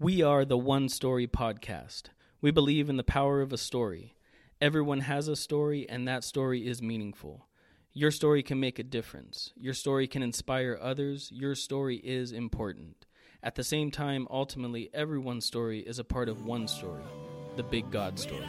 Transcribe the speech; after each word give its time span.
We 0.00 0.22
are 0.22 0.46
the 0.46 0.56
One 0.56 0.88
Story 0.88 1.26
Podcast. 1.26 2.04
We 2.40 2.50
believe 2.50 2.88
in 2.88 2.96
the 2.96 3.02
power 3.02 3.42
of 3.42 3.52
a 3.52 3.58
story. 3.58 4.14
Everyone 4.58 5.00
has 5.00 5.28
a 5.28 5.36
story, 5.36 5.86
and 5.90 6.08
that 6.08 6.24
story 6.24 6.66
is 6.66 6.80
meaningful. 6.80 7.48
Your 7.92 8.10
story 8.10 8.42
can 8.42 8.58
make 8.58 8.78
a 8.78 8.82
difference. 8.82 9.52
Your 9.58 9.74
story 9.74 10.06
can 10.06 10.22
inspire 10.22 10.78
others. 10.80 11.28
Your 11.30 11.54
story 11.54 11.96
is 11.96 12.32
important. 12.32 13.04
At 13.42 13.56
the 13.56 13.62
same 13.62 13.90
time, 13.90 14.26
ultimately, 14.30 14.88
everyone's 14.94 15.44
story 15.44 15.80
is 15.80 15.98
a 15.98 16.04
part 16.04 16.30
of 16.30 16.46
one 16.46 16.66
story 16.66 17.04
the 17.56 17.62
big 17.62 17.90
God 17.90 18.18
story. 18.18 18.46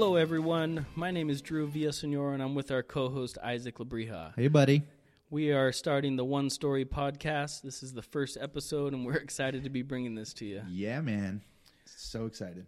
Hello, 0.00 0.14
everyone. 0.14 0.86
My 0.94 1.10
name 1.10 1.28
is 1.28 1.42
Drew 1.42 1.66
Villasenor, 1.66 2.32
and 2.32 2.40
I'm 2.40 2.54
with 2.54 2.70
our 2.70 2.84
co 2.84 3.08
host, 3.08 3.36
Isaac 3.42 3.78
Labrija. 3.78 4.32
Hey, 4.36 4.46
buddy. 4.46 4.84
We 5.28 5.50
are 5.50 5.72
starting 5.72 6.14
the 6.14 6.24
One 6.24 6.50
Story 6.50 6.84
podcast. 6.84 7.62
This 7.62 7.82
is 7.82 7.94
the 7.94 8.00
first 8.00 8.38
episode, 8.40 8.92
and 8.92 9.04
we're 9.04 9.14
excited 9.16 9.64
to 9.64 9.70
be 9.70 9.82
bringing 9.82 10.14
this 10.14 10.32
to 10.34 10.44
you. 10.44 10.62
Yeah, 10.70 11.00
man. 11.00 11.42
So 11.84 12.26
excited. 12.26 12.66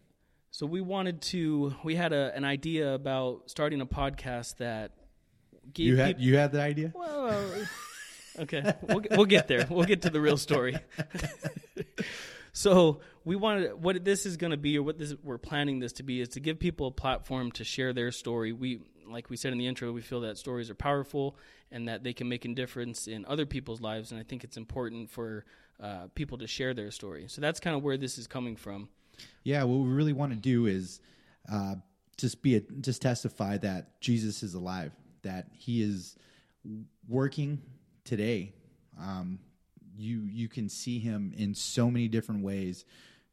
So, 0.50 0.66
we 0.66 0.80
wanted 0.80 1.22
to, 1.22 1.72
we 1.84 1.94
had 1.94 2.12
a, 2.12 2.34
an 2.34 2.44
idea 2.44 2.94
about 2.94 3.48
starting 3.48 3.80
a 3.80 3.86
podcast 3.86 4.56
that 4.56 4.90
gave 5.72 5.86
You 5.86 5.96
had 5.98 6.16
peop- 6.16 6.26
you 6.26 6.36
had 6.36 6.50
that 6.50 6.62
idea? 6.62 6.92
Well, 6.92 7.44
okay, 8.40 8.74
we'll, 8.82 9.04
we'll 9.12 9.24
get 9.24 9.46
there. 9.46 9.68
We'll 9.70 9.86
get 9.86 10.02
to 10.02 10.10
the 10.10 10.20
real 10.20 10.36
story. 10.36 10.78
so 12.52 13.00
we 13.24 13.36
wanted 13.36 13.74
what 13.74 14.04
this 14.04 14.26
is 14.26 14.36
going 14.36 14.50
to 14.50 14.56
be, 14.56 14.78
or 14.78 14.82
what 14.82 14.98
this 14.98 15.14
we're 15.22 15.38
planning 15.38 15.78
this 15.78 15.92
to 15.94 16.02
be, 16.02 16.20
is 16.20 16.28
to 16.30 16.40
give 16.40 16.58
people 16.58 16.88
a 16.88 16.90
platform 16.90 17.52
to 17.52 17.64
share 17.64 17.92
their 17.92 18.12
story. 18.12 18.52
We, 18.52 18.80
like 19.08 19.30
we 19.30 19.36
said 19.36 19.52
in 19.52 19.58
the 19.58 19.66
intro, 19.66 19.92
we 19.92 20.02
feel 20.02 20.20
that 20.22 20.38
stories 20.38 20.70
are 20.70 20.74
powerful 20.74 21.36
and 21.70 21.88
that 21.88 22.02
they 22.02 22.12
can 22.12 22.28
make 22.28 22.44
a 22.44 22.48
difference 22.48 23.06
in 23.06 23.24
other 23.26 23.46
people's 23.46 23.80
lives, 23.80 24.10
and 24.10 24.20
I 24.20 24.24
think 24.24 24.44
it's 24.44 24.56
important 24.56 25.10
for 25.10 25.44
uh, 25.80 26.08
people 26.14 26.38
to 26.38 26.46
share 26.46 26.74
their 26.74 26.90
story. 26.90 27.26
So 27.28 27.40
that's 27.40 27.60
kind 27.60 27.76
of 27.76 27.82
where 27.82 27.96
this 27.96 28.18
is 28.18 28.26
coming 28.26 28.56
from. 28.56 28.88
Yeah, 29.44 29.62
what 29.64 29.78
we 29.78 29.88
really 29.88 30.12
want 30.12 30.32
to 30.32 30.38
do 30.38 30.66
is 30.66 31.00
uh, 31.50 31.76
just 32.16 32.42
be 32.42 32.56
a, 32.56 32.60
just 32.60 33.02
testify 33.02 33.58
that 33.58 34.00
Jesus 34.00 34.42
is 34.42 34.54
alive, 34.54 34.92
that 35.22 35.48
He 35.52 35.82
is 35.82 36.16
working 37.08 37.62
today. 38.04 38.52
Um, 38.98 39.38
you 40.00 40.22
you 40.30 40.48
can 40.48 40.68
see 40.68 40.98
Him 40.98 41.32
in 41.36 41.54
so 41.54 41.90
many 41.90 42.08
different 42.08 42.42
ways 42.42 42.84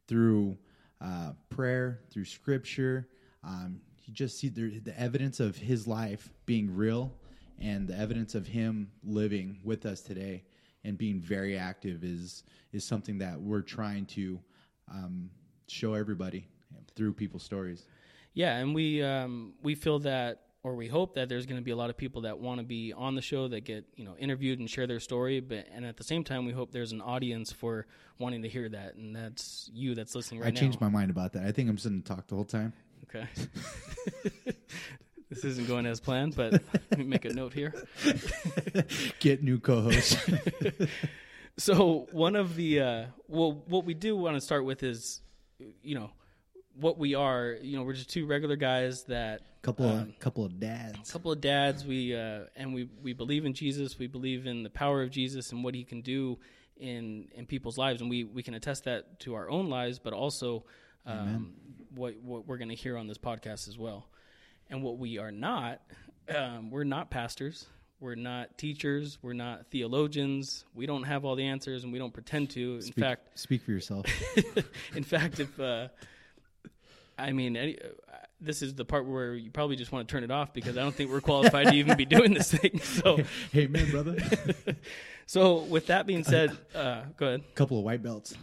through 0.08 0.58
uh, 1.02 1.32
prayer, 1.50 2.00
through 2.12 2.26
Scripture. 2.26 3.08
Um, 3.44 3.82
you 4.06 4.14
just 4.14 4.40
see 4.40 4.50
the, 4.50 4.80
the 4.80 5.00
evidence 5.00 5.40
of 5.40 5.58
His 5.58 5.88
life 5.88 6.30
being 6.46 6.76
real, 6.76 7.12
and 7.60 7.88
the 7.88 7.98
evidence 7.98 8.36
of 8.36 8.48
Him 8.48 8.92
living 9.04 9.60
with 9.64 9.86
us 9.86 10.02
today 10.02 10.44
and 10.84 10.98
being 10.98 11.20
very 11.20 11.58
active 11.58 12.04
is 12.04 12.44
is 12.72 12.84
something 12.84 13.18
that 13.20 13.40
we're 13.40 13.62
trying 13.62 14.06
to 14.06 14.40
um, 14.92 15.30
show 15.68 15.94
everybody 15.94 16.48
through 16.96 17.14
people's 17.14 17.44
stories. 17.44 17.86
Yeah, 18.34 18.58
and 18.58 18.76
we 18.76 19.02
um, 19.02 19.54
we 19.64 19.76
feel 19.76 20.00
that, 20.00 20.44
or 20.68 20.76
we 20.76 20.88
hope 20.88 21.16
that 21.16 21.30
there's 21.30 21.46
going 21.46 21.58
to 21.58 21.64
be 21.64 21.72
a 21.72 21.76
lot 21.76 21.90
of 21.90 21.96
people 21.96 22.24
that 22.24 22.40
want 22.40 22.60
to 22.60 22.66
be 22.66 22.92
on 22.92 23.16
the 23.16 23.22
show 23.22 23.48
that 23.48 23.62
get 23.62 23.86
you 23.96 24.04
know 24.04 24.16
interviewed 24.18 24.60
and 24.60 24.70
share 24.70 24.86
their 24.86 25.00
story. 25.00 25.40
But 25.40 25.68
and 25.74 25.86
at 25.86 25.96
the 25.96 26.04
same 26.04 26.26
time, 26.26 26.46
we 26.46 26.52
hope 26.52 26.72
there's 26.72 26.92
an 26.92 27.02
audience 27.02 27.54
for 27.54 27.88
wanting 28.20 28.42
to 28.42 28.50
hear 28.50 28.68
that, 28.68 28.96
and 28.96 29.16
that's 29.16 29.70
you 29.74 29.96
that's 29.96 30.14
listening 30.14 30.42
right 30.42 30.48
now. 30.48 30.50
I 30.50 30.54
now. 30.54 30.60
changed 30.60 30.82
my 30.82 30.90
mind 30.90 31.10
about 31.10 31.34
that. 31.34 31.46
I 31.46 31.54
think 31.54 31.70
I'm 31.70 31.78
sitting 31.78 32.02
to 32.02 32.08
talk 32.16 32.28
the 32.28 32.36
whole 32.36 32.44
time. 32.44 32.74
Okay. 33.06 33.26
this 35.30 35.46
isn't 35.46 35.68
going 35.68 35.86
as 35.86 36.02
planned, 36.02 36.36
but 36.36 36.52
let 36.92 36.98
me 36.98 37.06
make 37.06 37.24
a 37.24 37.34
note 37.34 37.54
here. 37.54 37.74
Get 39.20 39.42
new 39.42 39.60
co-hosts. 39.60 40.18
So 41.58 42.08
one 42.12 42.36
of 42.36 42.56
the 42.56 42.82
uh, 42.82 43.06
well, 43.30 43.64
what 43.68 43.86
we 43.86 43.94
do 43.94 44.18
want 44.18 44.36
to 44.36 44.42
start 44.42 44.66
with 44.66 44.84
is, 44.84 45.22
you 45.82 45.96
know, 45.96 46.12
what 46.80 46.98
we 46.98 47.16
are. 47.16 47.58
You 47.62 47.78
know, 47.78 47.84
we're 47.84 47.94
just 47.94 48.10
two 48.10 48.26
regular 48.26 48.56
guys 48.56 49.04
that 49.06 49.42
couple 49.62 49.86
Um, 49.90 49.98
of 50.10 50.20
couple 50.20 50.46
of 50.46 50.60
dads. 50.60 51.12
couple 51.12 51.32
of 51.32 51.42
dads. 51.42 51.86
We 51.86 52.16
uh, 52.16 52.46
and 52.56 52.74
we 52.74 52.90
we 53.02 53.14
believe 53.14 53.46
in 53.46 53.54
Jesus. 53.54 53.98
We 54.00 54.08
believe 54.08 54.48
in 54.48 54.64
the 54.64 54.70
power 54.70 55.02
of 55.02 55.12
Jesus 55.12 55.52
and 55.52 55.64
what 55.64 55.76
he 55.76 55.84
can 55.84 56.02
do 56.02 56.38
in 56.78 57.28
in 57.36 57.46
people's 57.46 57.78
lives. 57.78 58.02
And 58.02 58.10
we 58.10 58.24
we 58.24 58.44
can 58.44 58.54
attest 58.54 58.84
that 58.86 59.20
to 59.22 59.34
our 59.36 59.50
own 59.50 59.70
lives 59.70 60.00
but 60.00 60.14
also 60.14 60.64
um, 61.06 61.54
what 61.96 62.16
what 62.22 62.48
we're 62.48 62.58
going 62.58 62.70
to 62.70 62.76
hear 62.76 62.98
on 62.98 63.08
this 63.08 63.18
podcast 63.18 63.68
as 63.68 63.78
well. 63.78 64.08
And 64.70 64.84
what 64.84 64.98
we 64.98 65.18
are 65.18 65.32
not 65.32 65.82
um, 66.36 66.70
we're 66.72 66.84
not 66.84 67.10
pastors. 67.10 67.66
We're 68.00 68.14
not 68.16 68.60
teachers. 68.60 69.18
We're 69.24 69.34
not 69.34 69.72
theologians. 69.72 70.66
We 70.76 70.86
don't 70.86 71.04
have 71.04 71.26
all 71.26 71.36
the 71.36 71.48
answers 71.48 71.84
and 71.84 71.92
we 71.92 71.98
don't 71.98 72.14
pretend 72.14 72.52
to. 72.52 72.76
In 72.76 72.82
Speak, 72.82 73.04
fact 73.04 73.40
speak 73.40 73.62
for 73.64 73.72
yourself. 73.72 74.06
in 74.96 75.04
fact, 75.04 75.40
if 75.40 75.60
uh, 75.60 75.88
I 77.18 77.32
mean, 77.32 77.58
any, 77.58 77.80
uh, 77.80 77.88
this 78.40 78.62
is 78.62 78.76
the 78.76 78.86
part 78.86 79.06
where 79.06 79.34
you 79.34 79.50
probably 79.50 79.76
just 79.76 79.92
want 79.92 80.08
to 80.08 80.12
turn 80.12 80.24
it 80.24 80.32
off 80.32 80.54
because 80.54 80.78
I 80.78 80.82
don't 80.82 80.94
think 80.94 81.10
we're 81.12 81.22
qualified 81.22 81.68
to 81.68 81.74
even 81.74 81.98
be 81.98 82.06
doing 82.18 82.34
this 82.34 82.52
thing. 82.52 82.80
So, 82.80 83.20
hey, 83.52 83.68
man, 83.68 83.90
brother. 83.90 84.18
so 85.26 85.60
with 85.64 85.88
that 85.88 86.06
being 86.06 86.24
said, 86.24 86.56
uh, 86.76 87.04
go 87.18 87.28
ahead. 87.28 87.44
couple 87.56 87.80
of 87.80 87.84
white 87.84 88.04
belts 88.04 88.36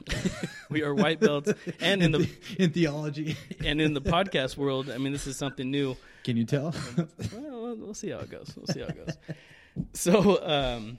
We 0.70 0.82
are 0.82 0.94
white 0.94 1.20
belts, 1.20 1.52
and 1.80 2.02
in 2.02 2.10
the 2.12 2.28
in 2.58 2.70
theology. 2.70 3.36
and 3.64 3.80
in 3.80 3.94
the 3.94 4.02
podcast 4.02 4.56
world, 4.56 4.90
I 4.90 4.98
mean, 4.98 5.12
this 5.12 5.26
is 5.26 5.36
something 5.36 5.70
new. 5.70 5.96
Can 6.24 6.36
you 6.36 6.44
tell? 6.44 6.74
Well, 6.96 7.08
we'll, 7.32 7.76
we'll 7.76 7.94
see 7.94 8.10
how 8.10 8.18
it 8.18 8.30
goes. 8.30 8.52
We'll 8.56 8.66
see 8.66 8.80
how 8.80 8.86
it 8.86 9.06
goes. 9.06 9.16
So, 9.92 10.44
um, 10.44 10.98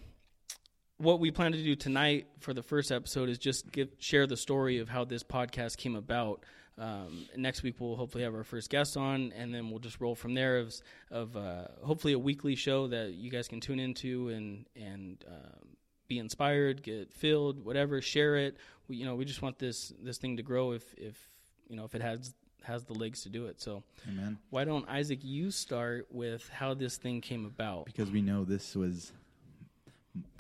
what 0.97 1.19
we 1.19 1.31
plan 1.31 1.51
to 1.51 1.61
do 1.61 1.75
tonight 1.75 2.27
for 2.39 2.53
the 2.53 2.63
first 2.63 2.91
episode 2.91 3.29
is 3.29 3.37
just 3.37 3.71
give 3.71 3.89
share 3.99 4.27
the 4.27 4.37
story 4.37 4.79
of 4.79 4.87
how 4.89 5.03
this 5.03 5.23
podcast 5.23 5.77
came 5.77 5.95
about. 5.95 6.43
Um, 6.77 7.27
next 7.37 7.63
week 7.63 7.75
we'll 7.79 7.95
hopefully 7.95 8.23
have 8.23 8.35
our 8.35 8.43
first 8.43 8.69
guest 8.69 8.97
on, 8.97 9.31
and 9.35 9.53
then 9.53 9.69
we'll 9.69 9.79
just 9.79 10.01
roll 10.01 10.15
from 10.15 10.33
there. 10.33 10.59
Of, 10.59 10.73
of 11.09 11.37
uh, 11.37 11.67
hopefully 11.83 12.13
a 12.13 12.19
weekly 12.19 12.55
show 12.55 12.87
that 12.87 13.13
you 13.13 13.29
guys 13.29 13.47
can 13.47 13.61
tune 13.61 13.79
into 13.79 14.29
and 14.29 14.65
and 14.75 15.23
um, 15.27 15.69
be 16.07 16.19
inspired, 16.19 16.83
get 16.83 17.13
filled, 17.13 17.63
whatever. 17.63 18.01
Share 18.01 18.35
it. 18.35 18.57
We, 18.87 18.97
you 18.97 19.05
know, 19.05 19.15
we 19.15 19.25
just 19.25 19.41
want 19.41 19.57
this 19.57 19.93
this 20.01 20.17
thing 20.17 20.37
to 20.37 20.43
grow. 20.43 20.71
If 20.71 20.93
if 20.97 21.17
you 21.67 21.77
know 21.77 21.85
if 21.85 21.95
it 21.95 22.01
has 22.01 22.33
has 22.65 22.83
the 22.83 22.93
legs 22.93 23.23
to 23.23 23.29
do 23.29 23.45
it. 23.45 23.61
So 23.61 23.83
Amen. 24.09 24.37
why 24.49 24.65
don't 24.65 24.87
Isaac 24.89 25.19
you 25.23 25.51
start 25.51 26.07
with 26.11 26.49
how 26.49 26.73
this 26.73 26.97
thing 26.97 27.21
came 27.21 27.45
about? 27.45 27.85
Because 27.85 28.11
we 28.11 28.21
know 28.21 28.43
this 28.43 28.75
was 28.75 29.11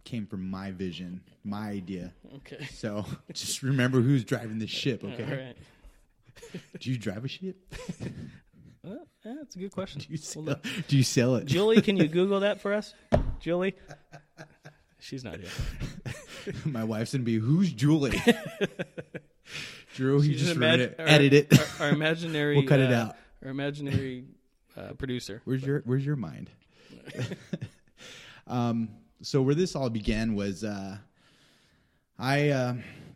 came 0.03 0.25
from 0.27 0.49
my 0.49 0.71
vision, 0.71 1.21
my 1.43 1.69
idea. 1.69 2.13
Okay. 2.37 2.65
So 2.65 3.05
just 3.33 3.63
remember 3.63 4.01
who's 4.01 4.23
driving 4.23 4.59
this 4.59 4.69
ship, 4.69 5.03
okay? 5.05 5.23
All 5.23 5.45
right. 5.45 5.57
Do 6.79 6.91
you 6.91 6.97
drive 6.97 7.23
a 7.25 7.27
ship? 7.27 7.55
Well, 8.83 9.05
yeah, 9.25 9.33
that's 9.39 9.55
a 9.55 9.59
good 9.59 9.71
question. 9.71 10.01
Do 10.01 10.07
you 10.09 10.17
We'll 10.17 10.23
sell, 10.23 10.43
look. 10.43 10.65
do 10.87 10.97
you 10.97 11.03
sell 11.03 11.35
it? 11.35 11.45
Julie, 11.45 11.81
can 11.81 11.97
you 11.97 12.07
Google 12.19 12.41
that 12.41 12.61
for 12.61 12.73
us? 12.73 12.93
Julie? 13.39 13.75
She's 14.99 15.23
not 15.23 15.37
here. 15.37 16.53
My 16.65 16.83
wife's 16.83 17.11
gonna 17.13 17.23
be 17.23 17.37
who's 17.37 17.71
Julie? 17.71 18.21
Drew, 19.95 20.21
you 20.21 20.35
just 20.35 20.55
imag- 20.57 20.79
it. 20.79 20.95
our- 20.99 21.07
Edit 21.07 21.33
it. 21.33 21.59
Our, 21.79 21.87
our 21.87 21.89
imaginary. 21.93 22.57
We'll 22.57 22.67
cut 22.67 22.79
it 22.79 22.91
uh, 22.91 22.95
out. 22.97 23.15
Our 23.43 23.49
imaginary 23.49 24.25
uh, 24.75 24.93
producer. 24.93 25.41
Where's 25.45 25.63
your 25.63 25.81
Where's 25.85 26.05
your 26.05 26.15
mind? 26.15 26.49
um, 28.47 28.89
so 29.21 29.41
where 29.41 29.55
this 29.55 29.75
all 29.75 29.89
began 29.89 30.35
was 30.35 30.63
uh, 30.63 30.97
I 32.19 32.49
uh, 32.49 32.75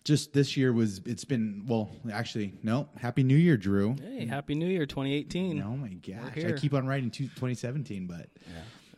just 0.10 0.34
this 0.34 0.58
year 0.58 0.74
was 0.74 1.02
it's 1.06 1.24
been 1.24 1.64
well 1.68 1.92
actually 2.12 2.52
no 2.64 2.90
Happy 2.98 3.22
New 3.22 3.36
Year 3.36 3.58
Drew. 3.58 3.96
Hey, 4.02 4.26
Happy 4.26 4.56
New 4.56 4.66
Year 4.66 4.88
2018. 4.88 5.62
Oh 5.62 5.78
my 5.78 5.90
gosh, 5.90 6.44
I 6.44 6.54
keep 6.54 6.74
on 6.74 6.88
writing 6.88 7.12
to 7.12 7.24
2017, 7.26 8.08
but 8.08 8.28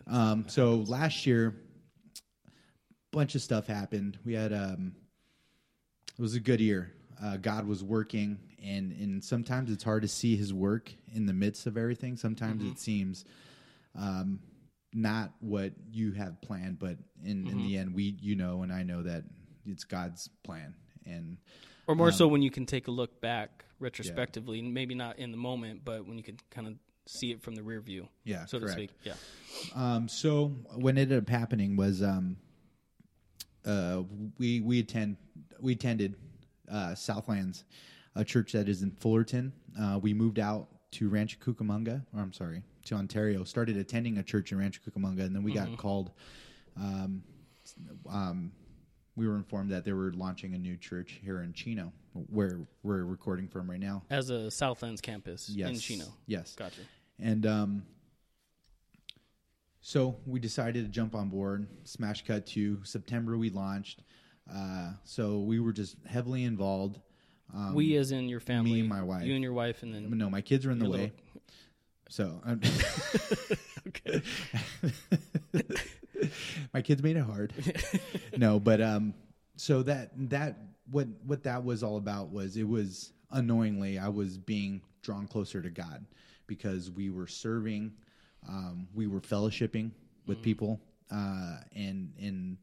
um, 0.07 0.45
so 0.47 0.85
last 0.87 1.25
year, 1.25 1.53
bunch 3.11 3.35
of 3.35 3.41
stuff 3.41 3.67
happened. 3.67 4.19
We 4.23 4.35
had 4.35 4.53
um, 4.53 4.93
it 6.17 6.21
was 6.21 6.35
a 6.35 6.39
good 6.39 6.61
year. 6.61 6.93
Uh, 7.21 7.35
God 7.35 7.67
was 7.67 7.83
working, 7.83 8.39
and 8.63 8.93
and 8.93 9.21
sometimes 9.21 9.69
it's 9.69 9.83
hard 9.83 10.03
to 10.03 10.07
see 10.07 10.37
His 10.37 10.53
work 10.53 10.93
in 11.13 11.25
the 11.25 11.33
midst 11.33 11.67
of 11.67 11.75
everything. 11.75 12.15
Sometimes 12.15 12.63
it 12.63 12.79
seems 12.79 13.25
um, 13.99 14.39
not 14.93 15.33
what 15.41 15.73
you 15.91 16.13
have 16.13 16.41
planned, 16.41 16.79
but 16.79 16.95
in 17.21 17.47
in 17.47 17.57
the 17.57 17.77
end, 17.77 17.93
we 17.93 18.15
you 18.21 18.37
know, 18.37 18.63
and 18.63 18.71
I 18.71 18.83
know 18.83 19.03
that 19.03 19.25
it's 19.65 19.83
God's 19.83 20.29
plan, 20.43 20.73
and 21.05 21.37
Or 21.87 21.95
more 21.95 22.07
Um, 22.07 22.13
so 22.13 22.27
when 22.27 22.41
you 22.41 22.51
can 22.51 22.65
take 22.65 22.87
a 22.87 22.91
look 22.91 23.21
back 23.21 23.65
retrospectively, 23.79 24.61
maybe 24.61 24.95
not 24.95 25.19
in 25.19 25.31
the 25.31 25.37
moment, 25.37 25.81
but 25.83 26.05
when 26.05 26.17
you 26.17 26.23
can 26.23 26.37
kind 26.49 26.67
of 26.67 26.75
see 27.05 27.31
it 27.31 27.41
from 27.41 27.55
the 27.55 27.63
rear 27.63 27.81
view, 27.81 28.07
yeah, 28.23 28.45
so 28.45 28.59
correct. 28.59 28.77
to 28.77 28.83
speak. 28.83 28.91
Yeah. 29.03 29.13
Um, 29.75 30.07
so 30.07 30.47
what 30.75 30.97
ended 30.97 31.17
up 31.17 31.27
happening 31.27 31.75
was 31.75 32.01
um, 32.01 32.37
uh, 33.65 34.03
we 34.37 34.61
we 34.61 34.79
attend 34.79 35.17
we 35.59 35.73
attended 35.73 36.15
uh, 36.71 36.95
Southlands, 36.95 37.65
a 38.15 38.23
church 38.23 38.51
that 38.53 38.69
is 38.69 38.81
in 38.83 38.91
Fullerton. 38.91 39.51
Uh, 39.79 39.99
we 40.01 40.13
moved 40.13 40.39
out 40.39 40.67
to 40.91 41.09
Rancho 41.09 41.37
Cucamonga, 41.39 42.03
or 42.13 42.21
I'm 42.21 42.33
sorry, 42.33 42.63
to 42.85 42.95
Ontario. 42.95 43.43
Started 43.43 43.77
attending 43.77 44.17
a 44.17 44.23
church 44.23 44.51
in 44.51 44.59
Rancho 44.59 44.81
Cucamonga, 44.87 45.21
and 45.21 45.35
then 45.35 45.43
we 45.43 45.53
got 45.53 45.75
called. 45.77 46.11
Um, 46.77 47.23
um, 48.09 48.51
we 49.15 49.27
were 49.27 49.35
informed 49.35 49.71
that 49.71 49.83
they 49.85 49.93
were 49.93 50.11
launching 50.13 50.53
a 50.53 50.57
new 50.57 50.77
church 50.77 51.19
here 51.23 51.41
in 51.41 51.53
Chino, 51.53 51.91
where 52.29 52.59
we're 52.83 53.03
recording 53.05 53.47
from 53.47 53.69
right 53.69 53.79
now. 53.79 54.03
As 54.09 54.29
a 54.29 54.49
Southlands 54.49 55.01
campus 55.01 55.49
Yes, 55.53 55.69
in 55.69 55.75
Chino. 55.79 56.05
Yes, 56.27 56.55
Gotcha. 56.55 56.81
and 57.19 57.45
um, 57.45 57.83
so 59.81 60.15
we 60.25 60.39
decided 60.39 60.85
to 60.85 60.89
jump 60.91 61.15
on 61.15 61.29
board. 61.29 61.67
Smash 61.83 62.23
cut 62.25 62.45
to 62.47 62.79
September, 62.83 63.37
we 63.37 63.49
launched. 63.49 64.03
Uh, 64.53 64.91
so 65.03 65.39
we 65.39 65.59
were 65.59 65.73
just 65.73 65.95
heavily 66.07 66.43
involved. 66.43 66.99
Um, 67.53 67.73
we, 67.73 67.95
as 67.97 68.11
in 68.11 68.29
your 68.29 68.39
family, 68.39 68.71
me 68.73 68.79
and 68.81 68.89
my 68.89 69.01
wife. 69.03 69.23
you 69.23 69.33
and 69.33 69.43
your 69.43 69.53
wife, 69.53 69.83
and 69.83 69.93
then 69.93 70.09
no, 70.17 70.29
my 70.29 70.41
kids 70.41 70.65
are 70.65 70.71
in 70.71 70.79
the 70.79 70.89
way. 70.89 71.11
little- 71.11 71.41
So 72.09 72.41
okay, 73.87 74.21
my 76.73 76.81
kids 76.81 77.01
made 77.01 77.17
it 77.17 77.23
hard. 77.23 77.53
no, 78.37 78.59
but 78.59 78.81
um, 78.81 79.13
so 79.55 79.83
that 79.83 80.11
that 80.29 80.57
what 80.89 81.07
what 81.25 81.43
that 81.43 81.63
was 81.63 81.83
all 81.83 81.97
about 81.97 82.29
was 82.31 82.57
it 82.57 82.67
was 82.67 83.13
unknowingly 83.31 83.97
I 83.97 84.09
was 84.09 84.37
being 84.37 84.81
drawn 85.01 85.27
closer 85.27 85.61
to 85.61 85.69
God 85.69 86.05
because 86.47 86.91
we 86.91 87.09
were 87.09 87.27
serving, 87.27 87.93
um, 88.47 88.87
we 88.93 89.07
were 89.07 89.21
fellowshipping 89.21 89.91
with 90.27 90.41
people, 90.41 90.79
uh, 91.11 91.57
and 91.75 92.13
and 92.19 92.57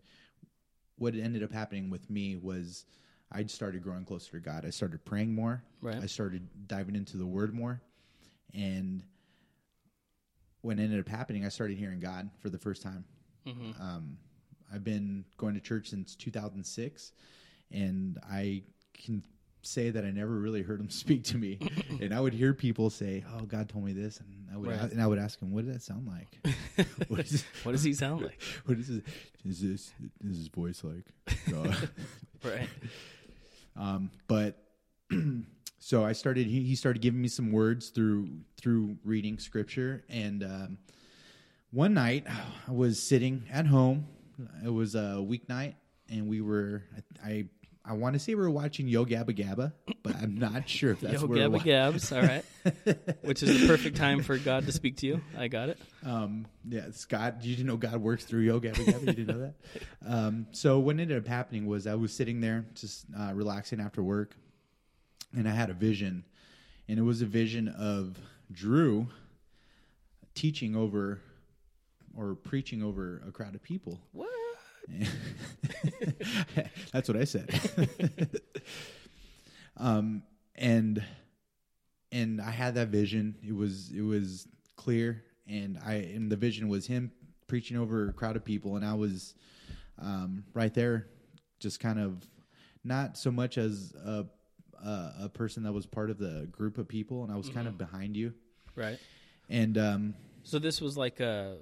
what 0.97 1.15
ended 1.15 1.43
up 1.43 1.53
happening 1.53 1.91
with 1.91 2.09
me 2.11 2.37
was 2.37 2.85
I 3.31 3.45
started 3.47 3.83
growing 3.83 4.05
closer 4.05 4.33
to 4.33 4.41
God. 4.41 4.65
I 4.67 4.71
started 4.71 5.05
praying 5.05 5.35
more. 5.35 5.63
Right. 5.81 5.97
I 6.03 6.07
started 6.07 6.49
diving 6.67 6.97
into 6.97 7.17
the 7.17 7.27
Word 7.27 7.55
more, 7.55 7.81
and 8.55 9.03
what 10.63 10.79
ended 10.79 10.99
up 11.01 11.09
happening, 11.09 11.45
I 11.45 11.49
started 11.49 11.79
hearing 11.79 12.01
God 12.01 12.29
for 12.41 12.51
the 12.51 12.59
first 12.59 12.83
time. 12.83 13.05
Um, 13.81 14.19
I've 14.73 14.85
been 14.85 15.25
going 15.37 15.55
to 15.55 15.61
church 15.61 15.89
since 15.89 16.15
2006, 16.15 17.12
and 17.71 18.19
I 18.31 18.62
can 18.93 19.23
say 19.62 19.91
that 19.91 20.05
I 20.05 20.11
never 20.11 20.39
really 20.39 20.62
heard 20.62 20.81
him 20.81 20.91
speak 21.05 21.25
to 21.25 21.39
me. 21.39 21.59
and 22.00 22.12
I 22.15 22.21
would 22.21 22.35
hear 22.35 22.55
people 22.55 22.91
say, 22.91 23.25
"Oh, 23.35 23.45
God 23.45 23.69
told 23.69 23.85
me 23.85 23.93
this," 23.93 24.21
and 24.21 24.47
I 24.53 24.56
would 24.56 24.69
Right. 24.71 24.93
and 24.93 25.00
I 25.03 25.06
would 25.06 25.19
ask 25.19 25.41
him, 25.41 25.53
"What 25.53 25.65
did 25.65 25.75
that 25.75 25.83
sound 25.83 26.06
like? 26.06 26.87
what, 27.09 27.21
is, 27.21 27.45
what 27.62 27.73
does 27.73 27.83
he 27.83 27.93
sound 27.95 28.23
like? 28.23 28.41
what 28.67 28.79
is 28.79 28.89
this? 28.89 29.03
Is 29.45 29.61
this 29.61 29.93
is 30.25 30.39
his 30.39 30.49
voice 30.49 30.83
like?" 30.85 31.05
God?" 31.50 31.89
right. 32.45 32.69
Um, 33.77 34.11
but 34.27 34.62
so 35.79 36.05
I 36.05 36.12
started. 36.12 36.47
He, 36.47 36.65
he 36.65 36.75
started 36.75 37.00
giving 37.00 37.21
me 37.23 37.29
some 37.29 37.53
words 37.53 37.91
through 37.91 38.29
through 38.56 38.99
reading 39.05 39.39
scripture. 39.39 40.05
And 40.09 40.43
um, 40.43 40.79
one 41.70 41.94
night, 41.94 42.26
I 42.67 42.73
was 42.73 43.03
sitting 43.03 43.44
at 43.53 43.67
home. 43.67 44.06
It 44.65 44.73
was 44.73 44.94
a 44.94 45.25
weeknight, 45.26 45.75
and 46.09 46.29
we 46.29 46.41
were. 46.41 46.82
I 47.25 47.29
I, 47.29 47.44
I 47.85 47.93
want 47.94 48.15
to 48.15 48.19
say 48.19 48.35
we 48.35 48.43
were 48.43 48.50
watching 48.50 48.87
Yo 48.87 49.05
Gabba 49.05 49.31
Gabba, 49.31 49.73
but 50.03 50.15
I'm 50.17 50.37
not 50.38 50.69
sure 50.69 50.93
if 50.93 51.00
that's 51.00 51.23
Yo, 51.23 51.26
where. 51.26 51.49
Gabba 51.49 51.62
Gabs. 51.65 52.12
All 52.12 52.23
right. 52.23 52.44
Which 53.23 53.43
is 53.43 53.61
the 53.61 53.67
perfect 53.67 53.97
time 53.97 54.23
for 54.23 54.37
God 54.37 54.67
to 54.67 54.73
speak 54.73 54.99
to 54.99 55.06
you. 55.06 55.20
I 55.37 55.49
got 55.49 55.70
it. 55.70 55.79
Um, 56.05 56.47
yeah, 56.69 56.91
Scott, 56.93 57.43
you 57.43 57.56
didn't 57.56 57.67
know 57.67 57.76
God 57.79 57.97
works 57.97 58.25
through 58.25 58.43
Yo 58.43 58.61
Gabba 58.61 58.85
Gabba? 58.85 59.00
You 59.00 59.12
didn't 59.12 59.26
know 59.26 59.38
that? 59.41 59.55
Um, 60.06 60.47
so 60.53 60.79
what 60.79 60.99
ended 60.99 61.19
up 61.19 61.26
happening 61.26 61.67
was 61.67 61.87
I 61.87 61.94
was 61.94 62.14
sitting 62.14 62.41
there 62.41 62.64
just 62.75 63.05
uh, 63.19 63.32
relaxing 63.35 63.81
after 63.81 64.03
work, 64.03 64.35
and 65.37 65.47
I 65.47 65.53
had 65.53 65.69
a 65.69 65.75
vision, 65.75 66.25
and 66.88 66.99
it 66.99 67.03
was 67.03 67.21
a 67.21 67.26
vision 67.26 67.69
of 67.69 68.19
Drew 68.50 69.09
teaching 70.35 70.76
over 70.76 71.21
or 72.17 72.35
preaching 72.35 72.83
over 72.83 73.23
a 73.27 73.31
crowd 73.33 73.55
of 73.55 73.63
people. 73.63 74.01
What? 74.13 74.29
That's 76.93 77.09
what 77.09 77.17
I 77.17 77.25
said. 77.25 77.51
um, 79.77 80.23
and 80.55 81.03
and 82.11 82.41
I 82.41 82.51
had 82.51 82.75
that 82.77 82.89
vision. 82.89 83.37
It 83.47 83.55
was 83.55 83.91
it 83.91 84.01
was 84.03 84.49
clear, 84.77 85.23
and 85.47 85.79
I 85.85 85.95
and 85.95 86.31
the 86.31 86.37
vision 86.37 86.69
was 86.69 86.87
him 86.87 87.13
preaching 87.47 87.77
over 87.77 88.09
a 88.09 88.13
crowd 88.13 88.37
of 88.37 88.45
people, 88.45 88.77
and 88.77 88.85
I 88.85 88.95
was 88.95 89.35
um, 89.99 90.45
right 90.55 90.73
there, 90.73 91.07
just 91.61 91.81
kind 91.81 91.99
of 91.99 92.27
not 92.85 93.17
so 93.19 93.31
much 93.31 93.59
as 93.59 93.93
a, 94.05 94.25
a 94.85 95.13
a 95.25 95.29
person 95.29 95.63
that 95.65 95.73
was 95.73 95.87
part 95.87 96.11
of 96.11 96.19
the 96.19 96.49
group 96.51 96.79
of 96.79 96.89
people, 96.89 97.25
and 97.25 97.33
I 97.33 97.37
was 97.37 97.49
kind 97.49 97.69
of 97.69 97.77
behind 97.79 98.17
you, 98.17 98.33
Right. 98.75 98.99
and 99.49 99.77
um, 99.79 100.15
So 100.45 100.59
this 100.59 100.81
was 100.81 100.97
like 100.97 101.21
a, 101.21 101.57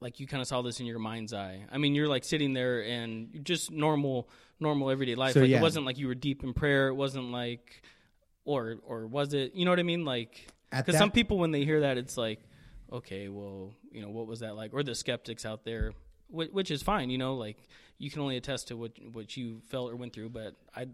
like 0.00 0.18
you 0.18 0.26
kind 0.26 0.40
of 0.40 0.48
saw 0.48 0.62
this 0.62 0.80
in 0.80 0.86
your 0.86 0.98
mind's 0.98 1.32
eye. 1.32 1.64
I 1.70 1.78
mean, 1.78 1.94
you're 1.94 2.08
like 2.08 2.24
sitting 2.24 2.54
there 2.54 2.82
and 2.82 3.44
just 3.44 3.70
normal, 3.70 4.28
normal 4.58 4.90
everyday 4.90 5.14
life. 5.14 5.34
So, 5.34 5.40
like 5.40 5.50
yeah. 5.50 5.58
it 5.58 5.62
wasn't 5.62 5.84
like 5.84 5.98
you 5.98 6.06
were 6.06 6.14
deep 6.14 6.42
in 6.42 6.54
prayer. 6.54 6.88
It 6.88 6.94
wasn't 6.94 7.30
like, 7.32 7.82
or 8.44 8.78
or 8.86 9.06
was 9.06 9.34
it? 9.34 9.54
You 9.54 9.64
know 9.64 9.70
what 9.70 9.78
I 9.78 9.84
mean? 9.84 10.04
Like, 10.04 10.48
because 10.74 10.96
some 10.96 11.10
people 11.10 11.38
when 11.38 11.50
they 11.50 11.64
hear 11.64 11.80
that, 11.80 11.98
it's 11.98 12.16
like, 12.16 12.40
okay, 12.90 13.28
well, 13.28 13.74
you 13.92 14.00
know, 14.00 14.08
what 14.08 14.26
was 14.26 14.40
that 14.40 14.56
like? 14.56 14.72
Or 14.72 14.82
the 14.82 14.94
skeptics 14.94 15.44
out 15.44 15.64
there, 15.64 15.92
which, 16.28 16.50
which 16.50 16.70
is 16.70 16.82
fine. 16.82 17.10
You 17.10 17.18
know, 17.18 17.34
like 17.34 17.58
you 17.98 18.10
can 18.10 18.22
only 18.22 18.38
attest 18.38 18.68
to 18.68 18.76
what 18.76 18.92
what 19.12 19.36
you 19.36 19.60
felt 19.68 19.92
or 19.92 19.96
went 19.96 20.14
through. 20.14 20.30
But 20.30 20.56
I, 20.74 20.88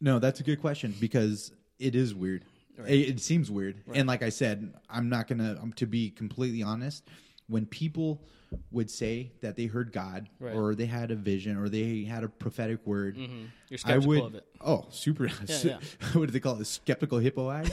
No, 0.00 0.18
that's 0.18 0.40
a 0.40 0.42
good 0.42 0.60
question 0.60 0.94
because 1.00 1.52
it 1.78 1.94
is 1.94 2.14
weird. 2.14 2.44
It, 2.86 3.08
it 3.08 3.20
seems 3.20 3.50
weird, 3.50 3.82
and 3.94 4.06
like 4.08 4.22
I 4.22 4.30
said, 4.30 4.74
I'm 4.90 5.08
not 5.08 5.26
gonna. 5.26 5.58
Um, 5.62 5.72
to 5.74 5.86
be 5.86 6.10
completely 6.10 6.62
honest, 6.62 7.06
when 7.52 7.66
people 7.66 8.22
would 8.70 8.90
say 8.90 9.32
that 9.40 9.56
they 9.56 9.66
heard 9.66 9.92
God 9.92 10.28
Right. 10.38 10.54
or 10.54 10.74
they 10.74 10.84
had 10.86 11.10
a 11.10 11.14
vision 11.16 11.56
or 11.56 11.68
they 11.68 12.02
had 12.04 12.22
a 12.24 12.28
prophetic 12.28 12.86
word, 12.86 13.16
you're 13.16 13.78
I 13.84 13.98
would. 13.98 14.20
of 14.22 14.34
it. 14.34 14.46
Oh, 14.60 14.86
super! 14.90 15.26
yeah. 15.46 15.78
what 16.12 16.26
do 16.26 16.32
they 16.32 16.40
call 16.40 16.60
it? 16.60 16.64
Skeptical 16.66 17.18
hippo 17.18 17.48
eyes. 17.48 17.70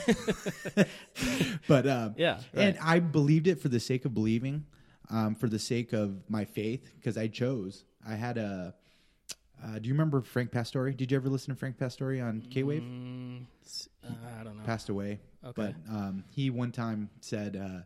but 1.68 1.86
um, 1.86 2.14
Yeah, 2.16 2.40
and. 2.54 2.78
I 2.80 3.00
believed 3.00 3.46
it 3.46 3.60
for 3.60 3.68
the 3.68 3.80
sake 3.80 4.04
of 4.04 4.14
believing, 4.14 4.64
um, 5.10 5.34
for 5.34 5.48
the 5.48 5.58
sake 5.58 5.92
of 5.92 6.22
my 6.28 6.44
faith, 6.44 6.92
because 6.96 7.16
I 7.18 7.28
chose. 7.28 7.84
I 8.06 8.14
had 8.14 8.38
a. 8.38 8.74
Uh, 9.62 9.78
do 9.78 9.88
you 9.88 9.94
remember 9.94 10.22
Frank 10.22 10.50
Pastore? 10.50 10.90
Did 10.90 11.10
you 11.12 11.16
ever 11.18 11.28
listen 11.28 11.52
to 11.54 11.58
Frank 11.58 11.76
Pastore 11.76 12.22
on 12.22 12.40
K 12.50 12.62
Wave? 12.62 12.80
Mm, 12.82 13.44
uh, 14.02 14.08
I 14.40 14.44
don't 14.44 14.56
know. 14.56 14.64
passed 14.64 14.88
away. 14.88 15.20
Okay. 15.44 15.52
But 15.54 15.74
um, 15.94 16.24
he 16.30 16.48
one 16.48 16.72
time 16.72 17.10
said, 17.20 17.56
uh, 17.56 17.80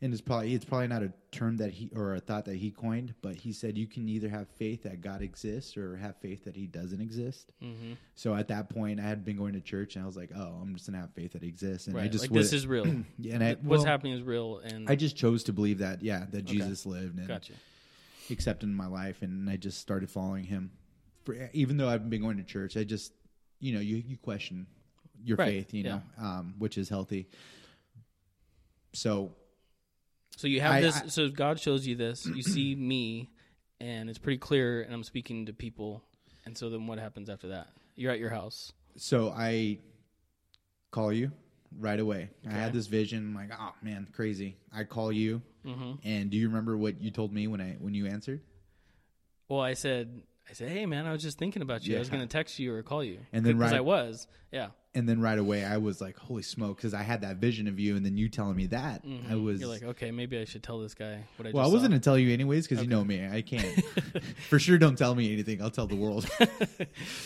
and 0.00 0.12
it's 0.12 0.20
probably 0.20 0.54
it's 0.54 0.64
probably 0.64 0.86
not 0.86 1.02
a 1.02 1.12
term 1.32 1.56
that 1.56 1.72
he 1.72 1.90
or 1.94 2.14
a 2.14 2.20
thought 2.20 2.44
that 2.44 2.56
he 2.56 2.70
coined, 2.70 3.14
but 3.20 3.34
he 3.34 3.52
said 3.52 3.76
you 3.76 3.86
can 3.86 4.08
either 4.08 4.28
have 4.28 4.48
faith 4.48 4.84
that 4.84 5.00
God 5.00 5.22
exists 5.22 5.76
or 5.76 5.96
have 5.96 6.16
faith 6.18 6.44
that 6.44 6.54
He 6.54 6.66
doesn't 6.66 7.00
exist. 7.00 7.50
Mm-hmm. 7.62 7.94
So 8.14 8.34
at 8.34 8.48
that 8.48 8.70
point, 8.70 9.00
I 9.00 9.02
had 9.02 9.24
been 9.24 9.36
going 9.36 9.54
to 9.54 9.60
church, 9.60 9.96
and 9.96 10.04
I 10.04 10.06
was 10.06 10.16
like, 10.16 10.30
oh, 10.34 10.58
I'm 10.62 10.74
just 10.74 10.86
gonna 10.86 11.00
have 11.00 11.12
faith 11.14 11.32
that 11.32 11.42
He 11.42 11.48
exists, 11.48 11.88
and 11.88 11.98
I 11.98 12.06
just 12.06 12.24
Like 12.24 12.30
would- 12.30 12.40
this 12.40 12.52
is 12.52 12.66
real. 12.66 12.86
yeah, 13.18 13.34
and 13.34 13.42
I, 13.42 13.54
What's 13.54 13.82
well, 13.82 13.84
happening 13.84 14.12
is 14.12 14.22
real, 14.22 14.58
and 14.58 14.88
I 14.88 14.94
just 14.94 15.16
chose 15.16 15.44
to 15.44 15.52
believe 15.52 15.78
that, 15.78 16.02
yeah, 16.02 16.26
that 16.30 16.44
Jesus 16.44 16.86
lived 16.86 17.18
and 17.18 17.26
gotcha. 17.26 17.54
accepted 18.30 18.68
in 18.68 18.74
my 18.74 18.86
life, 18.86 19.22
and 19.22 19.50
I 19.50 19.56
just 19.56 19.80
started 19.80 20.10
following 20.10 20.44
Him. 20.44 20.70
For, 21.24 21.50
even 21.52 21.76
though 21.76 21.88
I've 21.88 22.08
been 22.08 22.22
going 22.22 22.36
to 22.36 22.44
church, 22.44 22.76
I 22.76 22.84
just, 22.84 23.12
you 23.58 23.74
know, 23.74 23.80
you 23.80 23.96
you 23.96 24.16
question 24.16 24.66
your 25.24 25.36
Right, 25.36 25.48
faith, 25.48 25.74
you 25.74 25.82
know, 25.82 26.02
um, 26.20 26.54
which 26.58 26.78
is 26.78 26.88
healthy. 26.88 27.26
So 28.92 29.32
So 30.36 30.46
you 30.46 30.60
have 30.60 30.72
I- 30.74 30.80
this. 30.80 30.96
I- 31.02 31.06
so 31.08 31.28
God 31.28 31.58
shows 31.60 31.86
you 31.86 31.96
this. 31.96 32.26
You 32.26 32.42
see 32.42 32.74
me, 32.76 33.30
and 33.80 34.08
it's 34.08 34.18
pretty 34.18 34.38
clear. 34.38 34.82
And 34.82 34.92
I'm 34.94 35.04
speaking 35.04 35.46
to 35.46 35.52
people. 35.52 36.02
And 36.44 36.56
so 36.56 36.70
then 36.70 36.86
what 36.86 36.98
happens 36.98 37.28
after 37.28 37.48
that? 37.48 37.68
You're 37.96 38.12
at 38.12 38.18
your 38.20 38.30
house. 38.30 38.72
so 38.96 39.30
I 39.36 39.78
call 40.90 41.12
you 41.12 41.30
right 41.78 42.00
away. 42.00 42.30
I 42.48 42.52
had 42.52 42.72
this 42.72 42.86
vision. 42.86 43.18
I'm 43.18 43.34
like, 43.34 43.50
oh 43.58 43.74
man, 43.82 44.06
crazy. 44.12 44.56
I 44.72 44.84
call 44.84 45.12
you, 45.12 45.42
Mm-hmm. 45.66 45.92
and 46.04 46.30
do 46.30 46.38
you 46.38 46.48
remember 46.48 46.76
what 46.78 47.00
you 47.02 47.10
told 47.10 47.32
me 47.32 47.46
when 47.48 47.60
I 47.60 47.76
when 47.80 47.92
you 47.92 48.06
answered? 48.06 48.40
Well, 49.48 49.60
I 49.60 49.74
said, 49.74 50.22
I 50.50 50.54
said, 50.54 50.70
hey 50.70 50.86
man, 50.86 51.06
I 51.06 51.12
was 51.12 51.22
just 51.22 51.38
thinking 51.38 51.60
about 51.62 51.86
you. 51.86 51.96
I 51.96 51.98
was 51.98 52.08
going 52.08 52.22
to 52.22 52.26
text 52.26 52.58
you 52.58 52.72
or 52.74 52.82
call 52.82 53.04
you. 53.04 53.18
And 53.32 53.44
then 53.44 53.58
because 53.58 53.72
right- 53.72 53.78
I 53.78 53.82
was, 53.82 54.26
yeah. 54.50 54.68
And 54.94 55.06
then 55.06 55.20
right 55.20 55.38
away, 55.38 55.64
I 55.64 55.76
was 55.76 56.00
like, 56.00 56.16
holy 56.16 56.42
smoke, 56.42 56.78
because 56.78 56.94
I 56.94 57.02
had 57.02 57.20
that 57.20 57.36
vision 57.36 57.68
of 57.68 57.78
you, 57.78 57.94
and 57.94 58.04
then 58.04 58.16
you 58.16 58.28
telling 58.30 58.56
me 58.56 58.66
that 58.68 59.02
I 59.30 59.34
was. 59.36 59.56
Mm-hmm. 59.56 59.60
You're 59.60 59.68
like, 59.68 59.82
okay, 59.82 60.10
maybe 60.10 60.38
I 60.38 60.44
should 60.44 60.62
tell 60.62 60.80
this 60.80 60.94
guy 60.94 61.22
what 61.36 61.46
I. 61.46 61.50
well, 61.52 61.64
I 61.64 61.68
wasn't 61.68 61.90
gonna 61.92 62.00
tell 62.00 62.18
you 62.18 62.32
anyways 62.32 62.66
because 62.66 62.82
you 62.82 62.88
know 62.88 63.04
me. 63.04 63.24
I 63.24 63.42
can't. 63.42 63.84
For 64.48 64.58
sure, 64.58 64.78
don't 64.78 64.96
tell 64.96 65.14
me 65.14 65.30
anything. 65.32 65.60
I'll 65.62 65.70
tell 65.70 65.86
the 65.86 65.94
world. 65.94 66.28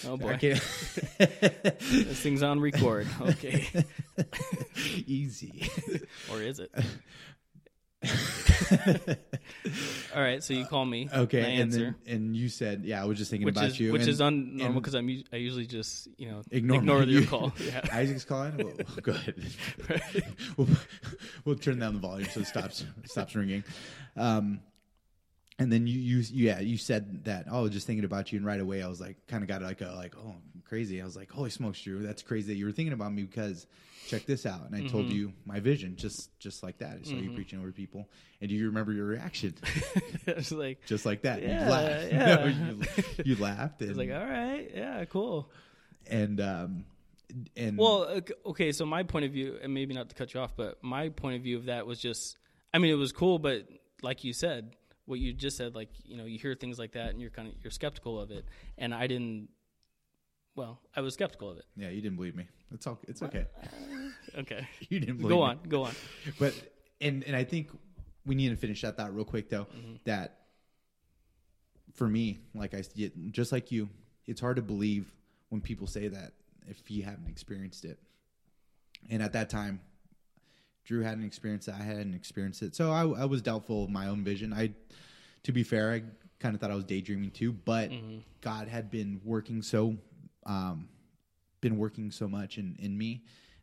Oh 0.05 0.15
I 0.15 0.17
boy, 0.17 0.37
can't. 0.39 0.61
this 1.19 2.19
thing's 2.21 2.43
on 2.43 2.59
record. 2.61 3.07
Okay, 3.21 3.69
Easy. 5.07 5.71
or 6.31 6.43
is 6.43 6.59
it? 6.59 6.73
All 10.15 10.21
right, 10.23 10.43
so 10.43 10.55
you 10.55 10.67
call 10.67 10.85
me. 10.85 11.09
Okay, 11.15 11.41
and 11.41 11.63
answer. 11.63 11.79
then 12.07 12.15
and 12.15 12.37
you 12.37 12.49
said, 12.49 12.83
yeah, 12.85 13.03
I 13.03 13.05
was 13.07 13.19
just 13.19 13.31
thinking 13.31 13.47
which 13.47 13.57
about 13.57 13.69
is 13.71 13.81
you, 13.81 13.93
which 13.93 14.03
and- 14.03 14.11
is 14.11 14.21
unnormal 14.21 14.75
because 14.75 14.95
I'm 14.95 15.23
I 15.33 15.37
usually 15.37 15.67
just 15.67 16.09
you 16.19 16.31
know 16.31 16.43
ignore, 16.51 16.79
ignore 16.79 17.03
your 17.05 17.25
call. 17.27 17.53
Yeah. 17.65 17.81
Isaac's 17.93 18.25
calling. 18.25 18.57
Well, 18.57 18.75
go 19.03 19.13
ahead. 19.13 19.35
Right. 19.89 20.23
we'll, 20.57 20.69
we'll 21.45 21.57
turn 21.57 21.79
down 21.79 21.95
the 21.95 22.01
volume 22.01 22.29
so 22.31 22.41
it 22.41 22.47
stops 22.47 22.85
stops 23.05 23.35
ringing. 23.35 23.63
Um, 24.17 24.61
and 25.59 25.71
then 25.73 25.87
you, 25.87 25.99
you 25.99 26.25
yeah 26.33 26.61
you 26.61 26.77
said 26.79 27.25
that 27.25 27.47
oh 27.51 27.59
I 27.59 27.61
was 27.63 27.71
just 27.73 27.87
thinking 27.87 28.05
about 28.05 28.33
you 28.33 28.39
and 28.39 28.47
right 28.47 28.59
away 28.61 28.83
I 28.83 28.89
was 28.89 29.01
like 29.01 29.17
kind 29.29 29.43
of 29.45 29.49
got 29.49 29.63
like 29.63 29.81
a 29.81 29.93
like 29.95 30.15
oh 30.17 30.35
crazy 30.73 31.03
I 31.03 31.05
was 31.05 31.17
like 31.17 31.31
holy 31.31 31.51
smokes 31.51 31.83
Drew 31.83 32.03
that's 32.03 32.23
crazy 32.23 32.47
that 32.55 32.59
you 32.59 32.65
were 32.65 32.73
thinking 32.73 32.95
about 32.95 33.13
me 33.13 33.25
because 33.25 33.67
check 34.07 34.25
this 34.25 34.47
out 34.47 34.63
and 34.67 34.75
I 34.75 34.89
told 34.89 35.05
Mm-hmm. 35.07 35.17
you 35.17 35.33
my 35.45 35.61
vision 35.61 35.97
just 35.97 36.31
just 36.39 36.63
like 36.63 36.79
that 36.79 36.99
I 37.01 37.03
saw 37.05 37.17
you 37.17 37.31
preaching 37.33 37.59
over 37.59 37.73
people 37.73 38.09
and 38.41 38.49
do 38.49 38.55
you 38.57 38.67
remember 38.69 38.91
your 38.95 39.05
reaction 39.05 39.55
it's 40.27 40.51
like 40.51 40.79
just 40.87 41.05
like 41.05 41.21
that 41.23 41.43
Yeah, 41.43 41.65
you 41.65 41.71
laughed 41.71 42.13
yeah. 42.13 42.47
you, 42.47 42.83
you 43.25 43.37
laughed 43.37 43.81
and, 43.83 43.91
was 43.91 43.99
like 43.99 44.11
all 44.11 44.25
right, 44.27 44.71
yeah, 44.75 45.05
cool. 45.05 45.51
and 46.07 46.41
um 46.41 46.85
and 47.57 47.77
Well, 47.79 48.05
ok- 48.05 48.35
okay, 48.47 48.73
so 48.73 48.87
my 48.87 49.03
point 49.03 49.25
of 49.27 49.33
view, 49.33 49.59
and 49.63 49.73
maybe 49.75 49.93
not 49.95 50.09
to 50.11 50.15
cut 50.15 50.33
you 50.35 50.41
off, 50.41 50.55
but 50.57 50.83
my 50.83 51.09
point 51.11 51.37
of 51.37 51.43
view 51.43 51.57
of 51.57 51.65
that 51.67 51.87
was 51.87 51.99
just, 51.99 52.37
I 52.75 52.79
mean, 52.79 52.91
it 52.91 52.97
was 52.99 53.11
cool, 53.13 53.39
but 53.39 53.67
like 54.03 54.23
you 54.25 54.35
said, 54.35 54.77
what 55.07 55.19
you 55.19 55.33
just 55.33 55.57
said, 55.57 55.75
like 55.75 55.89
you 56.05 56.17
know, 56.19 56.25
you 56.27 56.39
hear 56.39 56.55
things 56.55 56.79
like 56.79 56.93
that, 56.93 57.09
and 57.11 57.21
you're 57.23 57.31
kind 57.31 57.49
of 57.49 57.55
you're 57.63 57.71
skeptical 57.71 58.21
of 58.21 58.31
it, 58.31 58.45
and 58.79 58.95
I 58.95 59.07
didn't. 59.07 59.49
Well, 60.55 60.81
I 60.95 61.01
was 61.01 61.15
skeptical 61.15 61.51
of 61.51 61.59
it. 61.59 61.65
yeah 61.77 61.89
you 61.89 62.01
didn't 62.01 62.17
believe 62.17 62.35
me 62.37 62.47
it's 62.73 62.87
all 62.87 62.99
it's 63.09 63.23
okay 63.23 63.47
Okay, 64.39 64.67
you 64.89 65.01
didn't 65.01 65.17
believe 65.19 65.31
go 65.31 65.37
me. 65.39 65.43
on, 65.51 65.59
go 65.69 65.85
on. 65.85 65.93
but 66.39 66.55
and 67.01 67.25
and 67.25 67.35
I 67.37 67.45
think 67.45 67.71
we 68.25 68.35
need 68.35 68.51
to 68.51 68.57
finish 68.57 68.81
that 68.83 68.97
thought 68.97 69.15
real 69.15 69.25
quick 69.25 69.51
though. 69.51 69.65
Mm-hmm. 69.65 69.95
That 70.05 70.39
for 71.95 72.09
me, 72.09 72.39
like 72.55 72.73
I 72.75 72.83
just 73.31 73.53
like 73.53 73.71
you, 73.73 73.89
it's 74.27 74.41
hard 74.41 74.57
to 74.57 74.63
believe 74.63 75.13
when 75.51 75.61
people 75.61 75.87
say 75.87 76.09
that 76.09 76.33
if 76.67 76.91
you 76.91 77.03
haven't 77.03 77.29
experienced 77.29 77.85
it. 77.85 77.99
And 79.11 79.23
at 79.23 79.33
that 79.33 79.51
time, 79.51 79.81
Drew 80.85 81.03
hadn't 81.03 81.25
experienced 81.25 81.69
it. 81.69 81.75
I 81.79 81.83
hadn't 81.83 82.15
experienced 82.15 82.63
it, 82.63 82.75
so 82.77 82.91
I, 82.93 83.03
I 83.23 83.25
was 83.25 83.43
doubtful 83.43 83.85
of 83.85 83.91
my 83.91 84.07
own 84.07 84.23
vision. 84.25 84.53
I, 84.53 84.73
to 85.43 85.53
be 85.53 85.63
fair, 85.65 85.93
I 85.93 86.03
kind 86.39 86.55
of 86.55 86.61
thought 86.61 86.71
I 86.71 86.75
was 86.77 86.85
daydreaming 86.85 87.33
too. 87.33 87.53
But 87.53 87.91
Mm-hmm. 87.91 88.19
God 88.41 88.69
had 88.69 88.91
been 88.91 89.21
working 89.25 89.61
so, 89.63 89.97
um, 90.47 90.89
been 91.61 91.77
working 91.79 92.11
so 92.11 92.29
much 92.29 92.59
in 92.59 92.77
in 92.79 92.97
me 92.97 93.23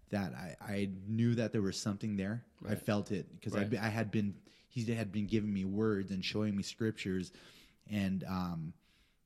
that 0.10 0.34
I, 0.34 0.56
I 0.62 0.90
knew 1.08 1.36
that 1.36 1.52
there 1.52 1.62
was 1.62 1.80
something 1.80 2.18
there. 2.18 2.44
I 2.68 2.76
felt 2.76 3.12
it 3.12 3.28
because 3.36 3.54
Right. 3.54 3.72
I, 3.80 3.86
I 3.86 3.90
had 3.90 4.12
been 4.12 4.34
he 4.68 4.84
had 4.94 5.12
been 5.12 5.28
giving 5.28 5.54
me 5.54 5.66
words 5.66 6.12
and 6.12 6.24
showing 6.24 6.56
me 6.56 6.64
scriptures 6.64 7.32
and 7.90 8.24
um, 8.28 8.74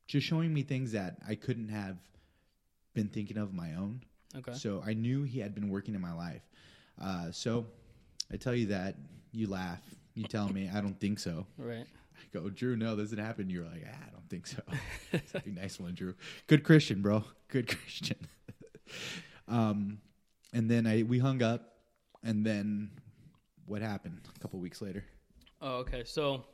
just 0.07 0.25
showing 0.25 0.53
me 0.53 0.63
things 0.63 0.91
that 0.93 1.17
I 1.27 1.35
couldn't 1.35 1.69
have 1.69 1.97
been 2.93 3.07
thinking 3.07 3.37
of 3.37 3.53
my 3.53 3.73
own. 3.75 4.01
Okay. 4.35 4.53
So 4.53 4.81
I 4.85 4.93
knew 4.93 5.23
he 5.23 5.39
had 5.39 5.53
been 5.53 5.69
working 5.69 5.95
in 5.95 6.01
my 6.01 6.13
life. 6.13 6.41
Uh, 7.01 7.31
so 7.31 7.65
I 8.31 8.37
tell 8.37 8.55
you 8.55 8.67
that 8.67 8.95
you 9.31 9.47
laugh. 9.47 9.81
You 10.15 10.25
tell 10.25 10.47
me 10.49 10.69
I 10.73 10.81
don't 10.81 10.99
think 10.99 11.19
so. 11.19 11.45
Right. 11.57 11.85
Go, 12.33 12.49
Drew, 12.49 12.75
no, 12.75 12.95
this 12.95 13.11
didn't 13.11 13.25
happen. 13.25 13.49
You're 13.49 13.65
like, 13.65 13.85
ah, 13.87 13.95
I 14.07 14.11
don't 14.11 14.27
think 14.27 14.47
so. 14.47 14.61
Like, 15.33 15.47
nice 15.47 15.79
one, 15.79 15.93
Drew. 15.93 16.15
Good 16.47 16.63
Christian, 16.63 17.01
bro. 17.01 17.23
Good 17.47 17.67
Christian. 17.67 18.17
um, 19.47 19.99
and 20.51 20.69
then 20.69 20.87
I 20.87 21.03
we 21.03 21.19
hung 21.19 21.43
up, 21.43 21.75
and 22.23 22.43
then 22.43 22.89
what 23.67 23.81
happened 23.83 24.21
a 24.35 24.39
couple 24.39 24.59
weeks 24.59 24.81
later? 24.81 25.05
Oh, 25.61 25.77
okay. 25.77 26.03
So 26.05 26.45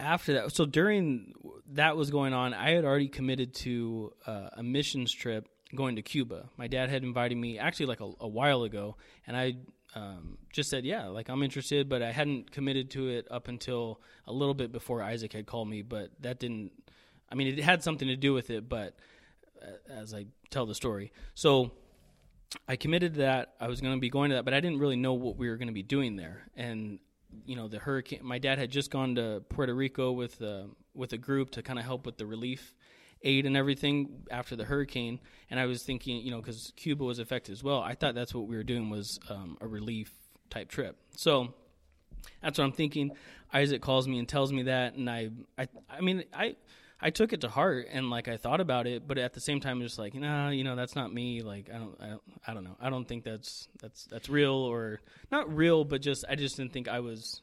after 0.00 0.34
that, 0.34 0.52
so 0.52 0.66
during 0.66 1.32
that 1.70 1.96
was 1.96 2.10
going 2.10 2.32
on, 2.34 2.54
I 2.54 2.70
had 2.70 2.84
already 2.84 3.08
committed 3.08 3.54
to 3.56 4.12
uh, 4.26 4.48
a 4.54 4.62
missions 4.62 5.12
trip 5.12 5.48
going 5.74 5.96
to 5.96 6.02
Cuba. 6.02 6.48
My 6.56 6.66
dad 6.66 6.90
had 6.90 7.04
invited 7.04 7.38
me 7.38 7.58
actually 7.58 7.86
like 7.86 8.00
a, 8.00 8.10
a 8.20 8.28
while 8.28 8.64
ago, 8.64 8.96
and 9.26 9.36
I 9.36 9.54
um, 9.94 10.38
just 10.52 10.70
said, 10.70 10.84
yeah, 10.84 11.06
like 11.08 11.28
I'm 11.28 11.42
interested, 11.42 11.88
but 11.88 12.02
I 12.02 12.12
hadn't 12.12 12.50
committed 12.50 12.90
to 12.92 13.08
it 13.08 13.26
up 13.30 13.48
until 13.48 14.00
a 14.26 14.32
little 14.32 14.54
bit 14.54 14.72
before 14.72 15.02
Isaac 15.02 15.32
had 15.32 15.46
called 15.46 15.68
me, 15.68 15.82
but 15.82 16.10
that 16.20 16.38
didn't, 16.38 16.72
I 17.30 17.34
mean, 17.34 17.46
it 17.46 17.62
had 17.62 17.82
something 17.82 18.08
to 18.08 18.16
do 18.16 18.32
with 18.32 18.50
it, 18.50 18.68
but 18.68 18.96
uh, 19.62 19.92
as 19.92 20.14
I 20.14 20.26
tell 20.50 20.66
the 20.66 20.74
story. 20.74 21.12
So 21.34 21.72
I 22.68 22.76
committed 22.76 23.14
to 23.14 23.20
that. 23.20 23.54
I 23.60 23.68
was 23.68 23.80
going 23.80 23.94
to 23.94 24.00
be 24.00 24.10
going 24.10 24.30
to 24.30 24.36
that, 24.36 24.44
but 24.44 24.54
I 24.54 24.60
didn't 24.60 24.78
really 24.78 24.96
know 24.96 25.14
what 25.14 25.36
we 25.36 25.48
were 25.48 25.56
going 25.56 25.68
to 25.68 25.74
be 25.74 25.82
doing 25.82 26.16
there. 26.16 26.42
And 26.56 26.98
you 27.46 27.56
know, 27.56 27.68
the 27.68 27.78
hurricane. 27.78 28.20
My 28.22 28.38
dad 28.38 28.58
had 28.58 28.70
just 28.70 28.90
gone 28.90 29.14
to 29.14 29.42
Puerto 29.48 29.74
Rico 29.74 30.12
with 30.12 30.40
uh, 30.42 30.64
with 30.94 31.12
a 31.12 31.18
group 31.18 31.50
to 31.52 31.62
kind 31.62 31.78
of 31.78 31.84
help 31.84 32.04
with 32.04 32.18
the 32.18 32.26
relief 32.26 32.74
aid 33.24 33.46
and 33.46 33.56
everything 33.56 34.24
after 34.30 34.56
the 34.56 34.64
hurricane. 34.64 35.20
And 35.50 35.60
I 35.60 35.66
was 35.66 35.82
thinking, 35.82 36.22
you 36.22 36.30
know, 36.30 36.40
because 36.40 36.72
Cuba 36.76 37.04
was 37.04 37.18
affected 37.18 37.52
as 37.52 37.62
well. 37.62 37.80
I 37.80 37.94
thought 37.94 38.14
that's 38.14 38.34
what 38.34 38.46
we 38.46 38.56
were 38.56 38.62
doing 38.62 38.90
was 38.90 39.20
um, 39.28 39.58
a 39.60 39.66
relief 39.66 40.12
type 40.50 40.68
trip. 40.68 40.96
So 41.16 41.54
that's 42.42 42.58
what 42.58 42.64
I'm 42.64 42.72
thinking. 42.72 43.12
Isaac 43.52 43.82
calls 43.82 44.08
me 44.08 44.18
and 44.18 44.28
tells 44.28 44.52
me 44.52 44.64
that, 44.64 44.94
and 44.94 45.10
I, 45.10 45.30
I, 45.58 45.68
I 45.90 46.00
mean, 46.00 46.24
I, 46.32 46.56
I 47.00 47.10
took 47.10 47.32
it 47.32 47.40
to 47.40 47.48
heart 47.48 47.88
and 47.90 48.10
like 48.10 48.28
I 48.28 48.36
thought 48.36 48.60
about 48.60 48.86
it, 48.86 49.08
but 49.08 49.18
at 49.18 49.34
the 49.34 49.40
same 49.40 49.60
time, 49.60 49.80
just 49.80 49.98
like, 49.98 50.14
nah, 50.14 50.50
you 50.50 50.62
know, 50.62 50.76
that's 50.76 50.94
not 50.94 51.12
me. 51.12 51.42
Like, 51.42 51.68
I 51.68 51.78
don't, 51.78 51.96
I 52.00 52.06
don't, 52.06 52.22
I 52.46 52.54
don't 52.54 52.64
know. 52.64 52.76
I 52.80 52.90
don't 52.90 53.06
think 53.06 53.24
that's 53.24 53.66
that's 53.80 54.04
that's 54.04 54.28
real 54.28 54.54
or 54.54 55.00
not 55.32 55.54
real, 55.54 55.84
but 55.84 56.00
just 56.00 56.24
I 56.28 56.36
just 56.36 56.56
didn't 56.56 56.72
think 56.72 56.86
I 56.86 57.00
was. 57.00 57.42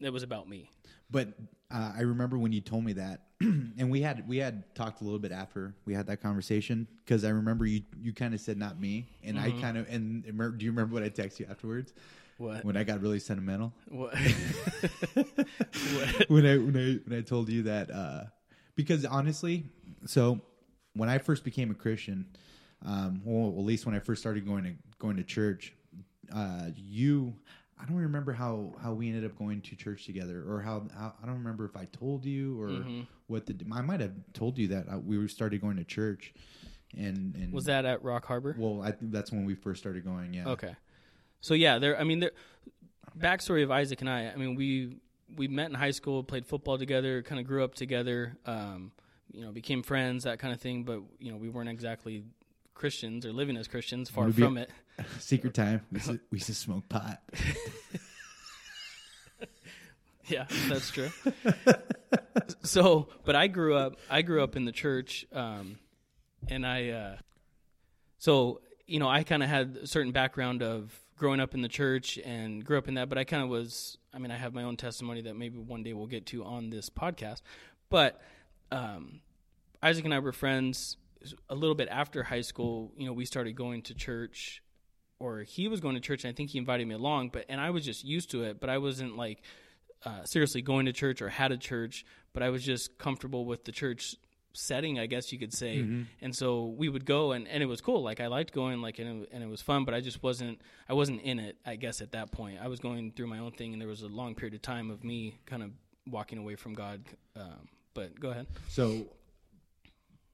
It 0.00 0.10
was 0.10 0.22
about 0.22 0.48
me. 0.48 0.70
But 1.10 1.34
uh, 1.70 1.92
I 1.94 2.00
remember 2.00 2.38
when 2.38 2.52
you 2.52 2.62
told 2.62 2.84
me 2.84 2.94
that, 2.94 3.20
and 3.78 3.90
we 3.90 4.00
had 4.00 4.26
we 4.28 4.38
had 4.38 4.74
talked 4.74 5.00
a 5.00 5.04
little 5.04 5.18
bit 5.18 5.32
after 5.32 5.74
we 5.84 5.94
had 5.94 6.06
that 6.06 6.22
conversation 6.22 6.86
because 7.04 7.24
I 7.24 7.30
remember 7.30 7.66
you 7.66 7.82
you 8.00 8.12
kind 8.12 8.34
of 8.34 8.40
said 8.40 8.56
not 8.58 8.80
me, 8.80 9.06
and 9.22 9.38
I 9.38 9.50
kind 9.60 9.76
of 9.76 9.88
and 9.88 10.24
do 10.24 10.64
you 10.64 10.70
remember 10.70 10.94
what 10.94 11.02
I 11.02 11.10
texted 11.10 11.40
you 11.40 11.46
afterwards? 11.50 11.92
What? 12.38 12.64
When 12.64 12.76
I 12.76 12.82
got 12.84 13.00
really 13.00 13.20
sentimental. 13.20 13.72
What? 13.90 14.14
when 16.28 16.46
I 16.46 16.56
when 16.58 16.76
I 16.76 17.08
when 17.08 17.18
I 17.18 17.22
told 17.22 17.48
you 17.48 17.64
that 17.64 17.90
uh, 17.90 18.24
because 18.74 19.04
honestly, 19.04 19.64
so 20.06 20.40
when 20.94 21.08
I 21.08 21.18
first 21.18 21.44
became 21.44 21.70
a 21.70 21.74
Christian, 21.74 22.26
um, 22.84 23.22
well, 23.24 23.50
at 23.50 23.64
least 23.64 23.86
when 23.86 23.94
I 23.94 23.98
first 24.00 24.20
started 24.20 24.46
going 24.46 24.64
to 24.64 24.72
going 24.98 25.16
to 25.16 25.24
church, 25.24 25.72
uh, 26.34 26.68
you. 26.76 27.34
I 27.76 27.86
don't 27.86 27.96
remember 27.96 28.32
how, 28.32 28.72
how 28.80 28.92
we 28.92 29.08
ended 29.08 29.24
up 29.24 29.36
going 29.36 29.60
to 29.62 29.76
church 29.76 30.06
together, 30.06 30.44
or 30.48 30.62
how, 30.62 30.84
how 30.96 31.12
I 31.20 31.26
don't 31.26 31.38
remember 31.38 31.64
if 31.64 31.76
I 31.76 31.86
told 31.86 32.24
you 32.24 32.58
or 32.62 32.68
Mm-hmm. 32.68 33.00
What 33.26 33.46
the 33.46 33.56
I 33.72 33.80
might 33.80 34.00
have 34.00 34.12
told 34.32 34.58
you 34.58 34.68
that 34.68 34.86
uh, 34.92 34.98
we 34.98 35.26
started 35.28 35.60
going 35.60 35.76
to 35.76 35.84
church, 35.84 36.34
and, 36.96 37.34
and 37.36 37.52
was 37.52 37.64
that 37.64 37.84
at 37.84 38.02
Rock 38.02 38.26
Harbor? 38.26 38.54
well 38.58 38.82
I 38.82 38.90
think 38.90 39.12
that's 39.12 39.32
when 39.32 39.44
we 39.44 39.54
first 39.54 39.80
started 39.80 40.04
going. 40.04 40.34
Yeah. 40.34 40.48
Okay. 40.48 40.74
So 41.40 41.54
yeah, 41.54 41.78
there. 41.78 41.98
I 41.98 42.04
mean, 42.04 42.20
there. 42.20 42.32
Backstory 43.18 43.62
of 43.62 43.70
Isaac 43.70 44.00
and 44.00 44.10
I. 44.10 44.28
I 44.28 44.36
mean, 44.36 44.54
we 44.54 44.96
we 45.36 45.48
met 45.48 45.68
in 45.68 45.74
high 45.74 45.90
school, 45.90 46.22
played 46.24 46.46
football 46.46 46.78
together, 46.78 47.22
kind 47.22 47.40
of 47.40 47.46
grew 47.46 47.64
up 47.64 47.74
together. 47.74 48.36
Um, 48.46 48.92
you 49.32 49.42
know, 49.42 49.52
became 49.52 49.82
friends, 49.82 50.24
that 50.24 50.38
kind 50.38 50.54
of 50.54 50.60
thing. 50.60 50.84
But 50.84 51.00
you 51.18 51.30
know, 51.30 51.36
we 51.36 51.48
weren't 51.48 51.68
exactly 51.68 52.24
Christians 52.74 53.26
or 53.26 53.32
living 53.32 53.56
as 53.56 53.68
Christians. 53.68 54.10
Far 54.10 54.30
from 54.32 54.58
it. 54.58 54.70
Secret 55.18 55.54
time. 55.54 55.82
We 55.90 55.98
used, 55.98 56.10
to, 56.10 56.20
we 56.30 56.36
used 56.36 56.46
to 56.46 56.54
smoke 56.54 56.88
pot. 56.88 57.20
Yeah, 60.28 60.46
that's 60.68 60.90
true. 60.90 61.10
so, 62.62 63.08
but 63.24 63.36
I 63.36 63.46
grew 63.46 63.74
up. 63.74 63.96
I 64.10 64.22
grew 64.22 64.42
up 64.42 64.56
in 64.56 64.64
the 64.64 64.72
church, 64.72 65.26
um, 65.32 65.78
and 66.48 66.66
I. 66.66 66.88
Uh, 66.90 67.16
so 68.18 68.60
you 68.86 68.98
know, 68.98 69.08
I 69.08 69.22
kind 69.22 69.42
of 69.42 69.48
had 69.48 69.78
a 69.82 69.86
certain 69.86 70.12
background 70.12 70.62
of 70.62 70.98
growing 71.16 71.40
up 71.40 71.54
in 71.54 71.62
the 71.62 71.68
church 71.68 72.18
and 72.18 72.64
grew 72.64 72.78
up 72.78 72.88
in 72.88 72.94
that. 72.94 73.08
But 73.08 73.18
I 73.18 73.24
kind 73.24 73.42
of 73.42 73.48
was. 73.48 73.98
I 74.12 74.18
mean, 74.18 74.30
I 74.30 74.36
have 74.36 74.54
my 74.54 74.62
own 74.62 74.76
testimony 74.76 75.22
that 75.22 75.36
maybe 75.36 75.58
one 75.58 75.82
day 75.82 75.92
we'll 75.92 76.06
get 76.06 76.26
to 76.26 76.44
on 76.44 76.70
this 76.70 76.90
podcast. 76.90 77.42
But 77.90 78.20
um, 78.70 79.20
Isaac 79.82 80.04
and 80.04 80.14
I 80.14 80.18
were 80.20 80.32
friends 80.32 80.96
a 81.48 81.54
little 81.54 81.74
bit 81.74 81.88
after 81.90 82.22
high 82.22 82.42
school. 82.42 82.92
You 82.96 83.06
know, 83.06 83.12
we 83.12 83.24
started 83.24 83.54
going 83.54 83.82
to 83.82 83.94
church, 83.94 84.62
or 85.18 85.40
he 85.40 85.68
was 85.68 85.80
going 85.80 85.94
to 85.94 86.00
church, 86.00 86.24
and 86.24 86.32
I 86.32 86.34
think 86.34 86.50
he 86.50 86.58
invited 86.58 86.86
me 86.86 86.94
along. 86.94 87.30
But 87.30 87.46
and 87.48 87.60
I 87.60 87.70
was 87.70 87.84
just 87.84 88.04
used 88.04 88.30
to 88.30 88.42
it, 88.44 88.60
but 88.60 88.70
I 88.70 88.78
wasn't 88.78 89.16
like 89.16 89.42
uh, 90.04 90.24
seriously 90.24 90.62
going 90.62 90.86
to 90.86 90.92
church 90.92 91.22
or 91.22 91.28
had 91.28 91.52
a 91.52 91.56
church, 91.56 92.04
but 92.32 92.42
I 92.42 92.50
was 92.50 92.62
just 92.64 92.98
comfortable 92.98 93.44
with 93.44 93.64
the 93.64 93.72
church 93.72 94.16
setting, 94.52 95.00
I 95.00 95.06
guess 95.06 95.32
you 95.32 95.38
could 95.38 95.52
say. 95.52 95.78
And 96.22 96.34
so 96.34 96.66
we 96.66 96.88
would 96.88 97.04
go, 97.04 97.32
and, 97.32 97.48
and 97.48 97.62
it 97.62 97.66
was 97.66 97.80
cool. 97.80 98.02
Like 98.02 98.20
I 98.20 98.28
liked 98.28 98.52
going, 98.52 98.80
like 98.80 98.98
and 99.00 99.22
it, 99.24 99.28
and 99.32 99.42
it 99.42 99.48
was 99.48 99.60
fun, 99.60 99.84
but 99.84 99.94
I 99.94 100.00
just 100.00 100.22
wasn't 100.22 100.60
I 100.88 100.92
wasn't 100.92 101.22
in 101.22 101.38
it. 101.40 101.56
I 101.66 101.76
guess 101.76 102.00
at 102.00 102.12
that 102.12 102.30
point, 102.30 102.58
I 102.62 102.68
was 102.68 102.78
going 102.80 103.12
through 103.12 103.26
my 103.26 103.38
own 103.38 103.52
thing, 103.52 103.72
and 103.72 103.80
there 103.82 103.88
was 103.88 104.02
a 104.02 104.08
long 104.08 104.34
period 104.34 104.54
of 104.54 104.62
time 104.62 104.90
of 104.90 105.02
me 105.02 105.38
kind 105.46 105.62
of 105.62 105.70
walking 106.06 106.38
away 106.38 106.54
from 106.54 106.74
God. 106.74 107.02
Um, 107.34 107.68
but 107.94 108.18
go 108.20 108.30
ahead. 108.30 108.46
So, 108.68 109.06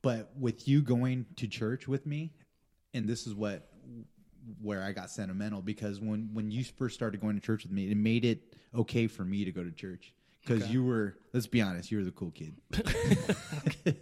but 0.02 0.30
with 0.38 0.68
you 0.68 0.82
going 0.82 1.26
to 1.36 1.46
church 1.46 1.88
with 1.88 2.04
me, 2.06 2.32
and 2.92 3.06
this 3.08 3.26
is 3.26 3.34
what 3.34 3.69
where 4.60 4.82
I 4.82 4.92
got 4.92 5.10
sentimental 5.10 5.60
because 5.62 6.00
when 6.00 6.30
when 6.32 6.50
you 6.50 6.64
first 6.64 6.94
started 6.94 7.20
going 7.20 7.34
to 7.36 7.40
church 7.44 7.62
with 7.64 7.72
me, 7.72 7.90
it 7.90 7.96
made 7.96 8.24
it 8.24 8.54
okay 8.74 9.06
for 9.06 9.24
me 9.24 9.44
to 9.44 9.52
go 9.52 9.62
to 9.64 9.70
church 9.72 10.14
because 10.42 10.62
Okay. 10.62 10.72
you 10.72 10.84
were 10.84 11.16
let's 11.32 11.46
be 11.46 11.60
honest, 11.60 11.90
you 11.90 11.98
were 11.98 12.04
the 12.04 12.10
cool 12.12 12.30
kid, 12.30 12.54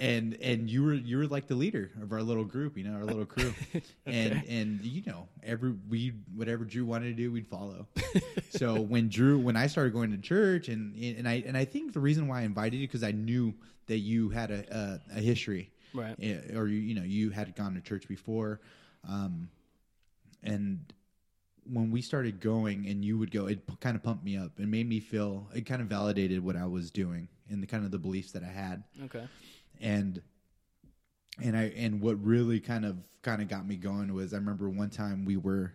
and 0.00 0.34
and 0.40 0.70
you 0.70 0.84
were 0.84 0.94
you 0.94 1.18
were 1.18 1.26
like 1.26 1.46
the 1.46 1.54
leader 1.54 1.90
of 2.02 2.12
our 2.12 2.22
little 2.22 2.44
group, 2.44 2.76
you 2.76 2.84
know, 2.84 2.92
our 2.94 3.04
little 3.04 3.24
crew, 3.26 3.54
and 4.06 4.42
and 4.48 4.84
you 4.84 5.02
know 5.06 5.28
every 5.42 5.74
we 5.88 6.12
whatever 6.34 6.64
Drew 6.64 6.84
wanted 6.84 7.06
to 7.06 7.14
do, 7.14 7.32
we'd 7.32 7.46
follow. 7.46 7.86
so 8.50 8.80
when 8.80 9.08
Drew 9.08 9.38
when 9.38 9.56
I 9.56 9.66
started 9.66 9.92
going 9.92 10.10
to 10.10 10.18
church, 10.18 10.68
and 10.68 10.94
and 10.96 11.28
I 11.28 11.42
and 11.46 11.56
I 11.56 11.64
think 11.64 11.92
the 11.92 12.00
reason 12.00 12.28
why 12.28 12.40
I 12.40 12.42
invited 12.42 12.76
you 12.78 12.86
because 12.86 13.02
I 13.04 13.12
knew 13.12 13.54
that 13.86 13.98
you 13.98 14.28
had 14.30 14.50
a 14.50 15.00
a, 15.14 15.18
a 15.18 15.20
history 15.20 15.70
Right. 15.94 16.14
eh, 16.20 16.54
or 16.54 16.68
you 16.68 16.78
you 16.78 16.94
know 16.94 17.02
you 17.04 17.30
had 17.30 17.54
gone 17.56 17.74
to 17.74 17.80
church 17.80 18.06
before 18.08 18.60
um 19.08 19.48
and 20.42 20.92
when 21.64 21.90
we 21.90 22.00
started 22.00 22.40
going 22.40 22.86
and 22.86 23.04
you 23.04 23.18
would 23.18 23.30
go 23.30 23.46
it 23.46 23.66
p- 23.66 23.76
kind 23.80 23.96
of 23.96 24.02
pumped 24.02 24.24
me 24.24 24.36
up 24.36 24.58
and 24.58 24.70
made 24.70 24.88
me 24.88 25.00
feel 25.00 25.48
it 25.54 25.62
kind 25.66 25.80
of 25.82 25.88
validated 25.88 26.42
what 26.42 26.56
i 26.56 26.64
was 26.66 26.90
doing 26.90 27.28
and 27.50 27.62
the 27.62 27.66
kind 27.66 27.84
of 27.84 27.90
the 27.90 27.98
beliefs 27.98 28.32
that 28.32 28.42
i 28.42 28.46
had 28.46 28.82
Okay. 29.04 29.26
and 29.80 30.20
and 31.42 31.56
i 31.56 31.64
and 31.76 32.00
what 32.00 32.22
really 32.24 32.60
kind 32.60 32.84
of 32.84 32.96
kind 33.22 33.42
of 33.42 33.48
got 33.48 33.66
me 33.66 33.76
going 33.76 34.12
was 34.14 34.32
i 34.32 34.36
remember 34.36 34.68
one 34.68 34.90
time 34.90 35.24
we 35.24 35.36
were 35.36 35.72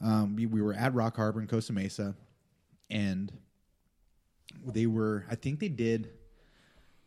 um 0.00 0.36
we, 0.36 0.46
we 0.46 0.62
were 0.62 0.74
at 0.74 0.94
rock 0.94 1.16
harbor 1.16 1.40
in 1.40 1.46
costa 1.46 1.72
mesa 1.72 2.14
and 2.90 3.32
they 4.66 4.86
were 4.86 5.24
i 5.30 5.34
think 5.34 5.58
they 5.60 5.68
did 5.68 6.10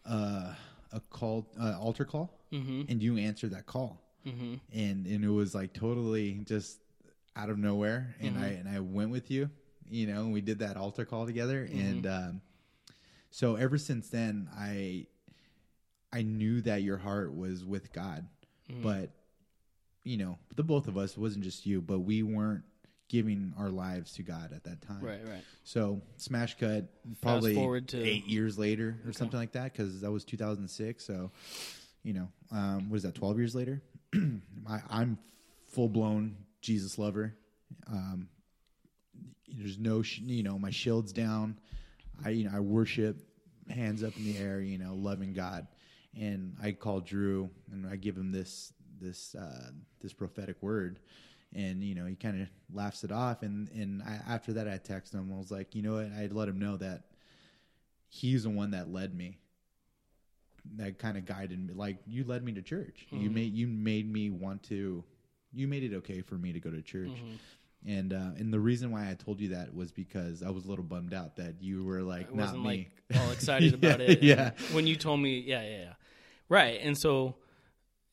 uh 0.05 0.53
a 0.93 0.99
call 1.09 1.47
uh, 1.59 1.77
altar 1.79 2.05
call 2.05 2.37
Mm-hmm. 2.51 2.81
and 2.89 3.01
you 3.01 3.17
answered 3.17 3.51
that 3.51 3.65
call 3.65 4.01
Mm-hmm. 4.25 4.55
and 4.73 5.07
and 5.07 5.23
it 5.25 5.29
was 5.29 5.55
like 5.55 5.73
totally 5.73 6.41
just 6.45 6.77
out 7.35 7.49
of 7.49 7.57
nowhere. 7.57 8.15
And 8.19 8.37
i 8.37 8.47
and 8.47 8.69
i 8.69 8.79
went 8.79 9.09
with 9.11 9.31
you 9.31 9.49
you 9.89 10.07
know 10.07 10.21
and 10.21 10.31
we 10.33 10.41
did 10.41 10.59
that 10.59 10.77
altar 10.77 11.05
call 11.05 11.25
together. 11.25 11.67
And 11.71 12.05
um 12.07 12.41
so 13.29 13.55
ever 13.55 13.77
since 13.77 14.09
then 14.09 14.49
i 14.57 15.05
i 16.13 16.21
knew 16.21 16.61
that 16.61 16.83
your 16.83 16.97
heart 16.97 17.35
was 17.35 17.63
with 17.65 17.91
god. 17.93 18.27
But 18.83 19.09
you 20.03 20.17
know 20.17 20.37
the 20.55 20.63
both 20.63 20.87
of 20.87 20.97
us 20.97 21.11
it 21.11 21.17
wasn't 21.17 21.43
just 21.43 21.65
you 21.65 21.81
but 21.81 21.99
we 21.99 22.23
weren't 22.23 22.63
giving 23.09 23.53
our 23.57 23.69
lives 23.69 24.13
to 24.13 24.23
god 24.23 24.53
at 24.53 24.63
that 24.63 24.81
time. 24.81 25.01
Right. 25.01 25.19
Right. 25.27 25.43
so 25.65 26.01
smash 26.15 26.57
cut 26.57 26.85
probably 27.21 27.53
forward 27.53 27.89
to- 27.89 28.01
eight 28.01 28.25
years 28.27 28.57
later 28.57 28.97
or 29.05 29.11
something 29.11 29.37
like 29.37 29.51
that 29.51 29.73
because 29.73 29.99
that 30.01 30.09
was 30.11 30.23
2006 30.23 31.05
so 31.05 31.31
you 32.03 32.13
know 32.13 32.29
um, 32.51 32.89
what 32.89 32.95
is 32.97 33.03
that 33.03 33.13
12 33.13 33.37
years 33.37 33.53
later 33.53 33.81
I, 34.69 34.79
i'm 34.89 35.17
full-blown 35.67 36.35
jesus 36.61 36.97
lover. 36.97 37.33
Um, 37.87 38.27
there's 39.47 39.77
no 39.77 40.01
sh- 40.01 40.19
you 40.19 40.43
know 40.43 40.57
my 40.57 40.69
shield's 40.69 41.11
down. 41.11 41.59
I 42.23 42.29
you 42.29 42.45
know 42.45 42.51
i 42.55 42.59
worship 42.59 43.17
hands 43.69 44.03
up 44.03 44.15
in 44.17 44.25
the 44.25 44.37
air 44.37 44.61
you 44.61 44.77
know 44.77 44.93
loving 44.93 45.33
god. 45.33 45.67
And 46.19 46.55
i 46.61 46.71
call 46.71 46.99
drew 46.99 47.49
and 47.71 47.87
i 47.87 47.95
give 47.95 48.15
him 48.15 48.31
this 48.31 48.73
this 48.99 49.35
uh 49.35 49.71
this 50.01 50.13
prophetic 50.13 50.57
word. 50.61 50.99
And 51.53 51.83
you 51.83 51.95
know 51.95 52.05
he 52.05 52.15
kind 52.15 52.41
of 52.41 52.47
laughs 52.73 53.03
it 53.03 53.11
off. 53.11 53.43
And 53.43 53.69
and 53.69 54.03
I, 54.03 54.19
after 54.27 54.53
that 54.53 54.67
i 54.67 54.77
text 54.77 55.13
him. 55.13 55.31
I 55.33 55.37
was 55.37 55.51
like 55.51 55.75
you 55.75 55.81
know 55.81 55.93
what? 55.93 56.11
I 56.17 56.27
let 56.31 56.47
him 56.47 56.59
know 56.59 56.77
that 56.77 57.03
he's 58.07 58.43
the 58.43 58.49
one 58.49 58.71
that 58.71 58.91
led 58.91 59.15
me 59.15 59.37
that 60.77 60.99
kind 60.99 61.17
of 61.17 61.25
guided 61.25 61.59
me 61.67 61.73
like 61.73 61.97
you 62.05 62.23
led 62.23 62.43
me 62.43 62.51
to 62.51 62.61
church 62.61 63.07
you 63.09 63.19
mm-hmm. 63.19 63.33
made 63.33 63.53
you 63.53 63.67
made 63.67 64.11
me 64.11 64.29
want 64.29 64.61
to 64.63 65.03
you 65.51 65.67
made 65.67 65.83
it 65.83 65.93
okay 65.93 66.21
for 66.21 66.35
me 66.35 66.53
to 66.53 66.59
go 66.59 66.69
to 66.69 66.81
church 66.81 67.09
mm-hmm. 67.09 67.89
and 67.89 68.13
uh, 68.13 68.29
and 68.37 68.53
the 68.53 68.59
reason 68.59 68.91
why 68.91 69.09
I 69.09 69.15
told 69.15 69.41
you 69.41 69.49
that 69.49 69.73
was 69.75 69.91
because 69.91 70.43
I 70.43 70.49
was 70.49 70.65
a 70.65 70.69
little 70.69 70.85
bummed 70.85 71.13
out 71.13 71.35
that 71.37 71.61
you 71.61 71.83
were 71.83 72.01
like 72.01 72.29
I 72.31 72.35
not 72.35 72.53
me. 72.55 72.89
like 73.09 73.19
all 73.21 73.31
excited 73.31 73.73
about 73.73 73.99
Yeah, 73.99 74.05
it. 74.05 74.09
and 74.19 74.23
yeah. 74.23 74.51
When 74.71 74.87
you 74.87 74.95
told 74.95 75.19
me, 75.19 75.39
yeah, 75.39 75.63
yeah, 75.63 75.77
yeah. 75.77 75.93
Right. 76.49 76.79
And 76.81 76.97
so, 76.97 77.35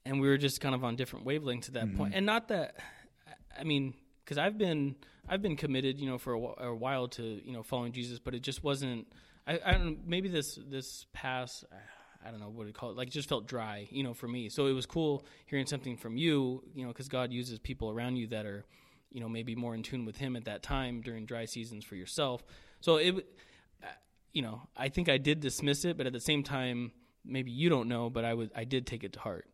and 0.05 0.21
we 0.21 0.29
were 0.29 0.39
just 0.39 0.61
kind 0.61 0.75
of 0.75 0.85
on 0.85 0.97
different 0.97 1.27
wavelengths 1.27 1.69
at 1.69 1.75
that 1.75 1.87
mm-hmm. 1.87 1.97
point. 1.97 2.15
And 2.15 2.25
not 2.25 2.49
that, 2.49 2.77
I 3.59 3.65
mean, 3.65 3.95
because 4.25 4.39
I've 4.39 4.59
been, 4.59 4.97
I've 5.29 5.43
been 5.43 5.57
committed, 5.57 5.99
you 5.99 6.09
know, 6.09 6.19
for 6.19 6.35
a, 6.35 6.41
wh- 6.41 6.63
a 6.67 6.75
while 6.75 7.09
to, 7.09 7.23
you 7.23 7.53
know, 7.53 7.63
following 7.63 7.93
Jesus, 7.93 8.19
but 8.19 8.35
it 8.35 8.41
just 8.41 8.63
wasn't, 8.63 9.07
I, 9.47 9.61
I 9.65 9.73
don't 9.73 9.87
know, 9.87 9.97
maybe 10.07 10.29
this, 10.29 10.59
this 10.69 11.07
past, 11.13 11.65
I 12.25 12.31
don't 12.31 12.41
know 12.41 12.49
what 12.51 12.67
to 12.67 12.73
call 12.73 12.91
it, 12.91 12.97
like 12.97 13.09
it 13.09 13.13
just 13.13 13.29
felt 13.29 13.47
dry, 13.47 13.87
you 13.91 14.03
know, 14.03 14.13
for 14.15 14.27
me. 14.29 14.49
So 14.49 14.67
it 14.67 14.73
was 14.73 14.87
cool 14.87 15.25
hearing 15.47 15.67
something 15.67 15.97
from 15.97 16.17
you, 16.17 16.63
you 16.75 16.83
know, 16.85 16.89
because 16.89 17.09
God 17.09 17.33
uses 17.33 17.59
people 17.59 17.91
around 17.91 18.17
you 18.17 18.27
that 18.29 18.45
are, 18.45 18.65
you 19.11 19.21
know, 19.21 19.29
maybe 19.29 19.55
more 19.55 19.75
in 19.75 19.83
tune 19.83 20.05
with 20.05 20.17
Him 20.17 20.35
at 20.37 20.45
that 20.47 20.63
time 20.63 21.01
during 21.01 21.27
dry 21.27 21.45
seasons 21.45 21.85
for 21.85 21.95
yourself. 21.95 22.43
So 22.81 22.97
it, 22.97 23.07
w- 23.13 23.27
you 24.33 24.43
know, 24.43 24.69
I 24.77 24.89
think 24.89 25.09
I 25.09 25.17
did 25.19 25.41
dismiss 25.41 25.85
it, 25.85 25.97
but 25.97 26.07
at 26.07 26.13
the 26.13 26.21
same 26.21 26.43
time, 26.43 26.93
maybe 27.25 27.51
you 27.51 27.69
don't 27.69 27.89
know, 27.89 28.11
but 28.11 28.25
I 28.25 28.35
was, 28.35 28.51
I 28.55 28.65
did 28.65 28.87
take 28.87 29.05
it 29.05 29.13
to 29.15 29.21
heart. 29.21 29.49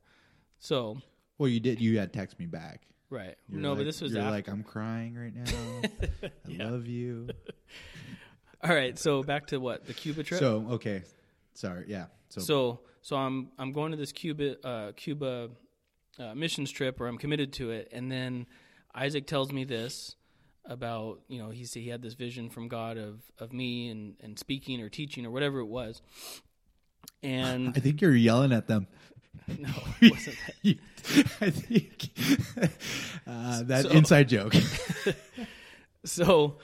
So, 0.59 0.98
well, 1.38 1.48
you 1.48 1.61
did. 1.61 1.81
You 1.81 1.98
had 1.98 2.12
text 2.12 2.38
me 2.38 2.46
back. 2.46 2.83
right, 3.11 3.37
You're 3.48 3.61
no, 3.61 3.70
like- 3.70 3.79
but 3.81 3.85
this 3.85 4.00
was 4.00 4.12
you're 4.12 4.22
after. 4.22 4.31
like 4.33 4.48
I'm 4.48 4.62
crying 4.62 5.14
right 5.14 5.35
now. 5.35 6.29
I 6.62 6.64
love 6.64 6.87
you. 6.87 7.29
All 8.62 8.74
right, 8.74 8.98
so 8.98 9.22
back 9.22 9.46
to 9.48 9.59
what 9.59 9.87
the 9.87 9.92
Cuba 9.92 10.22
trip. 10.22 10.40
So 10.40 10.66
okay, 10.72 11.03
sorry. 11.53 11.85
Yeah. 11.88 12.07
So, 12.34 12.40
so 12.40 12.80
so 13.02 13.16
I'm 13.16 13.50
I'm 13.58 13.72
going 13.72 13.92
to 13.92 13.96
this 13.96 14.12
Cuba 14.12 14.56
uh, 14.66 14.92
Cuba 14.96 15.50
uh, 16.18 16.34
missions 16.34 16.70
trip, 16.70 17.00
or 17.00 17.06
I'm 17.06 17.18
committed 17.18 17.52
to 17.54 17.70
it, 17.70 17.88
and 17.92 18.10
then 18.10 18.46
Isaac 18.94 19.26
tells 19.26 19.52
me 19.52 19.64
this 19.64 20.16
about 20.66 21.20
you 21.28 21.38
know 21.38 21.50
he 21.50 21.64
said 21.64 21.82
he 21.82 21.90
had 21.90 22.02
this 22.02 22.14
vision 22.14 22.50
from 22.50 22.66
God 22.68 22.96
of 22.96 23.20
of 23.38 23.52
me 23.52 23.88
and 23.88 24.14
and 24.20 24.38
speaking 24.38 24.80
or 24.80 24.88
teaching 24.88 25.24
or 25.26 25.30
whatever 25.30 25.60
it 25.60 25.66
was, 25.66 26.02
and 27.22 27.68
I 27.76 27.80
think 27.80 28.00
you're 28.00 28.16
yelling 28.16 28.52
at 28.52 28.66
them. 28.66 28.88
no, 29.46 29.68
it 30.00 30.10
wasn't 30.12 30.36
that. 30.64 30.78
I 31.40 31.50
think 31.50 32.10
uh, 33.26 33.62
that 33.64 33.84
So- 33.84 33.90
inside 33.90 34.28
joke. 34.28 34.54
So, 36.06 36.58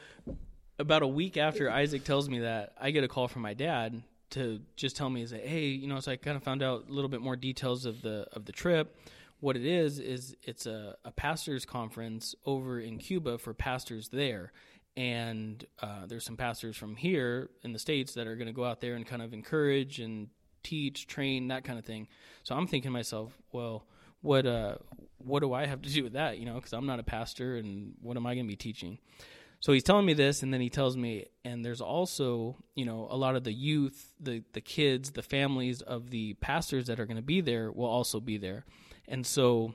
about 0.78 1.02
a 1.02 1.06
week 1.06 1.36
after 1.36 1.70
Isaac 1.70 2.04
tells 2.04 2.28
me 2.28 2.40
that, 2.40 2.74
I 2.80 2.90
get 2.90 3.04
a 3.04 3.08
call 3.08 3.26
from 3.26 3.42
my 3.42 3.54
dad 3.54 4.02
to 4.30 4.60
just 4.76 4.96
tell 4.96 5.10
me, 5.10 5.22
is 5.22 5.30
that 5.30 5.44
"Hey, 5.44 5.66
you 5.66 5.86
know." 5.86 6.00
So 6.00 6.12
I 6.12 6.16
kind 6.16 6.36
of 6.36 6.42
found 6.42 6.62
out 6.62 6.88
a 6.88 6.92
little 6.92 7.10
bit 7.10 7.20
more 7.20 7.36
details 7.36 7.86
of 7.86 8.02
the 8.02 8.26
of 8.32 8.44
the 8.44 8.52
trip. 8.52 8.96
What 9.40 9.56
it 9.56 9.64
is 9.64 9.98
is 9.98 10.36
it's 10.42 10.66
a, 10.66 10.96
a 11.04 11.10
pastors 11.10 11.64
conference 11.64 12.34
over 12.44 12.78
in 12.78 12.98
Cuba 12.98 13.38
for 13.38 13.54
pastors 13.54 14.08
there, 14.10 14.52
and 14.96 15.64
uh, 15.82 16.06
there's 16.06 16.24
some 16.24 16.36
pastors 16.36 16.76
from 16.76 16.96
here 16.96 17.50
in 17.62 17.72
the 17.72 17.78
states 17.78 18.14
that 18.14 18.26
are 18.26 18.36
going 18.36 18.48
to 18.48 18.52
go 18.52 18.64
out 18.64 18.80
there 18.80 18.94
and 18.94 19.06
kind 19.06 19.22
of 19.22 19.32
encourage 19.32 19.98
and 19.98 20.28
teach, 20.62 21.06
train, 21.06 21.48
that 21.48 21.64
kind 21.64 21.78
of 21.78 21.84
thing. 21.84 22.06
So 22.42 22.54
I'm 22.54 22.66
thinking 22.66 22.90
to 22.90 22.92
myself, 22.92 23.32
well, 23.52 23.86
what 24.20 24.46
uh, 24.46 24.76
what 25.18 25.40
do 25.40 25.52
I 25.54 25.66
have 25.66 25.82
to 25.82 25.88
do 25.88 26.04
with 26.04 26.12
that? 26.12 26.38
You 26.38 26.44
know, 26.44 26.54
because 26.54 26.72
I'm 26.72 26.86
not 26.86 27.00
a 27.00 27.02
pastor, 27.02 27.56
and 27.56 27.94
what 28.02 28.16
am 28.16 28.26
I 28.26 28.34
going 28.34 28.46
to 28.46 28.48
be 28.48 28.56
teaching? 28.56 28.98
So 29.60 29.72
he's 29.72 29.82
telling 29.82 30.06
me 30.06 30.14
this, 30.14 30.42
and 30.42 30.52
then 30.52 30.62
he 30.62 30.70
tells 30.70 30.96
me, 30.96 31.26
and 31.44 31.62
there's 31.62 31.82
also, 31.82 32.56
you 32.74 32.86
know, 32.86 33.06
a 33.10 33.16
lot 33.16 33.36
of 33.36 33.44
the 33.44 33.52
youth, 33.52 34.14
the 34.18 34.42
the 34.54 34.60
kids, 34.60 35.10
the 35.10 35.22
families 35.22 35.82
of 35.82 36.10
the 36.10 36.34
pastors 36.34 36.86
that 36.86 36.98
are 36.98 37.06
going 37.06 37.18
to 37.18 37.22
be 37.22 37.42
there 37.42 37.70
will 37.70 37.86
also 37.86 38.20
be 38.20 38.38
there, 38.38 38.64
and 39.06 39.26
so 39.26 39.74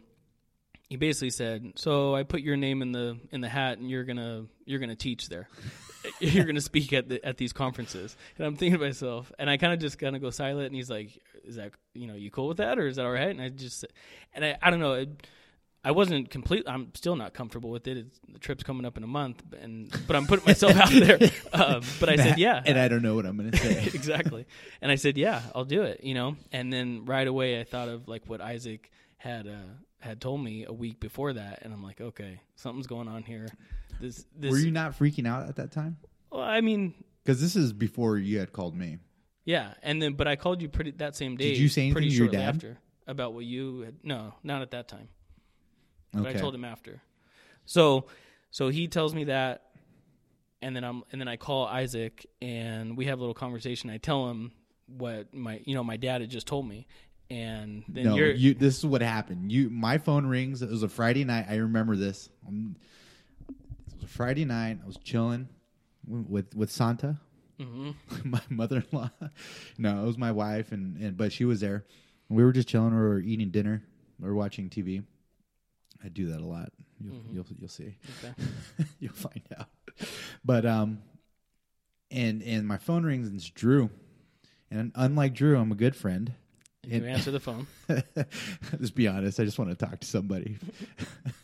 he 0.89 0.97
basically 0.97 1.31
said, 1.31 1.73
"So 1.75 2.15
I 2.15 2.23
put 2.23 2.41
your 2.41 2.57
name 2.57 2.81
in 2.81 2.91
the 2.91 3.19
in 3.31 3.41
the 3.41 3.49
hat, 3.49 3.77
and 3.77 3.89
you're 3.89 4.03
gonna 4.03 4.45
you're 4.65 4.79
gonna 4.79 4.95
teach 4.95 5.29
there, 5.29 5.49
you're 6.19 6.45
gonna 6.45 6.61
speak 6.61 6.93
at 6.93 7.09
the, 7.09 7.23
at 7.25 7.37
these 7.37 7.53
conferences." 7.53 8.15
And 8.37 8.45
I'm 8.45 8.55
thinking 8.55 8.79
to 8.79 8.85
myself, 8.85 9.31
and 9.39 9.49
I 9.49 9.57
kind 9.57 9.73
of 9.73 9.79
just 9.79 9.97
kind 9.97 10.15
of 10.15 10.21
go 10.21 10.29
silent, 10.29 10.67
and 10.67 10.75
he's 10.75 10.89
like, 10.89 11.19
"Is 11.43 11.55
that 11.55 11.71
you 11.93 12.07
know 12.07 12.15
you 12.15 12.29
cool 12.29 12.47
with 12.47 12.57
that, 12.57 12.77
or 12.77 12.87
is 12.87 12.97
that 12.97 13.05
all 13.05 13.11
right?" 13.11 13.29
And 13.29 13.41
I 13.41 13.49
just, 13.49 13.85
and 14.33 14.45
I 14.45 14.57
I 14.61 14.69
don't 14.69 14.79
know. 14.79 14.93
It, 14.93 15.27
I 15.85 15.91
wasn't 15.91 16.31
complete. 16.31 16.63
I'm 16.67 16.91
still 16.95 17.15
not 17.15 17.35
comfortable 17.35 17.69
with 17.69 17.87
it. 17.87 17.97
It's, 17.97 18.19
the 18.27 18.39
trip's 18.39 18.63
coming 18.63 18.85
up 18.85 18.97
in 18.97 19.03
a 19.03 19.07
month, 19.07 19.43
and 19.61 19.93
but 20.07 20.15
I'm 20.15 20.25
putting 20.25 20.45
myself 20.45 20.75
out 20.75 20.89
there. 20.89 21.19
Um, 21.53 21.81
but 21.99 22.09
I 22.09 22.15
said, 22.15 22.39
yeah, 22.39 22.61
and 22.65 22.79
I 22.79 22.87
don't 22.87 23.03
know 23.03 23.13
what 23.13 23.25
I'm 23.27 23.37
going 23.37 23.51
to 23.51 23.57
say. 23.57 23.85
exactly. 23.93 24.47
And 24.81 24.91
I 24.91 24.95
said, 24.95 25.15
yeah, 25.15 25.43
I'll 25.53 25.63
do 25.63 25.83
it. 25.83 26.03
You 26.03 26.15
know. 26.15 26.37
And 26.51 26.73
then 26.73 27.05
right 27.05 27.27
away, 27.27 27.59
I 27.59 27.63
thought 27.63 27.87
of 27.87 28.07
like 28.07 28.23
what 28.27 28.41
Isaac 28.41 28.89
had 29.17 29.47
uh, 29.47 29.73
had 29.99 30.19
told 30.19 30.43
me 30.43 30.65
a 30.65 30.73
week 30.73 30.99
before 30.99 31.33
that, 31.33 31.59
and 31.61 31.71
I'm 31.71 31.83
like, 31.83 32.01
okay, 32.01 32.41
something's 32.55 32.87
going 32.87 33.07
on 33.07 33.21
here. 33.21 33.47
This 34.01 34.25
this. 34.35 34.51
Were 34.51 34.57
you 34.57 34.71
not 34.71 34.97
freaking 34.97 35.27
out 35.27 35.47
at 35.47 35.57
that 35.57 35.71
time? 35.71 35.97
well, 36.31 36.41
I 36.41 36.61
mean, 36.61 36.95
Because 37.23 37.39
this 37.39 37.55
is 37.55 37.73
before 37.73 38.17
you 38.17 38.39
had 38.39 38.51
called 38.51 38.75
me. 38.75 38.97
yeah. 39.45 39.73
And 39.83 40.01
then, 40.01 40.13
but 40.13 40.27
I 40.27 40.35
called 40.35 40.63
you 40.63 40.67
pretty 40.67 40.91
that 40.97 41.15
same 41.15 41.37
day. 41.37 41.49
Did 41.49 41.59
you 41.59 41.69
say 41.69 41.81
anything 41.83 41.93
pretty 41.93 42.09
to 42.09 42.15
your 42.15 42.27
dad? 42.27 42.55
after 42.55 42.77
about 43.07 43.33
what 43.35 43.45
you 43.45 43.81
had? 43.81 43.95
No, 44.03 44.33
not 44.43 44.63
at 44.63 44.71
that 44.71 44.87
time. 44.87 45.09
But 46.23 46.27
I 46.27 46.33
told 46.33 46.53
him 46.55 46.65
after. 46.65 47.01
So 47.65 48.05
so 48.51 48.69
he 48.69 48.87
tells 48.87 49.13
me 49.13 49.25
that 49.25 49.63
and 50.61 50.75
then 50.75 50.83
I'm 50.83 51.03
and 51.11 51.19
then 51.19 51.27
I 51.27 51.37
call 51.37 51.65
Isaac 51.65 52.25
and 52.41 52.95
we 52.97 53.05
have 53.05 53.17
a 53.19 53.21
little 53.21 53.33
conversation. 53.33 53.89
I 53.89 53.97
tell 53.97 54.29
him 54.29 54.51
what 54.87 55.33
my 55.33 55.61
you 55.65 55.73
know 55.75 55.83
my 55.83 55.97
dad 55.97 56.21
had 56.21 56.29
just 56.29 56.47
told 56.47 56.67
me 56.67 56.87
and 57.29 57.83
then 57.87 58.05
no, 58.05 58.15
you're 58.15 58.31
you. 58.31 58.53
This 58.53 58.77
is 58.77 58.85
what 58.85 59.01
happened. 59.01 59.51
You, 59.51 59.69
my 59.69 59.97
phone 59.97 60.27
rings. 60.27 60.61
It 60.61 60.69
was 60.69 60.83
a 60.83 60.89
Friday 60.89 61.23
night. 61.23 61.47
I 61.49 61.55
remember 61.55 61.95
this. 61.95 62.29
Um, 62.47 62.75
It 63.49 63.95
was 63.95 64.03
a 64.03 64.07
Friday 64.07 64.45
night. 64.45 64.79
I 64.83 64.85
was 64.85 64.97
chilling 64.97 65.49
with 66.07 66.55
with 66.55 66.71
Santa, 66.71 67.19
Mm-hmm. 67.59 68.29
my 68.29 68.41
mother-in-law. 68.49 69.09
No, 69.77 70.03
it 70.03 70.05
was 70.05 70.17
my 70.17 70.31
wife, 70.31 70.71
and, 70.71 70.97
and 70.97 71.17
but 71.17 71.31
she 71.31 71.45
was 71.45 71.61
there. 71.61 71.85
We 72.29 72.43
were 72.43 72.51
just 72.51 72.67
chilling. 72.67 72.91
We 72.93 72.99
were 73.01 73.19
eating 73.19 73.49
dinner. 73.49 73.83
We 74.19 74.27
were 74.27 74.35
watching 74.35 74.69
TV. 74.69 75.03
I 76.05 76.09
do 76.09 76.27
that 76.27 76.41
a 76.41 76.45
lot. 76.45 76.71
You'll 76.99 77.21
you'll, 77.33 77.45
you'll 77.59 77.69
see. 77.69 77.95
Okay. 78.23 78.33
you'll 78.99 79.13
find 79.13 79.41
out. 79.57 79.67
But 80.43 80.65
um, 80.65 80.99
and 82.11 82.43
and 82.43 82.67
my 82.67 82.77
phone 82.77 83.03
rings 83.03 83.27
and 83.27 83.37
it's 83.37 83.49
Drew, 83.49 83.89
and 84.69 84.91
unlike 84.95 85.33
Drew, 85.33 85.57
I'm 85.57 85.71
a 85.71 85.75
good 85.75 85.95
friend. 85.95 86.33
And 86.83 87.03
you 87.03 87.09
answer 87.09 87.31
the 87.31 87.39
phone. 87.39 87.65
Let's 87.89 88.91
be 88.91 89.07
honest. 89.07 89.39
I 89.39 89.43
just 89.45 89.57
want 89.57 89.71
to 89.71 89.85
talk 89.85 89.99
to 89.99 90.05
somebody. 90.05 90.59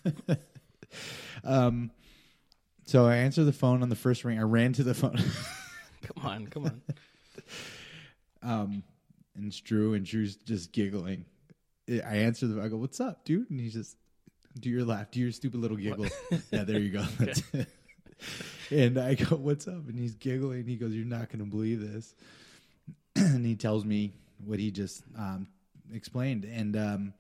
um, 1.44 1.90
so 2.86 3.08
I 3.08 3.16
answer 3.16 3.44
the 3.44 3.54
phone 3.54 3.82
on 3.82 3.90
the 3.90 3.96
first 3.96 4.24
ring. 4.24 4.38
I 4.38 4.44
ran 4.44 4.74
to 4.74 4.84
the 4.84 4.94
phone. 4.94 5.18
Come 6.04 6.26
on, 6.26 6.48
come 6.48 6.66
on. 6.66 6.82
um, 8.44 8.84
and 9.36 9.48
it's 9.48 9.60
Drew, 9.60 9.94
and 9.94 10.06
Drew's 10.06 10.36
just 10.36 10.72
giggling. 10.72 11.26
I 11.90 12.18
answer 12.18 12.48
the. 12.48 12.62
I 12.62 12.68
go, 12.68 12.78
"What's 12.78 13.00
up, 13.00 13.26
dude?" 13.26 13.50
And 13.50 13.60
he's 13.60 13.74
just, 13.74 13.98
"Do 14.60 14.70
your 14.70 14.86
laugh, 14.86 15.12
do 15.12 15.20
your 15.20 15.32
stupid 15.32 15.60
little 15.60 15.78
giggle." 15.78 16.08
yeah, 16.52 16.64
there 16.64 16.80
you 16.80 16.90
go. 16.90 17.04
That's 17.20 17.44
and 18.72 18.98
I 18.98 19.16
go, 19.16 19.36
"What's 19.36 19.68
up?" 19.68 19.88
And 19.88 19.98
he's 19.98 20.16
giggling. 20.16 20.66
He 20.66 20.76
goes, 20.76 20.92
"You're 20.92 21.06
not 21.06 21.30
going 21.30 21.40
to 21.40 21.50
believe 21.50 21.82
this." 21.82 22.16
and 23.16 23.46
he 23.46 23.56
tells 23.56 23.86
me 23.86 24.14
what 24.46 24.60
he 24.60 24.72
just 24.72 25.04
um, 25.18 25.48
explained, 25.94 26.46
and 26.46 26.76
um, 26.76 27.14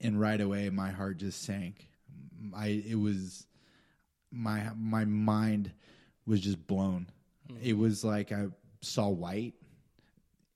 and 0.00 0.20
right 0.20 0.40
away 0.40 0.68
my 0.70 0.90
heart 0.90 1.18
just 1.18 1.42
sank. 1.42 1.88
I 2.54 2.82
it 2.86 2.98
was 2.98 3.46
my 4.32 4.70
my 4.76 5.04
mind 5.04 5.72
was 6.26 6.40
just 6.40 6.66
blown. 6.66 7.08
It 7.62 7.76
was 7.76 8.04
like 8.04 8.32
I 8.32 8.46
saw 8.80 9.08
white, 9.08 9.54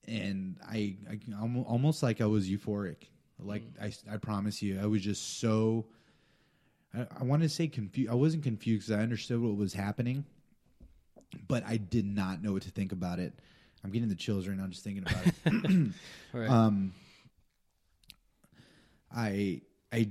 and 0.07 0.57
I, 0.67 0.97
I 1.09 1.19
almost 1.67 2.03
like 2.03 2.21
I 2.21 2.25
was 2.25 2.49
euphoric. 2.49 3.07
Like 3.43 3.63
I, 3.81 3.91
I 4.11 4.17
promise 4.17 4.61
you, 4.61 4.79
I 4.81 4.85
was 4.85 5.01
just 5.01 5.39
so. 5.39 5.85
I, 6.93 7.07
I 7.19 7.23
want 7.23 7.41
to 7.43 7.49
say 7.49 7.67
confused. 7.67 8.09
I 8.11 8.15
wasn't 8.15 8.43
confused. 8.43 8.87
'cause 8.89 8.97
I 8.97 9.01
understood 9.01 9.41
what 9.41 9.55
was 9.55 9.73
happening, 9.73 10.25
but 11.47 11.63
I 11.65 11.77
did 11.77 12.05
not 12.05 12.41
know 12.43 12.53
what 12.53 12.63
to 12.63 12.69
think 12.71 12.91
about 12.91 13.19
it. 13.19 13.33
I'm 13.83 13.91
getting 13.91 14.09
the 14.09 14.15
chills 14.15 14.47
right 14.47 14.57
now 14.57 14.67
just 14.67 14.83
thinking 14.83 15.03
about 15.03 15.25
it. 15.27 15.91
Right. 16.33 16.49
um, 16.49 16.93
I 19.13 19.61
I 19.91 20.09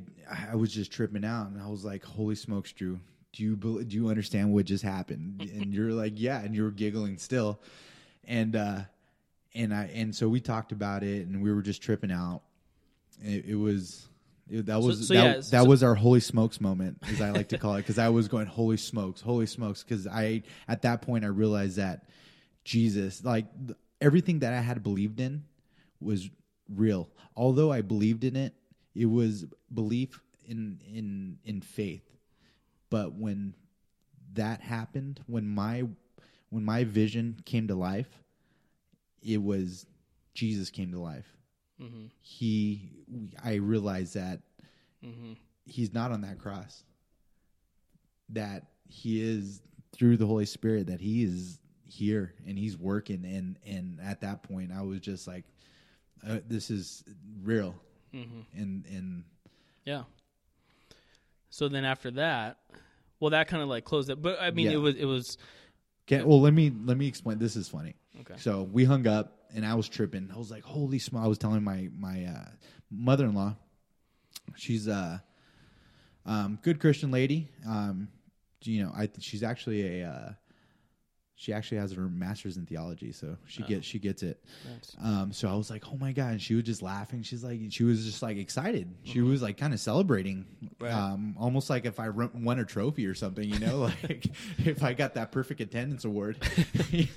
I 0.51 0.57
was 0.57 0.73
just 0.73 0.91
tripping 0.93 1.25
out, 1.25 1.49
and 1.49 1.61
I 1.61 1.69
was 1.69 1.85
like, 1.85 2.05
"Holy 2.05 2.35
smokes, 2.35 2.73
Drew! 2.73 3.01
Do 3.33 3.43
you 3.43 3.57
do 3.57 3.97
you 3.97 4.09
understand 4.09 4.53
what 4.53 4.67
just 4.67 4.85
happened?" 4.85 5.41
And 5.55 5.73
you're 5.75 5.93
like, 5.93 6.15
"Yeah," 6.17 6.41
and 6.41 6.55
you're 6.55 6.71
giggling 6.71 7.17
still, 7.19 7.61
and 8.25 8.57
uh, 8.57 8.81
and 9.55 9.73
I 9.75 9.85
and 9.95 10.15
so 10.15 10.29
we 10.29 10.41
talked 10.41 10.73
about 10.73 11.03
it, 11.03 11.27
and 11.27 11.43
we 11.43 11.53
were 11.53 11.63
just 11.63 11.83
tripping 11.83 12.13
out. 12.13 12.43
It, 13.23 13.47
it 13.47 13.55
was. 13.55 14.07
It, 14.49 14.67
that 14.67 14.81
was 14.81 15.07
so 15.07 15.15
that, 15.15 15.23
yeah, 15.23 15.35
that 15.35 15.63
so- 15.63 15.65
was 15.65 15.83
our 15.83 15.95
holy 15.95 16.21
smokes 16.21 16.61
moment, 16.61 16.99
as 17.03 17.21
I 17.21 17.31
like 17.31 17.49
to 17.51 17.59
call 17.59 17.75
it, 17.75 17.79
because 17.79 17.99
I 17.99 18.09
was 18.09 18.27
going 18.27 18.47
holy 18.47 18.77
smokes, 18.77 19.21
holy 19.21 19.47
smokes, 19.47 19.85
because 19.85 20.07
I 20.07 20.43
at 20.67 20.83
that 20.83 21.03
point 21.03 21.25
I 21.25 21.29
realized 21.29 21.77
that 21.77 22.09
Jesus, 22.65 23.25
like 23.25 23.47
th- 23.67 23.79
everything 24.01 24.41
that 24.41 24.53
I 24.53 24.61
had 24.61 24.83
believed 24.83 25.21
in, 25.21 25.45
was 26.01 26.29
real. 26.69 27.09
Although 27.37 27.71
I 27.71 27.83
believed 27.83 28.25
in 28.25 28.35
it, 28.35 28.55
it 28.95 29.07
was 29.07 29.45
belief 29.73 30.21
in 30.47 30.81
in 30.93 31.39
in 31.45 31.61
faith. 31.61 32.03
But 32.91 33.15
when 33.15 33.55
that 34.33 34.61
happened, 34.61 35.21
when 35.27 35.47
my 35.47 35.85
when 36.49 36.65
my 36.65 36.83
vision 36.85 37.41
came 37.45 37.69
to 37.69 37.77
life, 37.77 38.09
it 39.23 39.41
was 39.41 39.87
Jesus 40.35 40.71
came 40.71 40.91
to 40.91 40.99
life. 40.99 41.37
Mm-hmm. 41.81 42.07
He, 42.21 42.91
I 43.43 43.55
realize 43.55 44.13
that 44.13 44.41
he's 45.67 45.95
not 45.95 46.13
on 46.13 46.21
that 46.23 46.39
cross. 46.39 46.85
That 48.31 48.67
he 48.89 49.21
is 49.23 49.63
through 49.93 50.17
the 50.19 50.27
Holy 50.27 50.47
Spirit. 50.47 50.87
That 50.87 51.01
he 51.01 51.25
is 51.25 51.59
here 51.87 52.35
and 52.47 52.59
he's 52.59 52.77
working. 52.77 53.25
And 53.25 53.59
and 53.67 53.99
at 54.03 54.21
that 54.21 54.43
point, 54.43 54.71
I 54.73 54.83
was 54.83 55.01
just 55.01 55.27
like, 55.27 55.45
uh, 56.27 56.39
"This 56.47 56.71
is 56.71 57.03
real." 57.43 57.75
And 58.13 58.85
and 58.87 59.25
Yeah. 59.85 60.03
So 61.49 61.69
then 61.69 61.85
after 61.85 62.11
that, 62.13 62.59
well, 63.19 63.31
that 63.31 63.49
kind 63.49 63.63
of 63.63 63.69
like 63.69 63.85
closed 63.85 64.11
it. 64.11 64.21
But 64.23 64.41
I 64.41 64.51
mean, 64.51 64.67
Yeah. 64.67 64.73
it 64.73 64.81
was 64.81 64.95
it 64.97 65.05
was 65.07 65.39
Okay, 66.11 66.25
well, 66.25 66.41
let 66.41 66.53
me 66.53 66.73
let 66.85 66.97
me 66.97 67.07
explain. 67.07 67.39
This 67.39 67.55
is 67.57 67.69
funny. 67.69 67.95
Okay. 68.21 68.35
So 68.39 68.63
we 68.63 68.85
hung 68.85 69.07
up, 69.07 69.39
and 69.55 69.65
I 69.65 69.75
was 69.75 69.89
tripping. 69.89 70.31
I 70.33 70.39
was 70.39 70.51
like, 70.51 70.65
"Holy 70.65 70.99
smokes!" 70.99 71.25
I 71.25 71.29
was 71.29 71.39
telling 71.39 71.63
my 71.63 71.89
my 71.97 72.25
uh, 72.25 72.49
mother 72.91 73.27
in 73.27 73.35
law. 73.35 73.57
She's 74.57 74.89
a 74.89 75.23
um, 76.27 76.59
good 76.63 76.81
Christian 76.81 77.11
lady. 77.11 77.49
Um, 77.67 78.09
you 78.63 78.83
know, 78.83 78.93
I 78.95 79.09
she's 79.19 79.43
actually 79.43 80.01
a 80.01 80.09
uh, 80.09 80.33
she 81.43 81.55
actually 81.55 81.79
has 81.79 81.91
her 81.93 82.03
master's 82.07 82.59
in 82.59 82.67
theology, 82.67 83.13
so 83.13 83.35
she 83.47 83.63
gets 83.63 83.87
she 83.87 83.99
gets 83.99 84.23
it. 84.23 84.45
Nice. 84.71 84.95
Um, 85.03 85.33
so 85.33 85.49
I 85.49 85.55
was 85.55 85.71
like, 85.71 85.85
"Oh 85.91 85.97
my 85.97 86.13
god!" 86.13 86.33
And 86.33 86.43
she 86.43 86.55
was 86.55 86.65
just 86.65 86.83
laughing. 86.83 87.23
She's 87.23 87.43
like, 87.43 87.59
she 87.71 87.83
was 87.83 88.05
just 88.05 88.21
like 88.21 88.37
excited. 88.37 88.95
She 89.05 89.23
was 89.23 89.41
like 89.41 89.57
kind 89.57 89.73
of 89.73 89.81
celebrating, 89.81 90.45
Right. 90.79 90.93
um, 90.93 91.35
almost 91.39 91.71
like 91.71 91.87
if 91.87 91.99
I 91.99 92.11
won 92.11 92.59
a 92.59 92.67
trophy 92.67 93.07
or 93.07 93.15
something. 93.15 93.49
You 93.49 93.59
know, 93.59 93.79
like 94.03 94.27
if 94.59 94.85
I 94.85 94.93
got 94.93 95.15
that 95.15 95.33
perfect 95.33 95.63
attendance 95.63 96.05
award. 96.05 96.37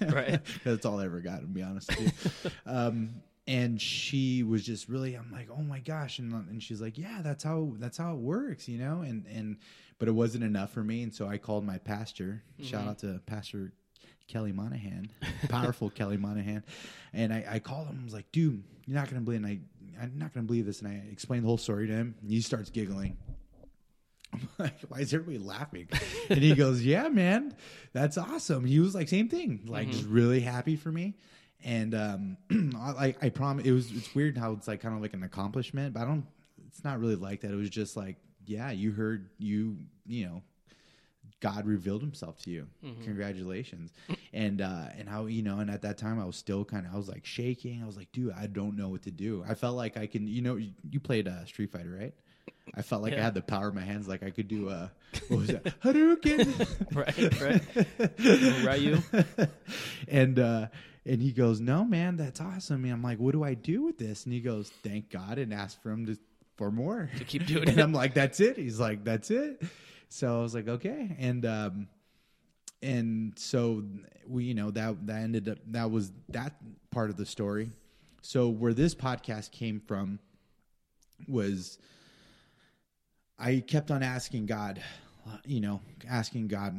Right. 0.01 0.39
That's 0.63 0.85
all 0.85 0.99
I 0.99 1.05
ever 1.05 1.19
got, 1.19 1.41
to 1.41 1.45
be 1.47 1.61
honest 1.61 1.89
with 1.97 2.41
you. 2.45 2.51
um, 2.71 3.15
and 3.45 3.81
she 3.81 4.41
was 4.43 4.65
just 4.65 4.87
really, 4.87 5.15
I'm 5.15 5.31
like, 5.33 5.49
oh 5.51 5.61
my 5.63 5.79
gosh, 5.79 6.19
and 6.19 6.31
and 6.49 6.63
she's 6.63 6.79
like, 6.79 6.97
yeah, 6.97 7.19
that's 7.21 7.43
how 7.43 7.73
that's 7.77 7.97
how 7.97 8.13
it 8.13 8.19
works, 8.19 8.69
you 8.69 8.77
know, 8.77 9.01
and 9.01 9.25
and 9.27 9.57
but 9.99 10.07
it 10.07 10.11
wasn't 10.13 10.45
enough 10.45 10.71
for 10.71 10.81
me, 10.83 11.03
and 11.03 11.13
so 11.13 11.27
I 11.27 11.37
called 11.39 11.65
my 11.65 11.77
pastor. 11.77 12.41
Shout 12.61 12.87
out 12.87 12.99
to 12.99 13.19
Pastor 13.25 13.73
Kelly 14.27 14.51
Monahan, 14.51 15.09
powerful 15.49 15.89
Kelly 15.95 16.17
Monahan, 16.17 16.63
and 17.13 17.33
I, 17.33 17.45
I 17.49 17.59
called 17.59 17.87
him. 17.87 17.99
I 18.01 18.05
was 18.05 18.13
like, 18.13 18.31
dude, 18.31 18.63
you're 18.85 18.95
not 18.95 19.09
gonna 19.09 19.21
believe, 19.21 19.43
and 19.43 19.47
I 19.47 19.59
I'm 20.01 20.17
not 20.17 20.33
gonna 20.33 20.45
believe 20.45 20.65
this, 20.65 20.81
and 20.81 20.87
I 20.89 21.03
explained 21.11 21.43
the 21.43 21.47
whole 21.47 21.57
story 21.57 21.87
to 21.87 21.93
him. 21.93 22.15
And 22.21 22.31
he 22.31 22.41
starts 22.41 22.69
giggling. 22.69 23.17
I'm 24.33 24.49
like, 24.57 24.73
why 24.87 24.99
is 24.99 25.13
everybody 25.13 25.37
laughing? 25.37 25.87
And 26.29 26.39
he 26.39 26.55
goes, 26.55 26.81
yeah, 26.85 27.07
man, 27.09 27.55
that's 27.91 28.17
awesome. 28.17 28.65
He 28.65 28.79
was 28.79 28.95
like, 28.95 29.07
same 29.07 29.29
thing, 29.29 29.61
like 29.67 29.89
just 29.91 30.07
really 30.07 30.39
happy 30.39 30.75
for 30.75 30.91
me. 30.91 31.15
And 31.63 31.93
um, 31.95 32.37
I, 32.77 33.15
I 33.21 33.29
promise 33.29 33.65
it 33.65 33.71
was. 33.71 33.91
It's 33.91 34.13
weird 34.13 34.37
how 34.37 34.51
it's 34.53 34.67
like 34.67 34.81
kind 34.81 34.95
of 34.95 35.01
like 35.01 35.13
an 35.13 35.23
accomplishment, 35.23 35.93
but 35.93 36.01
I 36.01 36.05
don't. 36.05 36.25
It's 36.67 36.83
not 36.83 36.99
really 36.99 37.15
like 37.15 37.41
that. 37.41 37.51
It 37.51 37.55
was 37.55 37.69
just 37.69 37.95
like, 37.95 38.17
yeah, 38.45 38.71
you 38.71 38.91
heard 38.91 39.29
you, 39.37 39.77
you 40.05 40.25
know, 40.25 40.41
God 41.43 41.67
revealed 41.67 42.01
Himself 42.01 42.37
to 42.43 42.49
you. 42.49 42.67
Congratulations, 43.03 43.91
and 44.31 44.61
uh, 44.61 44.85
and 44.97 45.09
how 45.09 45.25
you 45.25 45.43
know, 45.43 45.59
and 45.59 45.69
at 45.69 45.81
that 45.81 45.97
time 45.97 46.17
I 46.17 46.23
was 46.23 46.37
still 46.37 46.63
kind 46.63 46.85
of, 46.85 46.93
I 46.93 46.97
was 46.97 47.09
like 47.09 47.25
shaking. 47.25 47.83
I 47.83 47.85
was 47.85 47.97
like, 47.97 48.09
dude, 48.13 48.31
I 48.31 48.47
don't 48.47 48.77
know 48.77 48.87
what 48.87 49.03
to 49.03 49.11
do. 49.11 49.43
I 49.45 49.53
felt 49.53 49.75
like 49.75 49.97
I 49.97 50.07
can, 50.07 50.25
you 50.25 50.41
know, 50.41 50.55
you, 50.55 50.71
you 50.89 51.01
played 51.01 51.27
uh, 51.27 51.43
Street 51.43 51.69
Fighter, 51.69 51.97
right? 51.99 52.13
I 52.73 52.81
felt 52.81 53.03
like 53.03 53.13
I 53.13 53.19
had 53.19 53.33
the 53.33 53.41
power 53.41 53.69
in 53.69 53.75
my 53.75 53.81
hands, 53.81 54.07
like 54.07 54.23
I 54.23 54.29
could 54.29 54.47
do 54.47 54.69
uh, 54.69 54.87
what 55.27 55.37
was 55.37 55.47
that, 55.49 55.81
Hadouken, 55.81 56.65
right, 56.95 58.65
right. 58.65 58.81
you. 58.81 59.03
and 60.07 60.39
uh, 60.39 60.67
and 61.05 61.21
he 61.21 61.33
goes, 61.33 61.59
no, 61.59 61.83
man, 61.83 62.15
that's 62.15 62.39
awesome. 62.39 62.85
And 62.85 62.93
I'm 62.93 63.03
like, 63.03 63.19
what 63.19 63.33
do 63.33 63.43
I 63.43 63.53
do 63.53 63.83
with 63.83 63.97
this? 63.97 64.23
And 64.23 64.33
he 64.33 64.39
goes, 64.39 64.71
thank 64.81 65.09
God, 65.09 65.39
and 65.39 65.53
ask 65.53 65.81
for 65.83 65.91
him 65.91 66.05
to 66.05 66.17
for 66.55 66.71
more. 66.71 67.09
To 67.17 67.25
keep 67.25 67.45
doing 67.45 67.67
and 67.67 67.79
it. 67.79 67.83
I'm 67.83 67.91
like, 67.91 68.13
that's 68.13 68.39
it. 68.39 68.55
He's 68.55 68.79
like, 68.79 69.03
that's 69.03 69.29
it. 69.29 69.61
So 70.13 70.39
I 70.39 70.43
was 70.43 70.53
like, 70.53 70.67
okay. 70.67 71.15
And 71.17 71.43
um, 71.43 71.87
and 72.83 73.33
so 73.35 73.83
we, 74.27 74.43
you 74.43 74.53
know, 74.53 74.69
that 74.69 75.07
that 75.07 75.23
ended 75.23 75.49
up 75.49 75.57
that 75.71 75.89
was 75.89 76.11
that 76.29 76.53
part 76.91 77.09
of 77.09 77.17
the 77.17 77.25
story. 77.25 77.71
So 78.21 78.47
where 78.49 78.75
this 78.75 78.93
podcast 78.93 79.51
came 79.51 79.79
from 79.79 80.19
was 81.27 81.79
I 83.39 83.63
kept 83.65 83.89
on 83.89 84.03
asking 84.03 84.45
God, 84.45 84.83
you 85.45 85.59
know, 85.61 85.81
asking 86.07 86.47
God, 86.47 86.75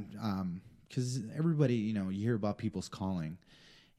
because 0.88 1.20
everybody, 1.37 1.75
you 1.75 1.92
know, 1.92 2.11
you 2.11 2.23
hear 2.23 2.37
about 2.37 2.57
people's 2.57 2.88
calling, 2.88 3.37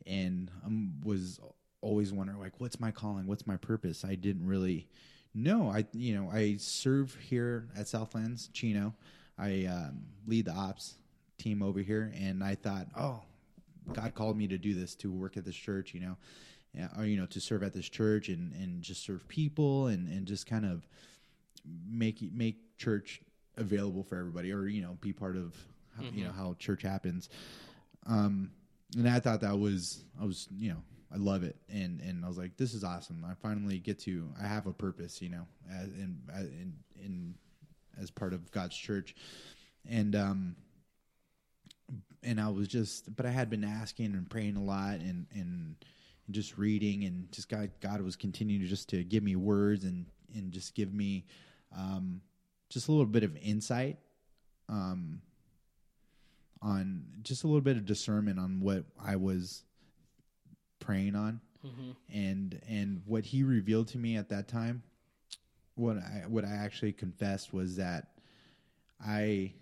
and 0.07 0.49
I 0.65 0.69
was 1.05 1.41
always 1.81 2.13
wondering, 2.13 2.39
like, 2.39 2.53
what's 2.59 2.79
my 2.79 2.91
calling? 2.91 3.27
What's 3.27 3.45
my 3.45 3.57
purpose? 3.57 4.05
I 4.05 4.15
didn't 4.15 4.47
really 4.47 4.87
know. 5.33 5.69
I, 5.69 5.85
you 5.91 6.15
know, 6.15 6.31
I 6.31 6.55
serve 6.57 7.17
here 7.19 7.67
at 7.77 7.89
Southlands, 7.89 8.49
Chino. 8.53 8.95
I 9.37 9.65
um, 9.65 10.03
lead 10.27 10.45
the 10.45 10.53
ops 10.53 10.95
team 11.37 11.61
over 11.61 11.79
here, 11.79 12.11
and 12.17 12.43
I 12.43 12.55
thought, 12.55 12.87
oh, 12.97 13.21
God 13.93 14.13
called 14.15 14.37
me 14.37 14.47
to 14.47 14.57
do 14.57 14.73
this, 14.73 14.95
to 14.95 15.11
work 15.11 15.37
at 15.37 15.45
this 15.45 15.55
church, 15.55 15.93
you 15.93 15.99
know, 15.99 16.17
or 16.97 17.05
you 17.05 17.17
know 17.17 17.25
to 17.27 17.39
serve 17.39 17.63
at 17.63 17.73
this 17.73 17.87
church 17.87 18.29
and 18.29 18.53
and 18.53 18.81
just 18.81 19.03
serve 19.03 19.27
people 19.27 19.87
and 19.87 20.07
and 20.07 20.25
just 20.25 20.47
kind 20.47 20.65
of 20.65 20.87
make 21.87 22.21
make 22.33 22.57
church 22.77 23.21
available 23.57 24.03
for 24.03 24.17
everybody 24.17 24.51
or 24.51 24.67
you 24.67 24.81
know 24.81 24.97
be 25.01 25.13
part 25.13 25.37
of 25.37 25.55
how, 25.95 26.03
you 26.13 26.23
know 26.25 26.31
how 26.31 26.55
church 26.59 26.81
happens. 26.81 27.29
Um 28.05 28.51
and 28.97 29.09
i 29.09 29.19
thought 29.19 29.41
that 29.41 29.57
was 29.57 30.03
i 30.21 30.25
was 30.25 30.47
you 30.57 30.69
know 30.69 30.81
i 31.13 31.17
love 31.17 31.43
it. 31.43 31.55
And 31.69 32.01
and 32.01 32.25
i 32.25 32.27
was 32.27 32.37
like 32.37 32.57
this 32.57 32.73
is 32.73 32.83
awesome. 32.83 33.25
I 33.27 33.33
finally 33.35 33.79
get 33.79 33.99
to 33.99 34.29
i 34.41 34.47
have 34.47 34.67
a 34.67 34.73
purpose 34.73 35.21
you 35.21 35.29
know 35.29 35.47
as 35.71 35.87
in 35.87 36.19
in, 36.39 36.73
in 37.03 37.35
as 38.01 38.11
part 38.11 38.33
of 38.33 38.51
god's 38.51 38.75
church. 38.75 39.15
And 39.87 40.15
um 40.15 40.55
and 42.25 42.41
I 42.41 42.49
was 42.49 42.67
just, 42.67 43.15
but 43.15 43.25
I 43.25 43.29
had 43.29 43.49
been 43.49 43.63
asking 43.63 44.07
and 44.07 44.29
praying 44.29 44.55
a 44.55 44.63
lot 44.63 44.95
and 44.95 45.27
and 45.33 45.75
just 46.31 46.57
reading 46.57 47.03
and 47.03 47.31
just 47.31 47.49
God 47.49 47.69
God 47.81 48.01
was 48.01 48.15
continuing 48.15 48.61
to 48.61 48.67
just 48.67 48.89
to 48.89 49.03
give 49.03 49.23
me 49.23 49.35
words 49.35 49.83
and 49.83 50.07
and 50.33 50.51
just 50.51 50.73
give 50.73 50.91
me 50.93 51.25
um, 51.77 52.21
just 52.69 52.87
a 52.87 52.91
little 52.91 53.05
bit 53.05 53.23
of 53.23 53.37
insight 53.37 53.99
um, 54.69 55.21
on 56.61 57.05
just 57.21 57.43
a 57.43 57.47
little 57.47 57.61
bit 57.61 57.77
of 57.77 57.85
discernment 57.85 58.39
on 58.39 58.59
what 58.59 58.85
I 59.03 59.17
was 59.17 59.63
praying 60.79 61.15
on. 61.15 61.41
And 62.13 62.61
and 62.67 63.01
what 63.05 63.25
he 63.25 63.43
revealed 63.43 63.87
to 63.89 63.97
me 63.97 64.17
at 64.17 64.29
that 64.29 64.47
time 64.47 64.83
what 65.75 65.97
I 65.97 66.23
what 66.27 66.45
I 66.45 66.51
actually 66.55 66.93
confessed 66.93 67.53
was 67.53 67.75
that 67.77 68.07
I 69.05 69.53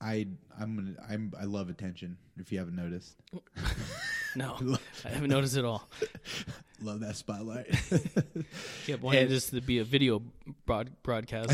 I 0.00 0.26
I'm 0.58 0.76
gonna, 0.76 0.94
I'm 1.08 1.32
I 1.38 1.44
love 1.44 1.68
attention. 1.68 2.16
If 2.36 2.50
you 2.52 2.58
haven't 2.58 2.76
noticed, 2.76 3.14
No, 4.36 4.56
I 5.04 5.08
haven't 5.08 5.30
noticed 5.30 5.56
at 5.56 5.64
all. 5.64 5.88
love 6.82 7.00
that 7.00 7.16
spotlight. 7.16 7.68
Kept 8.86 9.02
wanting 9.02 9.28
this 9.28 9.50
to 9.50 9.60
be 9.60 9.78
a 9.78 9.84
video 9.84 10.22
broad, 10.66 10.90
broadcast. 11.02 11.50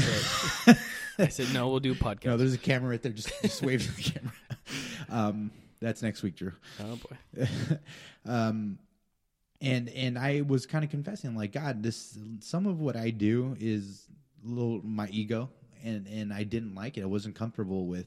But 0.66 0.78
I 1.18 1.28
said 1.28 1.52
no, 1.52 1.68
we'll 1.68 1.80
do 1.80 1.92
a 1.92 1.96
podcast. 1.96 2.24
no, 2.26 2.36
there's 2.36 2.54
a 2.54 2.58
camera 2.58 2.90
right 2.90 3.02
there. 3.02 3.12
Just 3.12 3.30
just 3.42 3.62
wave 3.62 3.82
to 3.82 3.92
the 3.92 4.02
camera. 4.02 4.32
Um, 5.10 5.50
that's 5.80 6.02
next 6.02 6.22
week, 6.22 6.36
Drew. 6.36 6.52
oh 6.80 6.96
boy. 6.96 7.46
um, 8.26 8.78
and 9.60 9.88
and 9.90 10.18
I 10.18 10.42
was 10.42 10.66
kind 10.66 10.84
of 10.84 10.90
confessing, 10.90 11.36
like 11.36 11.52
God, 11.52 11.82
this 11.82 12.18
some 12.40 12.66
of 12.66 12.80
what 12.80 12.96
I 12.96 13.10
do 13.10 13.56
is 13.60 14.06
a 14.44 14.48
little 14.48 14.80
my 14.84 15.08
ego, 15.08 15.50
and 15.84 16.06
and 16.06 16.32
I 16.32 16.44
didn't 16.44 16.74
like 16.74 16.96
it. 16.98 17.02
I 17.02 17.06
wasn't 17.06 17.34
comfortable 17.34 17.86
with 17.86 18.06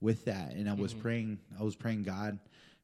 with 0.00 0.24
that, 0.26 0.52
and 0.54 0.68
I 0.68 0.74
was 0.74 0.94
praying. 0.94 1.38
I 1.58 1.62
was 1.62 1.74
praying 1.76 2.04
God, 2.04 2.38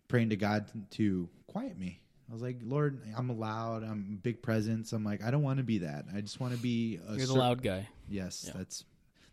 praying 0.09 0.31
to 0.31 0.37
God 0.37 0.67
to 0.93 1.29
quiet 1.47 1.79
me. 1.79 2.01
I 2.29 2.33
was 2.33 2.41
like, 2.43 2.57
Lord, 2.65 3.01
I'm 3.17 3.39
loud. 3.39 3.83
I'm 3.85 4.19
big 4.23 4.41
presence. 4.43 4.93
I'm 4.93 5.05
like, 5.05 5.23
I 5.23 5.31
don't 5.31 5.43
want 5.43 5.59
to 5.59 5.63
be 5.65 5.79
that. 5.79 6.07
I 6.15 6.21
just 6.23 6.41
want 6.41 6.55
to 6.55 6.59
be. 6.61 6.99
A 7.07 7.11
You're 7.11 7.27
the 7.27 7.33
cer- 7.35 7.39
loud 7.39 7.63
guy. 7.63 7.87
Yes, 8.09 8.45
Yeah. 8.47 8.55
that's. 8.59 8.85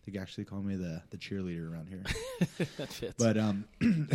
They 0.08 0.18
actually 0.20 0.46
call 0.46 0.62
me 0.62 0.76
the 0.76 1.02
the 1.12 1.18
cheerleader 1.18 1.72
around 1.72 1.88
here. 1.88 2.04
that 2.78 2.90
fits. 2.92 3.14
but 3.18 3.38
um 3.38 3.66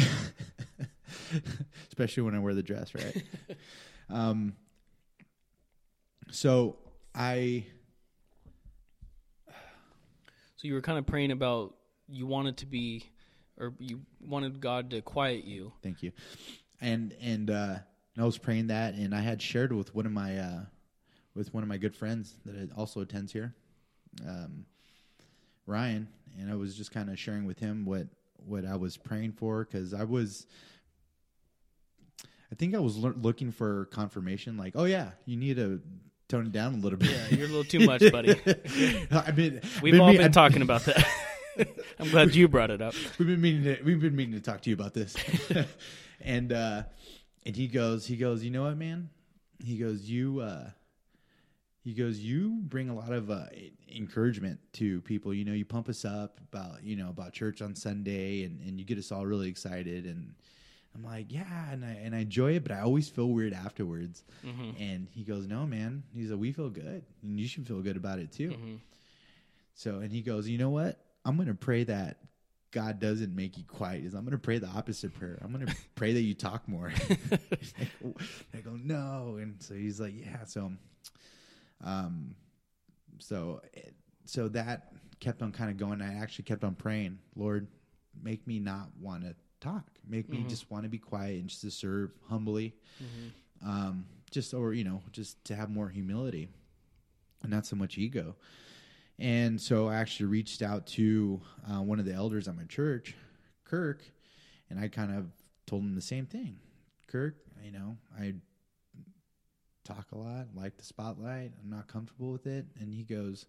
especially 1.89 2.23
when 2.23 2.35
i 2.35 2.39
wear 2.39 2.55
the 2.55 2.63
dress 2.63 2.95
right 2.95 3.23
um 4.11 4.55
so 6.31 6.77
i 7.15 7.65
so 10.57 10.69
you 10.69 10.75
were 10.75 10.81
kind 10.81 10.99
of 10.99 11.07
praying 11.07 11.31
about 11.31 11.75
you 12.09 12.27
wanted 12.27 12.57
to 12.59 12.67
be, 12.67 13.05
or 13.59 13.75
you 13.79 14.01
wanted 14.21 14.61
God 14.61 14.91
to 14.91 15.03
quiet 15.03 15.45
you. 15.45 15.73
thank 15.83 16.03
you 16.03 16.13
and 16.81 17.15
and 17.21 17.51
uh 17.51 17.77
i 18.19 18.25
was 18.25 18.39
praying 18.39 18.67
that 18.67 18.95
and 18.95 19.15
i 19.15 19.21
had 19.21 19.41
shared 19.41 19.73
with 19.73 19.95
one 19.95 20.07
of 20.07 20.13
my 20.13 20.39
uh 20.39 20.61
with 21.35 21.53
one 21.55 21.63
of 21.63 21.69
my 21.69 21.79
good 21.79 21.95
friends 21.95 22.37
that 22.45 22.71
also 22.77 23.01
attends 23.01 23.33
here 23.33 23.55
um 24.27 24.67
ryan 25.67 26.07
and 26.39 26.51
i 26.51 26.55
was 26.55 26.77
just 26.77 26.93
kind 26.93 27.09
of 27.09 27.19
sharing 27.19 27.45
with 27.47 27.59
him 27.59 27.85
what 27.85 28.07
what 28.37 28.65
i 28.67 28.77
was 28.77 28.97
praying 28.97 29.33
for 29.33 29.65
because 29.65 29.95
i 29.95 30.05
was 30.05 30.47
i 32.51 32.55
think 32.55 32.75
i 32.75 32.79
was 32.79 32.97
lear- 32.97 33.15
looking 33.21 33.51
for 33.51 33.87
confirmation 33.87 34.57
like 34.57 34.73
oh 34.77 34.85
yeah 34.85 35.11
you 35.25 35.37
need 35.37 35.57
to 35.57 35.81
tone 36.29 36.47
it 36.47 36.53
down 36.53 36.75
a 36.75 36.77
little 36.79 36.99
bit 36.99 37.11
Yeah, 37.11 37.37
you're 37.37 37.47
a 37.47 37.51
little 37.51 37.65
too 37.65 37.87
much, 37.87 38.03
buddy. 38.11 38.31
I've 39.13 39.37
been, 39.37 39.61
We've 39.81 40.01
all 40.01 40.13
been 40.13 40.33
talking 40.33 40.63
about 40.63 40.85
that. 40.85 41.07
I'm 41.99 42.11
glad 42.11 42.35
you 42.35 42.49
brought 42.49 42.71
it 42.71 42.83
up. 42.83 42.95
We've 43.19 43.29
been 43.29 43.41
meaning 43.41 43.65
to, 43.65 43.83
we've 43.83 44.01
been 44.01 44.17
meaning 44.17 44.35
to 44.35 44.41
talk 44.41 44.61
to 44.63 44.71
you 44.71 44.75
about 44.75 44.93
this. 44.93 45.17
and 46.21 46.53
uh 46.53 46.83
and 47.45 47.55
he 47.55 47.69
goes, 47.69 48.07
he 48.07 48.17
goes, 48.17 48.43
you 48.43 48.51
know 48.51 48.65
what, 48.65 48.77
man? 48.77 49.09
He 49.65 49.79
goes, 49.79 50.03
you 50.03 50.41
uh 50.41 50.71
he 51.83 51.95
goes, 51.95 52.19
you 52.19 52.59
bring 52.63 52.89
a 52.89 52.95
lot 52.95 53.13
of 53.13 53.31
uh, 53.31 53.45
encouragement 53.95 54.59
to 54.73 55.01
people. 55.03 55.33
You 55.33 55.45
know, 55.45 55.53
you 55.53 55.65
pump 55.65 55.89
us 55.89 56.05
up 56.05 56.41
about 56.53 56.83
you 56.83 56.97
know 56.97 57.11
about 57.11 57.33
church 57.33 57.63
on 57.63 57.77
Sunday, 57.77 58.43
and, 58.43 58.61
and 58.61 58.81
you 58.81 58.85
get 58.85 58.99
us 58.99 59.13
all 59.13 59.25
really 59.25 59.49
excited. 59.49 60.05
And 60.05 60.35
I'm 60.97 61.05
like, 61.05 61.31
yeah, 61.31 61.71
and 61.71 61.85
I 61.85 61.91
and 62.03 62.15
I 62.15 62.21
enjoy 62.21 62.53
it, 62.53 62.63
but 62.63 62.73
I 62.73 62.81
always 62.81 63.09
feel 63.09 63.29
weird 63.29 63.53
afterwards. 63.53 64.25
And 64.81 65.09
he 65.11 65.25
goes, 65.25 65.47
no, 65.47 65.67
man. 65.67 66.05
He's 66.15 66.31
like, 66.31 66.41
we 66.41 66.53
feel 66.53 66.71
good, 66.71 67.05
and 67.23 67.39
you 67.39 67.47
should 67.47 67.67
feel 67.67 67.83
good 67.83 67.97
about 67.97 68.19
it 68.19 68.33
too. 68.33 68.51
So, 69.75 69.97
and 69.99 70.11
he 70.11 70.23
goes, 70.23 70.49
you 70.49 70.57
know 70.57 70.71
what? 70.71 70.99
I'm 71.25 71.37
going 71.37 71.49
to 71.49 71.55
pray 71.55 71.85
that 71.85 72.19
God 72.71 72.99
doesn't 72.99 73.35
make 73.35 73.59
you 73.59 73.65
quiet. 73.65 74.05
Is 74.05 74.15
I'm 74.15 74.23
going 74.23 74.33
to 74.33 74.39
pray 74.39 74.59
the 74.59 74.69
opposite 74.69 75.13
prayer. 75.13 75.39
I'm 75.43 75.53
going 75.53 75.67
to 75.67 75.75
pray 75.97 76.15
that 76.15 76.23
you 76.23 76.33
talk 76.35 76.67
more. 76.67 76.91
I 78.55 78.59
go, 78.65 78.79
no. 78.83 79.37
And 79.41 79.63
so 79.63 79.75
he's 79.75 80.01
like, 80.01 80.15
yeah. 80.17 80.45
So, 80.45 80.73
um, 81.85 82.35
so, 83.19 83.61
so 84.25 84.49
that 84.49 84.93
kept 85.21 85.43
on 85.43 85.53
kind 85.53 85.71
of 85.71 85.77
going. 85.77 86.01
I 86.01 86.23
actually 86.23 86.45
kept 86.45 86.65
on 86.65 86.75
praying, 86.75 87.19
Lord, 87.35 87.67
make 88.23 88.47
me 88.47 88.61
not 88.61 88.89
want 88.99 89.25
to 89.25 89.35
talk. 89.67 89.85
Make 90.09 90.29
me 90.29 90.39
just 90.49 90.71
want 90.71 90.85
to 90.85 90.89
be 90.89 90.99
quiet 90.99 91.41
and 91.41 91.49
just 91.49 91.63
to 91.63 91.71
serve 91.71 92.11
humbly. 92.29 92.75
Um, 93.65 94.07
just, 94.31 94.55
or, 94.55 94.73
you 94.73 94.85
know, 94.85 95.03
just 95.13 95.43
to 95.47 95.55
have 95.57 95.71
more 95.71 95.89
humility 95.89 96.49
and 97.43 97.51
not 97.51 97.67
so 97.67 97.77
much 97.77 97.99
ego. 97.99 98.37
And 99.19 99.61
so 99.61 99.89
I 99.89 99.97
actually 99.97 100.27
reached 100.27 100.63
out 100.63 100.87
to 100.89 101.41
uh, 101.71 101.81
one 101.81 101.99
of 101.99 102.05
the 102.05 102.13
elders 102.13 102.49
at 102.49 102.57
my 102.57 102.65
church, 102.65 103.15
Kirk, 103.65 104.03
and 104.69 104.79
I 104.79 104.89
kind 104.89 105.17
of 105.17 105.27
told 105.67 105.83
him 105.83 105.95
the 105.95 106.03
same 106.03 106.27
thing. 106.27 106.59
Kirk, 107.09 107.37
you 107.65 107.73
know, 107.73 107.97
I 108.19 108.35
talk 109.85 110.13
a 110.13 110.19
lot, 110.19 110.49
like 110.55 110.77
the 110.77 110.85
spotlight. 110.85 111.53
I'm 111.63 111.71
not 111.71 111.87
comfortable 111.89 112.31
with 112.31 112.47
it. 112.47 112.67
And 112.79 112.93
he 112.93 113.05
goes, 113.05 113.47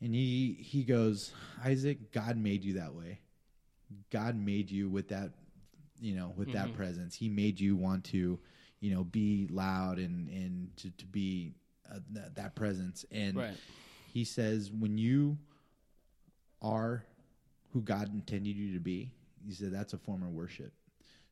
and 0.00 0.14
he 0.14 0.56
he 0.60 0.84
goes, 0.84 1.32
Isaac, 1.64 2.12
God 2.12 2.36
made 2.36 2.62
you 2.62 2.74
that 2.74 2.94
way. 2.94 3.20
God 4.10 4.36
made 4.36 4.70
you 4.70 4.88
with 4.88 5.08
that, 5.08 5.30
you 6.00 6.14
know, 6.14 6.32
with 6.36 6.52
that 6.52 6.74
presence. 6.74 7.14
He 7.14 7.28
made 7.28 7.58
you 7.60 7.76
want 7.76 8.04
to, 8.06 8.38
you 8.80 8.94
know, 8.94 9.04
be 9.04 9.46
loud 9.50 9.98
and 9.98 10.28
and 10.28 10.76
to 10.78 10.90
to 10.90 11.06
be 11.06 11.52
uh, 11.92 11.98
that, 12.12 12.34
that 12.36 12.54
presence. 12.54 13.04
And 13.10 13.36
Right. 13.36 13.56
he 14.12 14.24
says 14.24 14.70
when 14.70 14.98
you 14.98 15.38
are 16.62 17.04
who 17.72 17.82
God 17.82 18.12
intended 18.12 18.56
you 18.56 18.72
to 18.74 18.80
be, 18.80 19.12
he 19.46 19.52
said 19.52 19.72
that's 19.72 19.92
a 19.92 19.98
form 19.98 20.22
of 20.22 20.30
worship. 20.30 20.72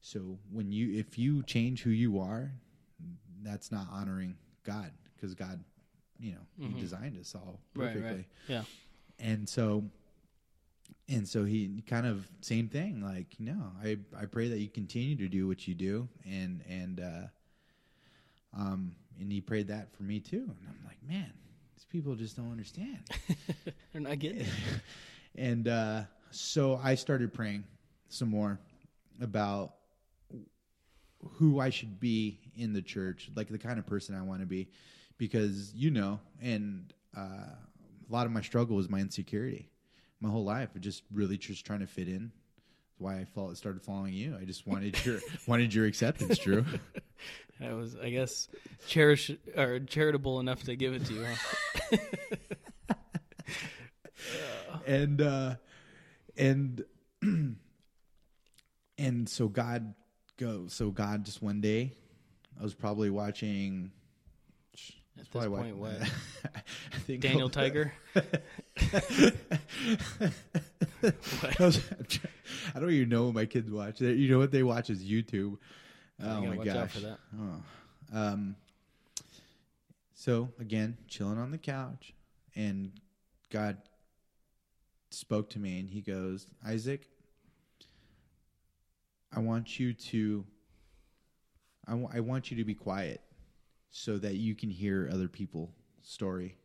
So 0.00 0.38
when 0.50 0.70
you 0.70 0.98
if 0.98 1.18
you 1.18 1.42
change 1.42 1.82
who 1.82 1.90
you 1.90 2.20
are, 2.20 2.52
that's 3.42 3.70
not 3.72 3.86
honoring 3.90 4.36
God 4.64 4.90
because 5.14 5.34
God, 5.34 5.62
you 6.18 6.32
know, 6.32 6.40
he 6.58 6.68
designed 6.80 7.18
us 7.18 7.34
all 7.34 7.60
perfectly. 7.74 8.02
right. 8.10 8.26
Yeah. 8.48 8.62
And 9.18 9.48
so 9.48 9.84
and 11.08 11.28
so 11.28 11.44
he 11.44 11.82
kind 11.86 12.06
of 12.06 12.28
same 12.40 12.68
thing 12.68 13.00
like 13.00 13.36
no 13.38 13.56
i 13.82 13.96
i 14.18 14.24
pray 14.24 14.48
that 14.48 14.58
you 14.58 14.68
continue 14.68 15.16
to 15.16 15.28
do 15.28 15.46
what 15.46 15.66
you 15.66 15.74
do. 15.74 16.08
And 16.24 16.62
and 16.68 17.00
uh 17.00 18.58
um 18.58 18.92
and 19.20 19.30
he 19.30 19.40
prayed 19.40 19.68
that 19.68 19.94
for 19.94 20.02
me 20.02 20.20
too. 20.20 20.42
And 20.42 20.68
i'm 20.68 20.80
like 20.84 20.98
man 21.06 21.32
these 21.74 21.84
people 21.84 22.14
just 22.14 22.36
don't 22.36 22.50
understand. 22.50 22.98
They're 23.92 24.02
not 24.02 24.18
getting 24.18 24.40
it. 24.40 24.46
and 25.36 25.68
uh 25.68 26.02
so 26.30 26.80
i 26.82 26.94
started 26.94 27.32
praying 27.32 27.64
some 28.08 28.28
more 28.28 28.58
about 29.20 29.74
who 31.34 31.60
i 31.60 31.70
should 31.70 31.98
be 32.00 32.38
in 32.56 32.72
the 32.72 32.82
church 32.82 33.30
like 33.34 33.48
the 33.48 33.58
kind 33.58 33.78
of 33.78 33.86
person 33.86 34.14
i 34.14 34.22
want 34.22 34.40
to 34.40 34.46
be. 34.46 34.68
Because 35.18 35.72
you 35.74 35.90
know 35.90 36.20
and 36.42 36.92
uh 37.16 37.20
a 38.08 38.12
lot 38.12 38.26
of 38.26 38.32
my 38.32 38.42
struggle 38.42 38.76
was 38.76 38.88
my 38.88 38.98
insecurity 39.00 39.70
my 40.20 40.28
whole 40.28 40.44
life 40.44 40.74
of 40.74 40.80
just 40.80 41.02
really 41.12 41.36
just 41.38 41.64
trying 41.64 41.80
to 41.80 41.86
fit 41.86 42.08
in 42.08 42.32
That's 42.88 43.00
why 43.00 43.20
i 43.20 43.24
fall, 43.24 43.54
started 43.54 43.82
following 43.82 44.14
you 44.14 44.36
i 44.40 44.44
just 44.44 44.66
wanted 44.66 45.04
your 45.04 45.20
wanted 45.46 45.74
your 45.74 45.86
acceptance 45.86 46.38
drew 46.38 46.64
I 47.58 47.72
was, 47.72 47.96
I 47.96 48.10
guess, 48.10 48.48
cherish 48.86 49.30
or 49.56 49.78
charitable 49.80 50.40
enough 50.40 50.64
to 50.64 50.76
give 50.76 50.92
it 50.92 51.06
to 51.06 51.14
you. 51.14 51.26
Huh? 51.90 51.96
and 54.86 55.22
uh 55.22 55.54
and 56.36 56.84
and 58.98 59.26
so 59.26 59.48
god 59.48 59.94
go 60.36 60.66
so 60.68 60.90
god 60.90 61.24
just 61.24 61.40
one 61.40 61.62
day 61.62 61.94
I 62.58 62.62
was 62.62 62.74
probably 62.74 63.10
watching. 63.10 63.92
At 65.18 65.24
this 65.32 65.48
point, 65.62 65.76
what? 65.76 66.02
I 66.92 66.98
think 67.06 67.20
Daniel 67.22 67.48
Tiger. 67.50 67.92
I, 68.14 68.22
was- 71.60 71.80
I 72.74 72.80
don't 72.80 72.90
even 72.90 73.08
know 73.08 73.24
what 73.26 73.34
my 73.34 73.46
kids 73.46 73.70
watch. 73.70 73.98
They- 73.98 74.12
You 74.12 74.30
know 74.30 74.38
what 74.38 74.50
they 74.50 74.62
watch 74.62 74.90
is 74.90 75.02
YouTube. 75.04 75.58
Oh 76.22 76.40
gotta 76.42 76.46
my 76.56 76.64
gosh. 76.64 76.96
Oh. 77.38 77.62
Um. 78.18 78.56
So 80.14 80.48
again, 80.58 80.96
chilling 81.08 81.38
on 81.38 81.50
the 81.50 81.58
couch, 81.58 82.14
and 82.54 82.92
God 83.50 83.76
spoke 85.10 85.50
to 85.50 85.58
me, 85.58 85.78
and 85.80 85.90
He 85.90 86.00
goes, 86.00 86.46
Isaac, 86.66 87.06
I 89.34 89.40
want 89.40 89.78
you 89.78 89.92
to. 89.92 90.44
I 91.86 91.94
wa- 91.94 92.10
I 92.12 92.20
want 92.20 92.50
you 92.50 92.56
to 92.56 92.64
be 92.64 92.74
quiet, 92.74 93.20
so 93.90 94.18
that 94.18 94.34
you 94.36 94.54
can 94.54 94.70
hear 94.70 95.08
other 95.12 95.28
people's 95.28 95.70
story, 96.02 96.56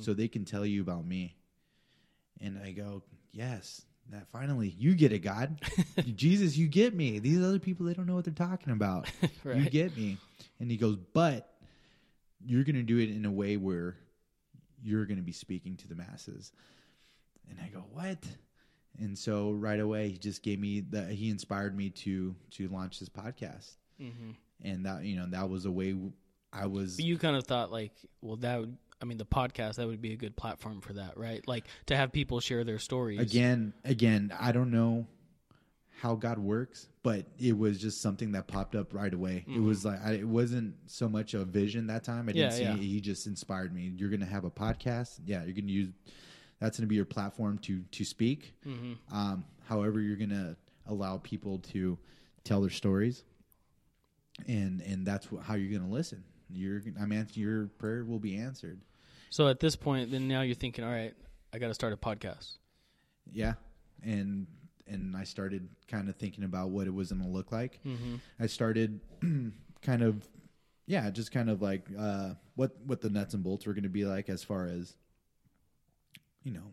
so 0.00 0.14
they 0.14 0.28
can 0.28 0.44
tell 0.44 0.64
you 0.64 0.82
about 0.82 1.04
me. 1.06 1.36
And 2.40 2.58
I 2.58 2.72
go, 2.72 3.02
yes. 3.32 3.82
That 4.10 4.26
finally 4.28 4.74
you 4.76 4.94
get 4.96 5.12
it, 5.12 5.20
God, 5.20 5.60
Jesus, 6.16 6.56
you 6.56 6.66
get 6.66 6.94
me. 6.94 7.20
These 7.20 7.40
other 7.40 7.60
people, 7.60 7.86
they 7.86 7.94
don't 7.94 8.06
know 8.06 8.16
what 8.16 8.24
they're 8.24 8.34
talking 8.34 8.72
about. 8.72 9.08
You 9.44 9.70
get 9.70 9.96
me. 9.96 10.16
And 10.58 10.68
he 10.70 10.76
goes, 10.76 10.96
but 11.12 11.52
you're 12.44 12.64
going 12.64 12.74
to 12.76 12.82
do 12.82 12.98
it 12.98 13.10
in 13.10 13.24
a 13.24 13.30
way 13.30 13.56
where 13.56 13.96
you're 14.82 15.04
going 15.06 15.18
to 15.18 15.22
be 15.22 15.30
speaking 15.32 15.76
to 15.76 15.86
the 15.88 15.94
masses. 15.94 16.50
And 17.48 17.58
I 17.62 17.68
go, 17.68 17.84
what? 17.92 18.24
And 18.98 19.16
so 19.16 19.52
right 19.52 19.78
away, 19.78 20.08
he 20.10 20.18
just 20.18 20.42
gave 20.42 20.58
me 20.58 20.80
that 20.90 21.10
he 21.10 21.30
inspired 21.30 21.76
me 21.76 21.90
to, 21.90 22.34
to 22.52 22.68
launch 22.68 22.98
this 22.98 23.08
podcast. 23.08 23.76
hmm 23.98 24.32
And 24.62 24.86
that, 24.86 25.04
you 25.04 25.16
know, 25.16 25.26
that 25.26 25.48
was 25.48 25.66
a 25.66 25.70
way 25.70 25.94
I 26.52 26.66
was, 26.66 26.96
But 26.96 27.04
you 27.04 27.16
kind 27.18 27.36
of 27.36 27.44
thought 27.46 27.70
like, 27.70 27.92
well, 28.20 28.36
that 28.36 28.60
would. 28.60 28.76
I 29.02 29.06
mean, 29.06 29.16
the 29.16 29.24
podcast 29.24 29.76
that 29.76 29.86
would 29.86 30.02
be 30.02 30.12
a 30.12 30.16
good 30.16 30.36
platform 30.36 30.82
for 30.82 30.92
that, 30.92 31.16
right? 31.16 31.46
Like 31.48 31.64
to 31.86 31.96
have 31.96 32.12
people 32.12 32.38
share 32.40 32.64
their 32.64 32.78
stories. 32.78 33.18
again, 33.18 33.72
again, 33.82 34.30
I 34.38 34.52
don't 34.52 34.70
know 34.70 35.06
how 36.00 36.16
God 36.16 36.38
works, 36.38 36.86
but 37.02 37.24
it 37.38 37.56
was 37.56 37.78
just 37.80 38.02
something 38.02 38.32
that 38.32 38.46
popped 38.46 38.74
up 38.74 38.92
right 38.92 39.12
away. 39.14 39.44
It 39.48 39.58
was 39.60 39.86
like, 39.86 40.04
I, 40.04 40.12
it 40.12 40.28
wasn't 40.28 40.74
so 40.86 41.08
much 41.08 41.32
a 41.32 41.44
vision 41.46 41.86
that 41.86 42.04
time. 42.04 42.28
I 42.28 42.32
didn't 42.32 42.50
Yeah, 42.50 42.56
see 42.56 42.62
yeah. 42.64 42.74
it. 42.74 42.80
He 42.80 43.00
just 43.00 43.26
inspired 43.26 43.74
me. 43.74 43.92
You're 43.96 44.10
going 44.10 44.20
to 44.20 44.26
have 44.26 44.44
a 44.44 44.50
podcast. 44.50 45.20
Yeah. 45.24 45.44
You're 45.44 45.54
going 45.54 45.66
to 45.66 45.72
use, 45.72 45.88
that's 46.58 46.76
going 46.78 46.86
to 46.86 46.88
be 46.90 46.96
your 46.96 47.04
platform 47.06 47.56
to, 47.60 47.82
to 47.92 48.04
speak. 48.04 48.52
Mm-hmm. 48.66 49.14
Um, 49.16 49.44
however, 49.66 50.00
you're 50.00 50.16
going 50.16 50.28
to 50.30 50.56
allow 50.86 51.16
people 51.18 51.58
to 51.72 51.96
tell 52.44 52.60
their 52.60 52.70
stories 52.70 53.24
and, 54.46 54.80
and 54.82 55.06
that's 55.06 55.26
wh- 55.26 55.42
how 55.42 55.54
you're 55.54 55.70
going 55.70 55.88
to 55.88 55.94
listen. 55.94 56.22
You're, 56.52 56.82
I'm 57.00 57.12
answering 57.12 57.46
your 57.46 57.66
prayer 57.78 58.04
will 58.04 58.18
be 58.18 58.36
answered. 58.36 58.80
So 59.30 59.48
at 59.48 59.60
this 59.60 59.76
point, 59.76 60.10
then 60.10 60.26
now 60.28 60.42
you're 60.42 60.54
thinking, 60.54 60.84
all 60.84 60.90
right, 60.90 61.14
I 61.52 61.58
got 61.58 61.68
to 61.68 61.74
start 61.74 61.92
a 61.92 61.96
podcast. 61.96 62.52
Yeah, 63.32 63.54
and 64.02 64.46
and 64.86 65.16
I 65.16 65.24
started 65.24 65.68
kind 65.86 66.08
of 66.08 66.16
thinking 66.16 66.42
about 66.44 66.70
what 66.70 66.86
it 66.88 66.94
was 66.94 67.12
going 67.12 67.22
to 67.22 67.28
look 67.28 67.52
like. 67.52 67.78
Mm-hmm. 67.86 68.16
I 68.40 68.46
started 68.46 69.00
kind 69.82 70.02
of, 70.02 70.26
yeah, 70.86 71.08
just 71.10 71.30
kind 71.30 71.48
of 71.48 71.62
like 71.62 71.86
uh, 71.96 72.30
what 72.56 72.72
what 72.84 73.00
the 73.00 73.08
nuts 73.10 73.34
and 73.34 73.42
bolts 73.44 73.66
were 73.66 73.72
going 73.72 73.84
to 73.84 73.88
be 73.88 74.04
like 74.04 74.28
as 74.28 74.42
far 74.42 74.66
as, 74.66 74.96
you 76.42 76.52
know, 76.52 76.72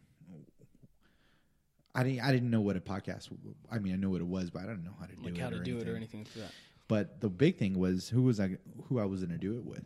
I 1.93 2.03
didn't 2.03 2.21
I 2.21 2.31
didn't 2.31 2.49
know 2.49 2.61
what 2.61 2.75
a 2.75 2.79
podcast. 2.79 3.29
I 3.71 3.79
mean, 3.79 3.93
I 3.93 3.97
know 3.97 4.09
what 4.09 4.21
it 4.21 4.27
was, 4.27 4.49
but 4.49 4.63
I 4.63 4.65
don't 4.65 4.83
know 4.83 4.95
how 4.99 5.05
to 5.05 5.15
do 5.15 5.23
Like 5.23 5.37
it. 5.37 5.41
how 5.41 5.49
to 5.49 5.57
or 5.57 5.63
do 5.63 5.77
it 5.77 5.87
or 5.87 5.95
anything 5.95 6.21
like 6.21 6.33
that. 6.35 6.51
But 6.87 7.19
the 7.21 7.29
big 7.29 7.57
thing 7.57 7.77
was 7.77 8.07
who 8.09 8.21
was 8.23 8.39
I 8.39 8.57
who 8.87 8.99
I 8.99 9.05
was 9.05 9.21
going 9.21 9.31
to 9.31 9.37
do 9.37 9.57
it 9.57 9.65
with. 9.65 9.83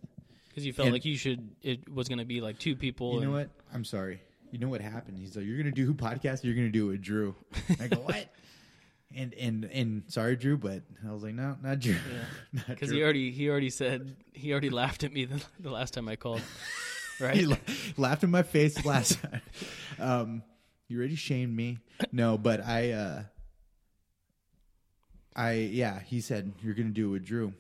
Because 0.49 0.65
you 0.65 0.73
felt 0.73 0.87
And- 0.87 0.93
like 0.93 1.05
you 1.05 1.17
should. 1.17 1.49
It 1.61 1.89
was 1.91 2.07
going 2.07 2.19
to 2.19 2.25
be 2.25 2.41
like 2.41 2.59
two 2.59 2.75
people. 2.75 3.15
You 3.15 3.21
know 3.21 3.31
what? 3.31 3.49
I'm 3.73 3.85
sorry. 3.85 4.21
You 4.51 4.59
know 4.59 4.67
what 4.67 4.81
happened? 4.81 5.17
He's 5.17 5.33
like, 5.37 5.45
"You're 5.45 5.57
gonna 5.57 5.71
do 5.71 5.85
who 5.85 5.93
podcast. 5.93 6.43
You're 6.43 6.55
gonna 6.55 6.67
do 6.71 6.87
it 6.87 6.91
with 6.91 7.01
Drew." 7.01 7.35
I 7.79 7.87
go, 7.87 7.97
"What?" 8.01 8.27
And 9.15 9.33
and 9.33 9.65
and 9.65 10.03
sorry, 10.07 10.35
Drew, 10.37 10.57
but 10.57 10.83
I 11.07 11.11
was 11.11 11.21
like, 11.23 11.33
"No, 11.35 11.57
not 11.63 11.79
Drew." 11.79 11.95
Because 12.67 12.89
Drew. 12.89 12.97
he 12.97 13.03
already 13.03 13.31
he 13.31 13.49
already 13.49 13.69
said 13.69 14.15
he 14.33 14.51
already 14.51 14.69
laughed 14.69 15.03
at 15.05 15.11
me 15.13 15.23
the, 15.25 15.41
the 15.59 15.69
last 15.69 15.93
time 15.93 16.07
I 16.09 16.15
called. 16.17 16.41
Right? 17.19 17.35
He 17.35 17.45
la- 17.45 17.57
laughed 17.97 18.23
in 18.23 18.31
my 18.31 18.43
face 18.43 18.83
last 18.85 19.19
time. 19.21 19.41
Um, 19.99 20.43
you 20.89 20.97
already 20.97 21.15
shamed 21.15 21.53
me. 21.55 21.77
No, 22.11 22.37
but 22.37 22.61
I, 22.65 22.91
uh, 22.91 23.23
I 25.35 25.53
yeah. 25.53 25.99
He 25.99 26.21
said 26.21 26.53
you're 26.61 26.73
gonna 26.73 26.89
do 26.89 27.09
it 27.09 27.11
with 27.11 27.25
Drew, 27.25 27.53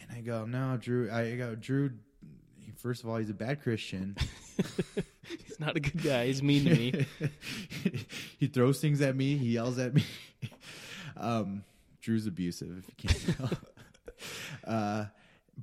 and 0.00 0.10
I 0.12 0.20
go, 0.20 0.44
"No, 0.44 0.76
Drew." 0.76 1.10
I 1.10 1.36
go, 1.36 1.54
"Drew." 1.54 1.90
First 2.76 3.02
of 3.02 3.10
all, 3.10 3.16
he's 3.16 3.28
a 3.28 3.34
bad 3.34 3.62
Christian. 3.62 4.16
He's 5.46 5.60
not 5.60 5.76
a 5.76 5.80
good 5.80 6.02
guy. 6.02 6.26
He's 6.26 6.42
mean 6.42 6.64
to 6.64 6.74
me. 6.74 7.06
he 8.38 8.46
throws 8.46 8.80
things 8.80 9.00
at 9.00 9.14
me. 9.14 9.36
He 9.36 9.50
yells 9.50 9.78
at 9.78 9.94
me. 9.94 10.04
um, 11.16 11.64
Drew's 12.00 12.26
abusive, 12.26 12.78
if 12.78 12.88
you 12.88 13.08
can't 13.08 13.36
tell. 13.36 13.58
uh, 14.64 15.04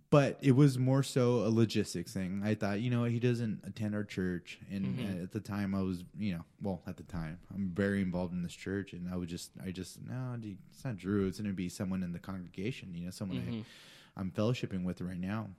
but 0.09 0.37
it 0.41 0.51
was 0.51 0.77
more 0.77 1.01
so 1.03 1.45
a 1.45 1.49
logistics 1.49 2.13
thing. 2.13 2.41
I 2.43 2.55
thought, 2.55 2.79
you 2.81 2.89
know, 2.89 3.03
he 3.05 3.19
doesn't 3.19 3.61
attend 3.65 3.95
our 3.95 4.03
church, 4.03 4.59
and 4.69 4.97
Mhm. 4.99 5.19
uh, 5.19 5.23
at 5.23 5.31
the 5.31 5.39
time, 5.39 5.73
I 5.73 5.81
was, 5.81 6.03
you 6.17 6.33
know, 6.35 6.45
well, 6.61 6.81
at 6.87 6.97
the 6.97 7.03
time, 7.03 7.39
I'm 7.53 7.69
very 7.69 8.01
involved 8.01 8.33
in 8.33 8.43
this 8.43 8.53
church, 8.53 8.93
and 8.93 9.09
I 9.09 9.15
would 9.15 9.29
just, 9.29 9.51
I 9.63 9.71
just, 9.71 10.01
no, 10.01 10.35
dude, 10.39 10.57
it's 10.71 10.83
not 10.83 10.97
Drew. 10.97 11.27
It's 11.27 11.39
going 11.39 11.49
to 11.49 11.55
be 11.55 11.69
someone 11.69 12.03
in 12.03 12.11
the 12.11 12.19
congregation, 12.19 12.93
you 12.95 13.05
know, 13.05 13.11
someone 13.11 13.39
Mhm. 13.39 13.61
I, 13.61 14.19
I'm 14.19 14.31
fellowshipping 14.31 14.83
with 14.83 15.01
right 15.01 15.19
now. 15.19 15.49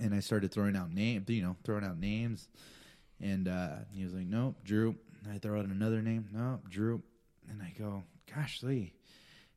And 0.00 0.14
I 0.14 0.20
started 0.20 0.50
throwing 0.52 0.74
out 0.74 0.90
names, 0.92 1.28
you 1.28 1.42
know, 1.42 1.56
throwing 1.64 1.84
out 1.84 1.98
names. 1.98 2.48
And 3.20 3.46
uh, 3.46 3.76
he 3.92 4.02
was 4.04 4.14
like, 4.14 4.26
nope, 4.26 4.56
Drew. 4.64 4.96
And 5.22 5.32
I 5.32 5.38
throw 5.38 5.58
out 5.60 5.66
another 5.66 6.02
name, 6.02 6.28
nope, 6.32 6.68
Drew. 6.68 7.02
And 7.48 7.62
I 7.62 7.72
go, 7.78 8.02
gosh, 8.34 8.62
Lee. 8.62 8.94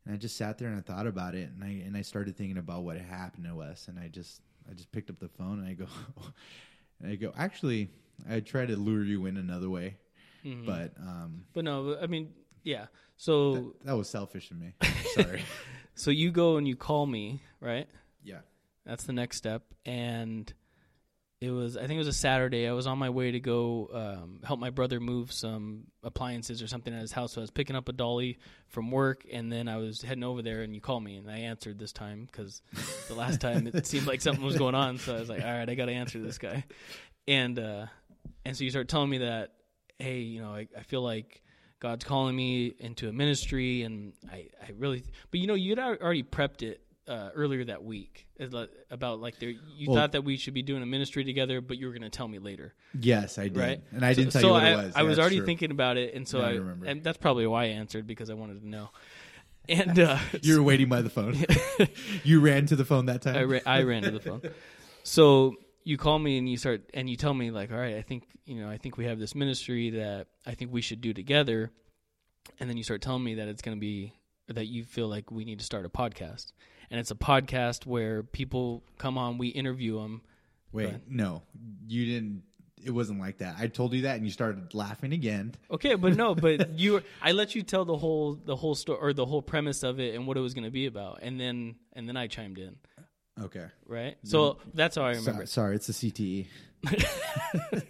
And 0.05 0.13
I 0.13 0.17
just 0.17 0.37
sat 0.37 0.57
there 0.57 0.67
and 0.69 0.77
I 0.77 0.81
thought 0.81 1.07
about 1.07 1.33
it, 1.35 1.49
and 1.49 1.63
I 1.63 1.83
and 1.85 1.97
I 1.97 2.01
started 2.01 2.35
thinking 2.37 2.57
about 2.57 2.83
what 2.83 2.97
had 2.97 3.05
happened 3.07 3.45
to 3.45 3.61
us, 3.61 3.87
and 3.87 3.99
I 3.99 4.07
just 4.07 4.41
I 4.69 4.73
just 4.73 4.91
picked 4.91 5.09
up 5.09 5.19
the 5.19 5.29
phone 5.29 5.59
and 5.59 5.67
I 5.67 5.73
go, 5.73 5.87
and 7.01 7.11
I 7.11 7.15
go, 7.15 7.33
actually, 7.37 7.89
I 8.29 8.39
tried 8.39 8.67
to 8.69 8.75
lure 8.77 9.03
you 9.03 9.25
in 9.25 9.37
another 9.37 9.69
way, 9.69 9.97
Mhm. 10.43 10.65
but 10.65 10.93
um, 10.99 11.45
But 11.53 11.63
no, 11.65 11.97
I 11.99 12.07
mean, 12.07 12.33
yeah. 12.63 12.87
So 13.17 13.53
that, 13.55 13.85
that 13.85 13.97
was 13.97 14.09
selfish 14.09 14.51
of 14.51 14.57
me. 14.57 14.73
Sorry. 15.13 15.41
so 15.95 16.11
you 16.11 16.31
go 16.31 16.57
and 16.57 16.67
you 16.67 16.75
call 16.75 17.05
me, 17.05 17.41
right? 17.59 17.87
yeah. 18.23 18.39
That's 18.85 19.05
the 19.05 19.13
next 19.13 19.37
step. 19.37 19.63
And 19.85 20.53
it 21.45 21.51
was, 21.51 21.77
I 21.77 21.81
think 21.81 21.93
it 21.93 21.99
was 21.99 22.07
a 22.07 22.13
Saturday. 22.13 22.67
I 22.67 22.73
was 22.73 22.87
on 22.87 22.97
my 22.97 23.09
way 23.09 23.31
to 23.31 23.39
go 23.39 23.89
um, 23.93 24.39
help 24.43 24.59
my 24.59 24.69
brother 24.69 24.99
move 24.99 25.31
some 25.31 25.85
appliances 26.03 26.61
or 26.61 26.67
something 26.67 26.93
at 26.93 27.01
his 27.01 27.11
house. 27.11 27.33
So 27.33 27.41
I 27.41 27.43
was 27.43 27.51
picking 27.51 27.75
up 27.75 27.87
a 27.89 27.93
dolly 27.93 28.39
from 28.67 28.91
work, 28.91 29.25
and 29.31 29.51
then 29.51 29.67
I 29.67 29.77
was 29.77 30.01
heading 30.01 30.23
over 30.23 30.41
there, 30.41 30.61
and 30.61 30.73
you 30.73 30.81
called 30.81 31.03
me, 31.03 31.15
and 31.15 31.29
I 31.29 31.39
answered 31.39 31.79
this 31.79 31.93
time 31.93 32.27
because 32.31 32.61
the 33.07 33.15
last 33.15 33.41
time 33.41 33.67
it 33.67 33.85
seemed 33.87 34.07
like 34.07 34.21
something 34.21 34.43
was 34.43 34.57
going 34.57 34.75
on. 34.75 34.97
So 34.97 35.15
I 35.15 35.19
was 35.19 35.29
like, 35.29 35.43
all 35.43 35.51
right, 35.51 35.69
I 35.69 35.75
got 35.75 35.85
to 35.85 35.93
answer 35.93 36.19
this 36.19 36.37
guy. 36.37 36.63
And 37.27 37.57
uh, 37.59 37.87
and 38.43 38.55
so 38.55 38.63
you 38.63 38.69
start 38.69 38.87
telling 38.87 39.09
me 39.09 39.19
that, 39.19 39.53
hey, 39.99 40.19
you 40.19 40.41
know, 40.41 40.53
I, 40.53 40.67
I 40.77 40.83
feel 40.83 41.01
like 41.01 41.41
God's 41.79 42.05
calling 42.05 42.35
me 42.35 42.73
into 42.79 43.09
a 43.09 43.13
ministry, 43.13 43.83
and 43.83 44.13
I, 44.31 44.47
I 44.61 44.71
really, 44.77 45.03
but 45.31 45.39
you 45.39 45.47
know, 45.47 45.55
you'd 45.55 45.79
already 45.79 46.23
prepped 46.23 46.61
it 46.61 46.81
uh, 47.07 47.29
earlier 47.35 47.63
that 47.65 47.83
week 47.83 48.27
about 48.89 49.19
like 49.21 49.37
there, 49.39 49.49
you 49.49 49.87
Well- 49.89 49.97
thought 49.97 50.11
that 50.13 50.23
we 50.23 50.37
should 50.37 50.53
be 50.53 50.61
doing 50.63 50.81
a 50.81 50.85
ministry 50.85 51.23
together, 51.23 51.61
but 51.61 51.77
you 51.77 51.85
were 51.87 51.91
going 51.93 52.01
to 52.03 52.09
tell 52.09 52.27
me 52.27 52.39
later, 52.39 52.73
Yes, 52.99 53.37
I 53.37 53.43
did, 53.49 53.57
right? 53.57 53.81
and 53.91 54.03
I 54.05 54.13
didn't 54.13 54.31
so, 54.33 54.39
tell 54.41 54.49
you 54.49 54.53
what 54.53 54.63
I, 54.63 54.71
it 54.71 54.75
was. 54.85 54.95
I 54.95 55.01
Yeah, 55.01 55.07
was 55.09 55.19
already 55.19 55.37
true. 55.37 55.45
thinking 55.45 55.71
about 55.71 55.97
it, 55.97 56.13
and 56.15 56.27
so 56.27 56.39
Now 56.39 56.45
I 56.45 56.49
I, 56.49 56.53
remember. 56.55 56.85
and 56.87 57.03
that's 57.03 57.17
probably 57.17 57.45
why 57.47 57.63
I 57.63 57.67
answered 57.67 58.07
because 58.07 58.29
I 58.29 58.33
wanted 58.33 58.61
to 58.61 58.67
know. 58.67 58.89
And 59.67 59.97
uh, 59.97 60.19
You 60.43 60.57
were 60.57 60.63
waiting 60.63 60.89
by 60.89 61.01
the 61.01 61.09
phone. 61.09 61.43
you 62.23 62.39
ran 62.39 62.67
to 62.67 62.75
the 62.75 62.85
phone 62.85 63.07
that 63.07 63.23
time. 63.23 63.35
I, 63.35 63.43
ra- 63.45 63.59
I 63.65 63.81
ran 63.81 64.03
to 64.03 64.11
the 64.11 64.19
phone. 64.19 64.41
So 65.01 65.55
you 65.83 65.97
call 65.97 66.19
me 66.19 66.37
and 66.37 66.47
you 66.47 66.55
start 66.57 66.83
and 66.93 67.09
you 67.09 67.15
tell 67.15 67.33
me 67.33 67.49
like, 67.49 67.71
all 67.71 67.77
right, 67.79 67.95
I 67.95 68.03
think 68.03 68.25
you 68.45 68.61
know, 68.61 68.69
I 68.69 68.77
think 68.77 68.95
we 68.97 69.05
have 69.05 69.17
this 69.17 69.33
ministry 69.33 69.89
that 69.91 70.27
I 70.45 70.53
think 70.53 70.71
we 70.71 70.81
should 70.81 71.01
do 71.01 71.13
together, 71.13 71.71
and 72.59 72.69
then 72.69 72.77
you 72.77 72.83
start 72.83 73.01
telling 73.01 73.23
me 73.23 73.35
that 73.35 73.47
it's 73.47 73.63
going 73.63 73.75
to 73.75 73.79
be 73.81 74.13
that 74.47 74.65
you 74.65 74.83
feel 74.83 75.07
like 75.07 75.31
we 75.31 75.45
need 75.45 75.59
to 75.59 75.65
start 75.65 75.85
a 75.85 75.89
podcast, 75.89 76.51
and 76.91 76.99
it's 76.99 77.11
a 77.11 77.15
podcast 77.15 77.85
where 77.85 78.23
people 78.23 78.83
come 78.97 79.17
on, 79.17 79.37
we 79.37 79.47
interview 79.49 79.99
them. 80.01 80.21
Wait, 80.71 80.85
ahead. 80.87 81.01
no, 81.09 81.41
you 81.87 82.05
didn't. 82.05 82.43
It 82.83 82.91
wasn't 82.91 83.19
like 83.19 83.39
that. 83.39 83.55
I 83.57 83.65
told 83.67 83.93
you 83.93 84.03
that, 84.03 84.17
and 84.17 84.25
you 84.25 84.31
started 84.31 84.75
laughing 84.75 85.11
again. 85.13 85.55
Okay, 85.71 85.95
but 85.95 86.15
no, 86.15 86.35
but 86.35 86.69
you, 86.77 87.01
I 87.21 87.31
let 87.31 87.55
you 87.55 87.63
tell 87.63 87.85
the 87.85 87.97
whole 87.97 88.35
the 88.35 88.55
whole 88.55 88.75
story 88.75 88.99
or 89.01 89.13
the 89.13 89.25
whole 89.25 89.41
premise 89.41 89.81
of 89.83 89.99
it 89.99 90.13
and 90.13 90.27
what 90.27 90.37
it 90.37 90.41
was 90.41 90.53
going 90.53 90.65
to 90.65 90.71
be 90.71 90.85
about, 90.85 91.19
and 91.23 91.39
then 91.39 91.75
and 91.93 92.07
then 92.07 92.15
I 92.17 92.27
chimed 92.27 92.59
in, 92.59 92.75
Okay, 93.41 93.65
right? 93.87 94.17
So 94.23 94.57
that's 94.73 94.97
how 94.97 95.03
I 95.03 95.13
remember. 95.15 95.43
it. 95.43 95.49
sorry, 95.49 95.75
it's 95.77 95.87
the. 95.87 95.93
CTE. 95.93 96.47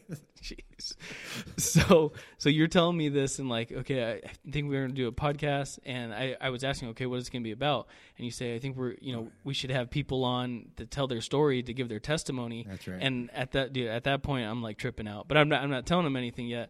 So 1.57 2.11
so 2.37 2.49
you're 2.49 2.67
telling 2.67 2.97
me 2.97 3.09
this 3.09 3.39
and 3.39 3.49
like 3.49 3.71
okay 3.71 4.21
I, 4.23 4.51
think 4.51 4.69
we're 4.69 4.81
gonna 4.81 4.93
do 4.93 5.07
a 5.07 5.11
podcast 5.11 5.79
and 5.85 6.13
I, 6.13 6.35
I 6.39 6.49
was 6.49 6.63
asking 6.63 6.89
okay 6.89 7.05
what 7.05 7.17
is 7.19 7.27
it 7.27 7.31
gonna 7.31 7.43
be 7.43 7.51
about 7.51 7.87
and 8.17 8.25
you 8.25 8.31
say 8.31 8.55
I 8.55 8.59
think 8.59 8.75
we're 8.77 8.95
you 9.01 9.13
know 9.15 9.29
we 9.43 9.53
should 9.53 9.71
have 9.71 9.89
people 9.89 10.23
on 10.23 10.67
to 10.77 10.85
tell 10.85 11.07
their 11.07 11.21
story 11.21 11.63
to 11.63 11.73
give 11.73 11.87
their 11.89 11.99
testimony 11.99 12.65
That's 12.67 12.87
right. 12.87 12.99
and 13.01 13.29
at 13.33 13.51
that 13.53 13.73
dude 13.73 13.87
at 13.87 14.03
that 14.05 14.21
point 14.23 14.47
I'm 14.47 14.61
like 14.61 14.77
tripping 14.77 15.07
out 15.07 15.27
but 15.27 15.37
I'm 15.37 15.49
not 15.49 15.61
I'm 15.63 15.69
not 15.69 15.85
telling 15.85 16.05
him 16.05 16.15
anything 16.15 16.47
yet 16.47 16.69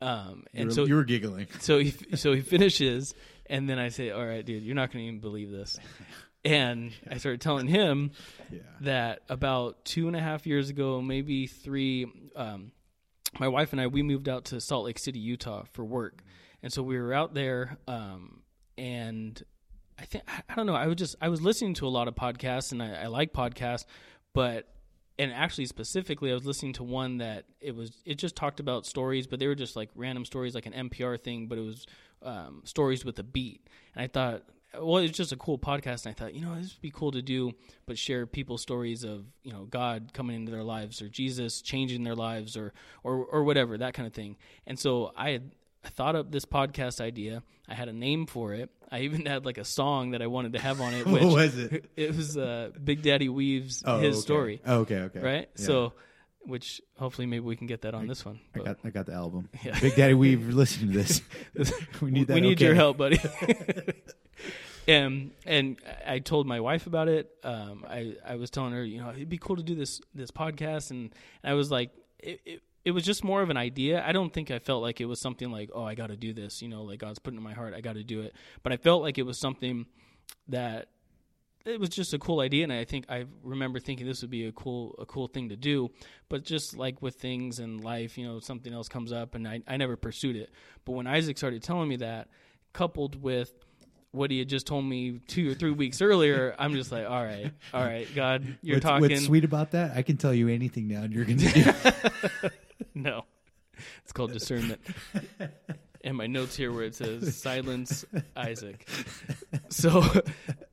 um 0.00 0.44
You 0.52 0.60
and 0.60 0.68
were, 0.68 0.74
so 0.74 0.84
you 0.84 0.94
were 0.94 1.04
giggling. 1.04 1.46
so 1.60 1.78
he 1.78 1.92
so 2.16 2.32
he 2.32 2.40
finishes 2.40 3.14
and 3.46 3.68
then 3.68 3.78
I 3.78 3.88
say 3.88 4.10
all 4.10 4.24
right 4.26 4.44
dude 4.44 4.62
you're 4.62 4.74
not 4.76 4.90
gonna 4.92 5.04
even 5.04 5.20
believe 5.20 5.50
this 5.50 5.78
and 6.44 6.92
I 7.10 7.18
started 7.18 7.40
telling 7.40 7.66
him 7.66 8.12
Yeah. 8.50 8.60
that 8.82 9.20
about 9.28 9.84
two 9.84 10.06
and 10.06 10.14
a 10.16 10.20
half 10.20 10.46
years 10.46 10.70
ago, 10.70 11.02
maybe 11.02 11.48
three, 11.48 12.06
um, 12.36 12.70
my 13.38 13.48
wife 13.48 13.72
and 13.72 13.80
I 13.80 13.86
we 13.86 14.02
moved 14.02 14.28
out 14.28 14.44
to 14.46 14.60
Salt 14.60 14.84
Lake 14.86 14.98
City, 14.98 15.18
Utah, 15.18 15.64
for 15.72 15.84
work, 15.84 16.22
and 16.62 16.72
so 16.72 16.82
we 16.82 16.98
were 16.98 17.12
out 17.14 17.34
there, 17.34 17.78
um, 17.86 18.42
and 18.76 19.42
I 19.98 20.04
think 20.04 20.24
I- 20.48 20.54
don't 20.54 20.66
know. 20.66 20.74
I 20.74 20.86
was 20.86 20.96
just 20.96 21.16
I 21.20 21.28
was 21.28 21.40
listening 21.42 21.74
to 21.74 21.86
a 21.86 21.90
lot 21.90 22.08
of 22.08 22.14
podcasts, 22.14 22.72
and 22.72 22.82
I, 22.82 23.02
I 23.02 23.06
like 23.06 23.32
podcasts, 23.32 23.84
but 24.34 24.68
and 25.18 25.32
actually 25.32 25.66
specifically, 25.66 26.30
I 26.30 26.34
was 26.34 26.46
listening 26.46 26.74
to 26.74 26.84
one 26.84 27.18
that 27.18 27.44
it 27.60 27.74
was 27.74 27.90
it 28.04 28.16
just 28.18 28.36
talked 28.36 28.60
about 28.60 28.86
stories, 28.86 29.26
but 29.26 29.38
they 29.40 29.46
were 29.46 29.54
just 29.56 29.76
like 29.76 29.90
random 29.94 30.24
stories, 30.24 30.54
like 30.54 30.66
an 30.66 30.72
NPR 30.90 31.20
thing, 31.20 31.46
but 31.48 31.58
it 31.58 31.62
was 31.62 31.86
um, 32.22 32.62
stories 32.64 33.04
with 33.04 33.18
a 33.18 33.24
beat, 33.24 33.66
and 33.94 34.02
I 34.02 34.06
thought. 34.08 34.44
Well, 34.78 34.98
it's 34.98 35.16
just 35.16 35.32
a 35.32 35.36
cool 35.36 35.58
podcast, 35.58 36.04
and 36.04 36.14
I 36.14 36.18
thought, 36.18 36.34
you 36.34 36.42
know, 36.42 36.54
this 36.54 36.74
would 36.74 36.82
be 36.82 36.90
cool 36.90 37.10
to 37.12 37.22
do, 37.22 37.52
but 37.86 37.96
share 37.96 38.26
people's 38.26 38.60
stories 38.60 39.02
of, 39.02 39.24
you 39.42 39.52
know, 39.52 39.64
God 39.64 40.10
coming 40.12 40.36
into 40.36 40.52
their 40.52 40.62
lives, 40.62 41.00
or 41.00 41.08
Jesus 41.08 41.62
changing 41.62 42.04
their 42.04 42.14
lives, 42.14 42.56
or, 42.56 42.74
or, 43.02 43.24
or 43.24 43.44
whatever, 43.44 43.78
that 43.78 43.94
kind 43.94 44.06
of 44.06 44.12
thing. 44.12 44.36
And 44.66 44.78
so 44.78 45.10
I 45.16 45.30
had 45.30 45.52
thought 45.84 46.16
up 46.16 46.30
this 46.30 46.44
podcast 46.44 47.00
idea. 47.00 47.42
I 47.66 47.74
had 47.74 47.88
a 47.88 47.92
name 47.94 48.26
for 48.26 48.52
it. 48.52 48.68
I 48.90 49.00
even 49.00 49.24
had 49.26 49.46
like 49.46 49.56
a 49.58 49.64
song 49.64 50.10
that 50.10 50.20
I 50.20 50.26
wanted 50.26 50.52
to 50.54 50.58
have 50.58 50.80
on 50.82 50.92
it. 50.92 51.06
Which 51.06 51.22
What 51.22 51.32
was 51.34 51.56
it? 51.58 51.86
It 51.96 52.14
was 52.14 52.36
uh, 52.36 52.70
Big 52.82 53.00
Daddy 53.02 53.28
Weave's 53.30 53.82
Oh, 53.86 53.98
his 54.00 54.16
okay. 54.16 54.20
story, 54.20 54.60
Oh, 54.66 54.80
okay, 54.80 54.96
okay. 55.02 55.20
right? 55.20 55.48
Yeah. 55.56 55.64
So, 55.66 55.92
which 56.48 56.80
hopefully 56.96 57.26
maybe 57.26 57.44
we 57.44 57.56
can 57.56 57.66
get 57.66 57.82
that 57.82 57.94
on 57.94 58.06
this 58.06 58.24
one. 58.24 58.40
I 58.54 58.60
got 58.60 58.78
I 58.82 58.88
got 58.88 59.06
the 59.06 59.12
album. 59.12 59.50
Yeah. 59.62 59.78
Big 59.80 59.96
Daddy 59.96 60.14
Weave, 60.14 60.48
listening 60.48 60.92
to 60.92 60.98
this. 60.98 61.20
we 62.00 62.10
need 62.10 62.28
that. 62.28 62.34
we 62.34 62.40
need 62.40 62.60
your 62.60 62.74
help, 62.74 62.96
buddy. 62.96 63.20
and 64.88 65.32
and 65.44 65.76
I 66.06 66.20
told 66.20 66.46
my 66.46 66.60
wife 66.60 66.86
about 66.86 67.08
it. 67.08 67.30
Um, 67.44 67.84
I 67.86 68.14
I 68.26 68.36
was 68.36 68.50
telling 68.50 68.72
her, 68.72 68.82
you 68.82 69.00
know, 69.00 69.10
it'd 69.10 69.28
be 69.28 69.36
cool 69.38 69.56
to 69.56 69.62
do 69.62 69.74
this 69.74 70.00
this 70.14 70.30
podcast, 70.30 70.90
and 70.90 71.14
I 71.44 71.52
was 71.52 71.70
like, 71.70 71.90
it, 72.18 72.40
it, 72.46 72.62
it 72.86 72.92
was 72.92 73.04
just 73.04 73.22
more 73.22 73.42
of 73.42 73.50
an 73.50 73.58
idea. 73.58 74.02
I 74.06 74.12
don't 74.12 74.32
think 74.32 74.50
I 74.50 74.58
felt 74.58 74.82
like 74.82 75.02
it 75.02 75.04
was 75.04 75.20
something 75.20 75.50
like, 75.50 75.68
oh, 75.74 75.84
I 75.84 75.94
got 75.94 76.06
to 76.06 76.16
do 76.16 76.32
this. 76.32 76.62
You 76.62 76.68
know, 76.68 76.82
like 76.84 77.00
God's 77.00 77.18
putting 77.18 77.36
it 77.36 77.40
in 77.40 77.44
my 77.44 77.52
heart, 77.52 77.74
I 77.74 77.82
got 77.82 77.94
to 77.94 78.04
do 78.04 78.22
it. 78.22 78.34
But 78.62 78.72
I 78.72 78.78
felt 78.78 79.02
like 79.02 79.18
it 79.18 79.24
was 79.24 79.36
something 79.38 79.84
that 80.48 80.88
it 81.64 81.80
was 81.80 81.88
just 81.88 82.14
a 82.14 82.18
cool 82.18 82.40
idea 82.40 82.64
and 82.64 82.72
i 82.72 82.84
think 82.84 83.04
i 83.08 83.24
remember 83.42 83.78
thinking 83.78 84.06
this 84.06 84.22
would 84.22 84.30
be 84.30 84.46
a 84.46 84.52
cool 84.52 84.94
a 84.98 85.06
cool 85.06 85.26
thing 85.26 85.48
to 85.48 85.56
do 85.56 85.90
but 86.28 86.44
just 86.44 86.76
like 86.76 87.00
with 87.02 87.16
things 87.16 87.58
in 87.58 87.78
life 87.78 88.16
you 88.16 88.26
know 88.26 88.40
something 88.40 88.72
else 88.72 88.88
comes 88.88 89.12
up 89.12 89.34
and 89.34 89.46
i, 89.46 89.60
I 89.66 89.76
never 89.76 89.96
pursued 89.96 90.36
it 90.36 90.50
but 90.84 90.92
when 90.92 91.06
isaac 91.06 91.38
started 91.38 91.62
telling 91.62 91.88
me 91.88 91.96
that 91.96 92.28
coupled 92.72 93.20
with 93.20 93.52
what 94.10 94.30
he 94.30 94.38
had 94.38 94.48
just 94.48 94.66
told 94.66 94.84
me 94.84 95.20
two 95.26 95.50
or 95.50 95.54
three 95.54 95.70
weeks 95.70 96.00
earlier 96.00 96.54
i'm 96.58 96.74
just 96.74 96.90
like 96.90 97.08
all 97.08 97.22
right 97.22 97.52
all 97.74 97.84
right 97.84 98.08
god 98.14 98.44
you're 98.62 98.76
what's, 98.76 98.84
talking 98.84 99.10
What's 99.10 99.24
sweet 99.24 99.44
about 99.44 99.72
that? 99.72 99.96
I 99.96 100.02
can 100.02 100.16
tell 100.16 100.32
you 100.32 100.48
anything 100.48 100.88
now, 100.88 101.02
and 101.02 101.12
you're 101.12 101.24
going 101.24 101.38
to 101.38 101.52
do. 101.52 102.48
no 102.94 103.24
it's 104.02 104.12
called 104.12 104.32
discernment 104.32 104.80
and 106.02 106.16
my 106.16 106.26
notes 106.26 106.56
here 106.56 106.72
where 106.72 106.84
it 106.84 106.94
says 106.94 107.36
silence 107.42 108.04
isaac 108.36 108.88
so 109.68 110.02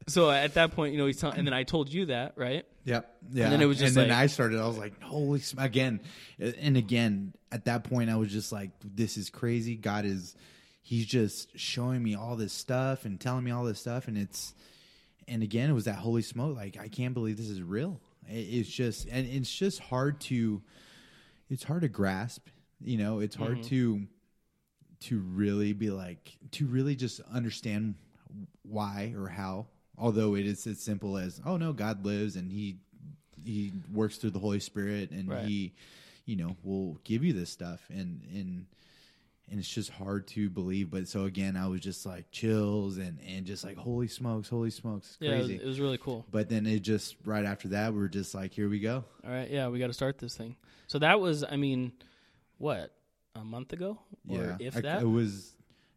so 0.07 0.29
at 0.29 0.53
that 0.53 0.71
point 0.71 0.93
you 0.93 0.99
know 0.99 1.07
he's 1.07 1.19
telling 1.19 1.37
and 1.37 1.47
then 1.47 1.53
i 1.53 1.63
told 1.63 1.91
you 1.91 2.07
that 2.07 2.33
right 2.35 2.65
Yep. 2.85 3.17
Yeah. 3.31 3.45
And 3.45 3.53
then 3.53 3.61
it 3.61 3.65
was 3.65 3.79
just 3.79 3.97
and 3.97 4.11
then 4.11 4.17
I 4.17 4.27
started. 4.27 4.61
I 4.61 4.67
was 4.67 4.77
like, 4.77 5.01
holy 5.01 5.39
sm- 5.39 5.59
again, 5.59 5.99
uh, 6.41 6.51
and 6.61 6.77
again. 6.77 7.33
At 7.51 7.65
that 7.65 7.85
point, 7.85 8.09
I 8.09 8.17
was 8.17 8.31
just 8.31 8.51
like, 8.51 8.71
this 8.83 9.15
is 9.15 9.29
crazy. 9.29 9.75
God 9.77 10.03
is, 10.03 10.35
he's 10.81 11.05
just 11.05 11.57
showing 11.57 12.03
me 12.03 12.13
all 12.13 12.35
this 12.35 12.51
stuff 12.51 13.05
and 13.05 13.19
telling 13.19 13.45
me 13.45 13.51
all 13.51 13.63
this 13.63 13.79
stuff, 13.79 14.09
and 14.09 14.17
it's, 14.17 14.53
and 15.27 15.41
again, 15.41 15.69
it 15.69 15.73
was 15.73 15.85
that 15.85 15.95
holy 15.95 16.21
smoke. 16.21 16.55
Like 16.57 16.77
I 16.77 16.89
can't 16.89 17.13
believe 17.13 17.37
this 17.37 17.49
is 17.49 17.61
real. 17.61 18.01
It, 18.27 18.39
it's 18.39 18.69
just, 18.69 19.07
and 19.09 19.25
it's 19.25 19.53
just 19.53 19.79
hard 19.79 20.19
to, 20.21 20.61
it's 21.49 21.63
hard 21.63 21.83
to 21.83 21.87
grasp. 21.87 22.47
You 22.81 22.97
know, 22.97 23.19
it's 23.19 23.35
hard 23.35 23.59
mm-hmm. 23.59 23.69
to, 23.69 24.07
to 25.05 25.19
really 25.19 25.73
be 25.73 25.89
like, 25.89 26.37
to 26.51 26.65
really 26.67 26.95
just 26.95 27.19
understand 27.33 27.95
why 28.63 29.13
or 29.17 29.27
how 29.27 29.65
although 29.97 30.35
it 30.35 30.45
is 30.45 30.67
as 30.67 30.79
simple 30.79 31.17
as 31.17 31.39
oh 31.45 31.55
no 31.55 31.71
god 31.71 32.03
lives 32.05 32.35
and 32.35 32.51
he 32.51 32.75
he 33.45 33.71
works 33.93 34.17
through 34.17 34.31
the 34.31 34.39
holy 34.39 34.59
spirit 34.59 35.11
and 35.11 35.29
Right. 35.29 35.45
he 35.45 35.73
you 36.25 36.35
know 36.35 36.57
will 36.63 36.99
give 37.03 37.23
you 37.23 37.31
this 37.31 37.49
stuff. 37.49 37.79
And 37.89 38.21
and 38.33 38.65
and 39.49 39.59
it's 39.59 39.69
just 39.69 39.91
hard 39.91 40.25
to 40.29 40.49
believe 40.49 40.89
but 40.89 41.07
so 41.07 41.25
again 41.25 41.55
i 41.55 41.67
was 41.67 41.79
just 41.79 42.03
like 42.03 42.31
chills 42.31 42.97
and 42.97 43.19
and 43.27 43.45
just 43.45 43.63
like 43.63 43.77
holy 43.77 44.07
smokes 44.07 44.49
holy 44.49 44.71
smokes. 44.71 45.11
It's 45.11 45.17
yeah 45.21 45.35
it 45.35 45.37
was, 45.37 45.49
it 45.51 45.65
was 45.65 45.79
really 45.79 45.99
cool. 45.99 46.25
But 46.31 46.49
then 46.49 46.65
it 46.65 46.79
just 46.79 47.15
right 47.25 47.45
after 47.45 47.67
that 47.69 47.93
we 47.93 48.01
are 48.01 48.07
just 48.09 48.33
like 48.35 48.53
here 48.53 48.67
we 48.67 48.79
go. 48.79 49.03
All 49.23 49.31
right 49.31 49.49
yeah 49.49 49.67
we 49.69 49.79
got 49.79 49.87
to 49.87 49.93
start 49.93 50.17
this 50.17 50.35
thing. 50.35 50.55
So 50.87 50.99
that 50.99 51.19
was 51.21 51.43
i 51.49 51.55
mean 51.55 51.93
what 52.57 52.91
a 53.35 53.43
month 53.43 53.73
ago 53.73 53.99
or 54.29 54.37
yeah 54.37 54.57
if 54.59 54.77
I- 54.77 54.81
that 54.81 55.01
it 55.01 55.05
was 55.07 55.53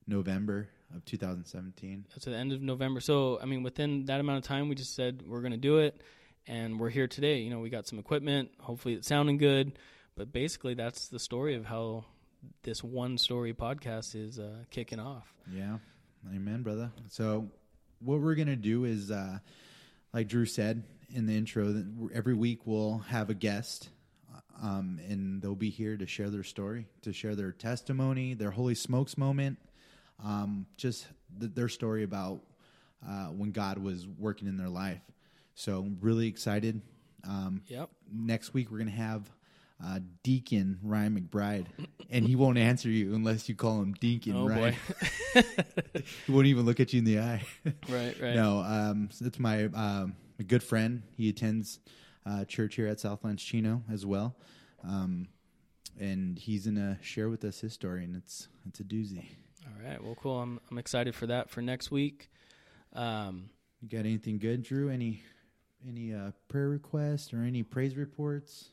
november 0.06 0.68
of 0.94 1.04
2017 1.04 2.06
to 2.20 2.30
the 2.30 2.36
end 2.36 2.50
of 2.52 2.62
November. 2.62 3.00
So, 3.00 3.38
I 3.42 3.44
mean, 3.44 3.62
within 3.62 4.06
that 4.06 4.20
amount 4.20 4.38
of 4.38 4.44
time, 4.44 4.70
we 4.70 4.74
just 4.74 4.94
said 4.94 5.22
we're 5.26 5.42
going 5.42 5.52
to 5.52 5.58
do 5.58 5.78
it, 5.80 6.00
and 6.46 6.80
we're 6.80 6.88
here 6.88 7.06
today. 7.06 7.40
You 7.40 7.50
know, 7.50 7.60
we 7.60 7.68
got 7.68 7.86
some 7.86 7.98
equipment. 7.98 8.50
Hopefully, 8.58 8.94
it's 8.94 9.06
sounding 9.06 9.36
good. 9.36 9.78
But 10.16 10.32
basically, 10.32 10.72
that's 10.72 11.08
the 11.08 11.18
story 11.18 11.56
of 11.56 11.66
how 11.66 12.06
this 12.62 12.82
one 12.82 13.18
story 13.18 13.52
podcast 13.52 14.14
is 14.14 14.38
uh, 14.38 14.64
kicking 14.70 14.98
off. 14.98 15.30
Yeah. 15.52 15.76
Amen, 16.34 16.62
brother. 16.62 16.90
So 17.10 17.50
what 18.00 18.20
we're 18.20 18.34
going 18.34 18.48
to 18.48 18.56
do 18.56 18.84
is 18.84 19.10
uh 19.10 19.40
like 20.14 20.28
Drew 20.28 20.46
said 20.46 20.84
in 21.14 21.26
the 21.26 21.36
intro 21.36 21.70
that 21.72 22.10
every 22.14 22.34
week 22.34 22.60
we'll 22.64 22.98
have 23.08 23.28
a 23.28 23.34
guest 23.34 23.90
um 24.62 24.98
and 25.08 25.40
they'll 25.42 25.54
be 25.54 25.70
here 25.70 25.96
to 25.96 26.06
share 26.06 26.30
their 26.30 26.44
story, 26.44 26.86
to 27.02 27.12
share 27.12 27.34
their 27.34 27.52
testimony, 27.52 28.34
their 28.34 28.50
holy 28.50 28.74
smokes 28.74 29.16
moment, 29.18 29.58
um 30.24 30.66
just 30.76 31.06
th- 31.40 31.52
their 31.54 31.68
story 31.68 32.02
about 32.02 32.40
uh 33.08 33.26
when 33.26 33.50
God 33.52 33.78
was 33.78 34.06
working 34.06 34.48
in 34.48 34.56
their 34.56 34.68
life. 34.68 35.00
So 35.54 35.80
I'm 35.80 35.98
really 36.00 36.26
excited. 36.28 36.80
Um 37.24 37.62
Yep. 37.68 37.90
next 38.12 38.54
week 38.54 38.70
we're 38.70 38.78
gonna 38.78 38.90
have 38.92 39.30
uh, 39.80 40.00
Deacon 40.24 40.76
Ryan 40.82 41.20
McBride, 41.20 41.66
and 42.10 42.26
he 42.26 42.34
won't 42.34 42.58
answer 42.58 42.88
you 42.88 43.14
unless 43.14 43.48
you 43.48 43.54
call 43.54 43.80
him 43.80 43.92
Deacon 44.00 44.34
Oh, 44.34 44.48
Ryan. 44.48 44.74
boy. 45.34 45.42
he 46.26 46.32
won't 46.32 46.46
even 46.48 46.64
look 46.66 46.80
at 46.80 46.92
you 46.92 46.98
in 46.98 47.04
the 47.04 47.20
eye. 47.20 47.44
Right, 47.88 48.16
right. 48.20 48.34
No, 48.34 48.58
um, 48.58 49.08
it's 49.20 49.38
my 49.38 49.66
um, 49.66 50.16
a 50.40 50.42
good 50.42 50.64
friend. 50.64 51.04
He 51.16 51.28
attends 51.28 51.78
uh, 52.28 52.44
church 52.44 52.74
here 52.74 52.86
at 52.86 53.00
Southlands 53.00 53.42
Chino 53.42 53.82
as 53.90 54.04
well, 54.04 54.36
um, 54.84 55.28
and 55.98 56.38
he's 56.38 56.66
gonna 56.66 56.98
share 57.00 57.28
with 57.28 57.42
us 57.44 57.60
his 57.60 57.72
story, 57.72 58.04
and 58.04 58.14
it's 58.16 58.48
it's 58.66 58.80
a 58.80 58.84
doozy. 58.84 59.24
All 59.66 59.82
right. 59.88 60.02
Well, 60.02 60.16
cool. 60.20 60.38
I'm 60.40 60.60
I'm 60.70 60.78
excited 60.78 61.14
for 61.14 61.26
that 61.26 61.48
for 61.50 61.62
next 61.62 61.90
week. 61.90 62.30
Um, 62.92 63.50
You 63.80 63.88
got 63.88 64.00
anything 64.00 64.38
good, 64.38 64.62
Drew? 64.62 64.88
Any 64.90 65.22
any 65.86 66.12
uh, 66.12 66.32
prayer 66.48 66.68
requests 66.68 67.32
or 67.32 67.38
any 67.42 67.62
praise 67.62 67.96
reports? 67.96 68.70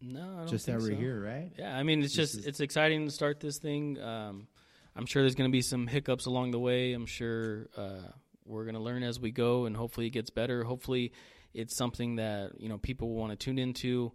no, 0.00 0.20
I 0.20 0.36
don't 0.40 0.48
Just 0.48 0.66
that 0.66 0.78
we're 0.78 0.90
so. 0.90 0.94
here, 0.96 1.20
right? 1.20 1.50
Yeah, 1.58 1.76
I 1.76 1.82
mean, 1.82 2.02
it's 2.02 2.14
This 2.14 2.30
just 2.32 2.40
is- 2.40 2.46
it's 2.46 2.60
exciting 2.60 3.04
to 3.06 3.10
start 3.10 3.40
this 3.40 3.58
thing. 3.58 4.00
Um, 4.00 4.46
I'm 4.94 5.06
sure 5.06 5.22
there's 5.22 5.34
going 5.34 5.50
to 5.50 5.52
be 5.52 5.62
some 5.62 5.86
hiccups 5.86 6.26
along 6.26 6.50
the 6.52 6.58
way. 6.58 6.92
I'm 6.92 7.06
sure 7.06 7.68
uh, 7.76 8.02
we're 8.44 8.64
going 8.64 8.74
to 8.74 8.80
learn 8.80 9.02
as 9.02 9.18
we 9.20 9.30
go, 9.30 9.66
and 9.66 9.76
hopefully 9.76 10.06
it 10.06 10.10
gets 10.10 10.30
better. 10.30 10.64
Hopefully, 10.64 11.12
it's 11.58 11.74
something 11.74 12.16
that 12.16 12.52
you 12.58 12.68
know 12.68 12.78
people 12.78 13.10
want 13.10 13.32
to 13.32 13.36
tune 13.36 13.58
into. 13.58 14.12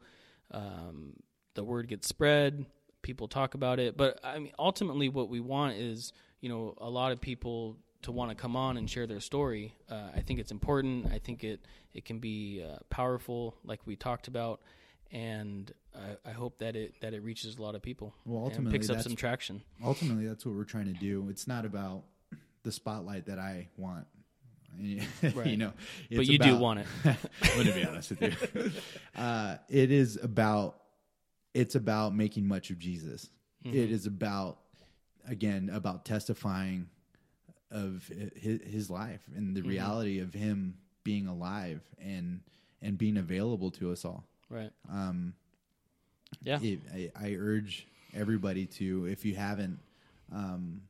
Um, 0.52 1.14
the 1.56 1.64
word 1.64 1.88
gets 1.88 2.08
spread. 2.08 2.66
People 3.02 3.28
talk 3.28 3.54
about 3.54 3.80
it, 3.80 3.98
but 3.98 4.20
I 4.24 4.40
mean, 4.40 4.54
ultimately, 4.58 5.10
what 5.10 5.28
we 5.30 5.42
want 5.42 5.76
is 5.76 6.14
you 6.40 6.50
know 6.50 6.74
a 6.78 6.90
lot 6.90 7.12
of 7.12 7.20
people 7.20 7.78
to 8.04 8.12
want 8.12 8.32
to 8.32 8.36
come 8.36 8.56
on 8.56 8.78
and 8.78 8.90
share 8.90 9.08
their 9.08 9.20
story. 9.20 9.76
Uh, 9.90 10.10
I 10.16 10.22
think 10.22 10.40
it's 10.40 10.52
important. 10.52 11.08
I 11.12 11.20
think 11.20 11.44
it 11.44 11.66
it 11.94 12.06
can 12.06 12.20
be 12.20 12.64
uh, 12.66 12.78
powerful, 12.90 13.56
like 13.66 13.82
we 13.86 13.98
talked 13.98 14.30
about, 14.30 14.62
and 15.12 15.70
I, 15.94 16.30
I 16.30 16.32
hope 16.32 16.60
that 16.60 16.78
it 16.78 16.96
that 17.02 17.14
it 17.14 17.24
reaches 17.24 17.58
a 17.58 17.62
lot 17.62 17.76
of 17.76 17.82
people. 17.82 18.16
Well, 18.26 18.44
and 18.44 18.52
ultimately, 18.52 18.80
picks 18.80 18.90
up 18.90 19.02
some 19.02 19.18
traction. 19.18 19.64
Ultimately, 19.84 20.26
that's 20.26 20.46
what 20.46 20.56
we're 20.56 20.64
trying 20.64 20.86
to 20.86 21.00
do. 21.00 21.28
It's 21.30 21.48
not 21.48 21.66
about 21.66 22.04
the 22.64 22.72
spotlight 22.72 23.26
that 23.26 23.40
I 23.40 23.68
want. 23.76 24.08
you 24.80 25.02
Right. 25.36 25.58
know, 25.58 25.74
But 26.12 26.26
you 26.28 26.38
do 26.38 26.56
want 26.58 26.80
it. 26.80 26.88
I'm 27.06 27.54
going 27.54 27.66
to 27.68 27.74
be 27.74 27.84
honest 27.86 28.12
with 28.12 28.22
you. 28.22 28.72
Uh, 29.16 29.58
it 29.70 29.92
is 29.92 30.18
about 30.22 30.80
it's 31.54 31.76
about 31.76 32.16
making 32.16 32.48
much 32.48 32.72
of 32.72 32.80
Jesus. 32.80 33.30
It 33.64 33.92
is 33.92 34.08
about 34.08 34.58
again 35.28 35.70
about 35.72 36.04
testifying 36.04 36.90
of 37.72 38.10
his, 38.36 38.62
his 38.64 38.90
life 38.90 39.22
and 39.36 39.56
the 39.56 39.62
reality 39.62 40.20
of 40.20 40.34
him 40.34 40.76
being 41.04 41.28
alive 41.28 41.82
and 42.04 42.42
and 42.82 42.98
being 42.98 43.18
available 43.18 43.70
to 43.72 43.92
us 43.92 44.04
all. 44.04 44.24
Right. 44.50 44.72
Um, 44.92 45.34
Yeah. 46.42 46.60
it, 46.62 46.80
I, 46.94 47.12
I 47.16 47.36
urge 47.36 47.88
everybody 48.14 48.66
to, 48.66 49.06
if 49.06 49.24
you 49.26 49.36
haven't, 49.36 49.80
um, 50.32 50.82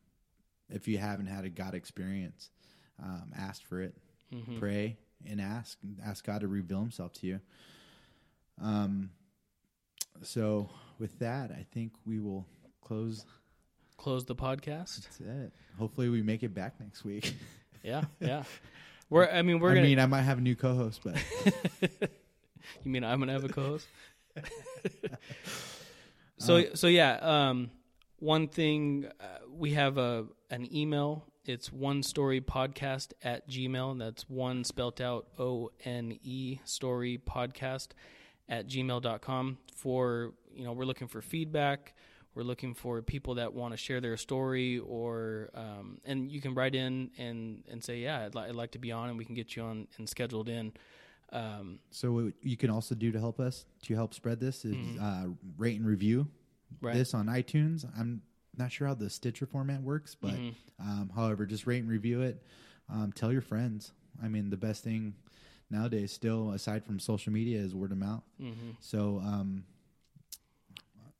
if 0.70 0.88
you 0.88 0.98
haven't 0.98 1.26
had 1.26 1.44
a 1.44 1.48
God 1.50 1.74
experience, 1.74 2.50
um, 3.02 3.32
ask 3.36 3.62
for 3.64 3.80
it, 3.80 3.94
Mm-hmm. 4.34 4.58
pray 4.58 4.96
and 5.28 5.40
ask, 5.40 5.78
ask 6.04 6.24
God 6.24 6.40
to 6.40 6.48
reveal 6.48 6.80
Himself 6.80 7.12
to 7.14 7.26
you. 7.26 7.40
Um, 8.60 9.10
so 10.22 10.68
with 10.98 11.18
that, 11.20 11.50
I 11.52 11.66
think 11.72 11.92
we 12.06 12.18
will 12.20 12.46
close. 12.80 13.24
Close 13.96 14.24
the 14.24 14.34
podcast. 14.34 15.02
That's 15.04 15.20
it. 15.20 15.52
Hopefully, 15.78 16.08
we 16.08 16.20
make 16.22 16.42
it 16.42 16.52
back 16.54 16.80
next 16.80 17.04
week. 17.04 17.34
Yeah. 17.84 18.04
Yeah. 18.20 18.44
We're. 19.10 19.28
I 19.28 19.42
mean, 19.42 19.60
we're 19.60 19.72
I 19.72 19.74
gonna. 19.74 19.86
mean, 19.86 19.98
I 20.00 20.06
might 20.06 20.22
have 20.22 20.38
a 20.38 20.40
new 20.40 20.56
co-host, 20.56 21.00
but 21.04 21.16
You 22.82 22.90
mean 22.90 23.04
I'm 23.04 23.18
gonna 23.20 23.32
have 23.34 23.44
a 23.44 23.48
co-host? 23.50 23.86
so 26.38 26.64
so 26.74 26.86
yeah. 26.86 27.18
Um, 27.20 27.70
one 28.18 28.48
thing 28.48 29.06
uh, 29.20 29.24
we 29.50 29.72
have 29.72 29.98
a 29.98 30.24
an 30.50 30.74
email. 30.74 31.24
It's 31.44 31.72
one 31.72 32.02
story 32.02 32.40
podcast 32.40 33.12
at 33.22 33.48
gmail. 33.48 33.98
That's 33.98 34.28
one 34.28 34.64
spelt 34.64 35.00
out 35.00 35.26
O 35.38 35.70
N 35.84 36.18
E 36.22 36.58
story 36.64 37.18
podcast 37.24 37.88
at 38.48 38.66
gmail.com 38.68 39.58
for 39.74 40.32
you 40.54 40.64
know 40.64 40.72
we're 40.72 40.84
looking 40.84 41.08
for 41.08 41.20
feedback 41.22 41.94
we're 42.34 42.42
looking 42.42 42.74
for 42.74 43.00
people 43.00 43.36
that 43.36 43.54
want 43.54 43.72
to 43.72 43.76
share 43.78 44.00
their 44.00 44.16
story 44.18 44.78
or 44.80 45.48
um, 45.54 45.98
and 46.04 46.30
you 46.30 46.40
can 46.42 46.52
write 46.54 46.74
in 46.74 47.10
and 47.16 47.62
and 47.70 47.82
say 47.82 47.98
yeah 47.98 48.24
I'd, 48.26 48.34
li- 48.34 48.42
I'd 48.48 48.54
like 48.54 48.72
to 48.72 48.78
be 48.78 48.92
on 48.92 49.08
and 49.08 49.16
we 49.16 49.24
can 49.24 49.34
get 49.34 49.56
you 49.56 49.62
on 49.62 49.88
and 49.98 50.06
scheduled 50.08 50.48
in 50.50 50.72
um, 51.32 51.78
So 51.90 52.12
what 52.12 52.34
you 52.42 52.56
can 52.56 52.68
also 52.70 52.94
do 52.94 53.10
to 53.12 53.18
help 53.18 53.40
us 53.40 53.64
to 53.84 53.94
help 53.94 54.12
spread 54.14 54.40
this 54.40 54.64
is 54.64 54.76
uh, 55.00 55.26
rate 55.58 55.78
and 55.78 55.86
review 55.86 56.26
Mm-hmm. 56.74 56.86
Right. 56.86 56.96
this 56.96 57.14
on 57.14 57.26
iTunes. 57.26 57.84
I'm 57.98 58.20
not 58.58 58.72
sure 58.72 58.86
how 58.88 58.94
the 58.94 59.10
Stitcher 59.10 59.46
format 59.46 59.82
works, 59.82 60.14
but 60.14 60.32
Mm-hmm. 60.34 60.50
um, 60.88 61.10
however, 61.14 61.46
just 61.46 61.66
rate 61.66 61.82
and 61.82 61.90
review 61.90 62.22
it. 62.22 62.42
Um, 62.90 63.12
tell 63.12 63.32
your 63.32 63.40
friends. 63.42 63.92
I 64.22 64.28
mean, 64.28 64.50
the 64.50 64.56
best 64.56 64.84
thing 64.84 65.14
nowadays, 65.70 66.12
still 66.12 66.50
aside 66.52 66.84
from 66.84 66.98
social 67.00 67.32
media, 67.32 67.58
is 67.58 67.74
word 67.74 67.92
of 67.92 67.98
mouth. 67.98 68.22
Mm-hmm. 68.40 68.70
So 68.80 69.20
um, 69.24 69.64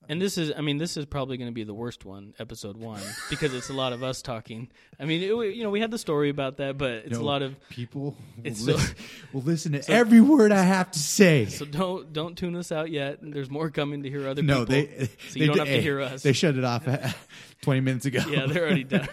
And 0.08 0.20
this 0.20 0.38
is, 0.38 0.52
I 0.56 0.60
mean, 0.60 0.78
this 0.78 0.96
is 0.96 1.06
probably 1.06 1.36
going 1.36 1.48
to 1.48 1.54
be 1.54 1.64
the 1.64 1.74
worst 1.74 2.04
one, 2.04 2.34
episode 2.38 2.76
one, 2.76 3.00
because 3.30 3.54
it's 3.54 3.70
a 3.70 3.72
lot 3.72 3.92
of 3.92 4.02
us 4.02 4.22
talking. 4.22 4.68
I 4.98 5.04
mean, 5.04 5.22
it, 5.22 5.54
you 5.54 5.62
know, 5.62 5.70
we 5.70 5.80
had 5.80 5.90
the 5.90 5.98
story 5.98 6.30
about 6.30 6.58
that, 6.58 6.78
but 6.78 6.90
it's 6.92 7.18
no, 7.18 7.20
a 7.20 7.22
lot 7.22 7.42
of. 7.42 7.56
people 7.70 8.16
will, 8.42 8.54
so- 8.54 8.72
listen, 8.72 8.96
will 9.32 9.42
listen 9.42 9.72
to 9.72 9.84
every 9.90 10.20
word 10.20 10.52
I 10.52 10.62
have 10.62 10.90
to 10.92 10.98
say. 10.98 11.46
So 11.46 11.64
don't 11.64 12.12
don't 12.12 12.36
tune 12.36 12.56
us 12.56 12.72
out 12.72 12.90
yet. 12.90 13.18
There's 13.22 13.50
more 13.50 13.70
coming 13.70 14.02
to 14.02 14.10
hear 14.10 14.28
other 14.28 14.42
no, 14.42 14.66
people. 14.66 14.74
they 14.74 15.06
so 15.06 15.08
they 15.34 15.40
you 15.40 15.46
don't 15.46 15.58
have 15.58 15.66
to 15.68 15.80
hear 15.82 16.00
us. 16.00 16.22
They 16.22 16.32
shut 16.32 16.56
it 16.56 16.64
off 16.64 16.86
20 17.62 17.80
minutes 17.80 18.06
ago. 18.06 18.22
yeah, 18.28 18.46
they're 18.46 18.64
already 18.64 18.84
done. 18.84 19.08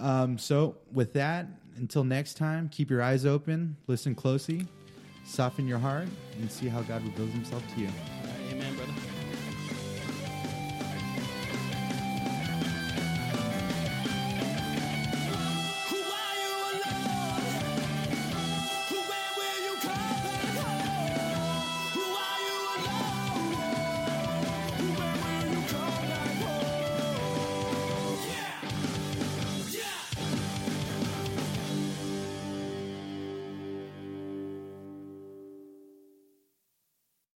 Um, 0.00 0.38
so, 0.38 0.76
with 0.92 1.12
that, 1.12 1.46
until 1.76 2.04
next 2.04 2.38
time, 2.38 2.68
keep 2.70 2.90
your 2.90 3.02
eyes 3.02 3.26
open, 3.26 3.76
listen 3.86 4.14
closely, 4.14 4.66
soften 5.24 5.68
your 5.68 5.78
heart, 5.78 6.08
and 6.40 6.50
see 6.50 6.68
how 6.68 6.80
God 6.82 7.04
reveals 7.04 7.30
himself 7.32 7.62
to 7.74 7.80
you. 7.82 7.88
Amen, 8.50 8.74
brother. 8.76 8.89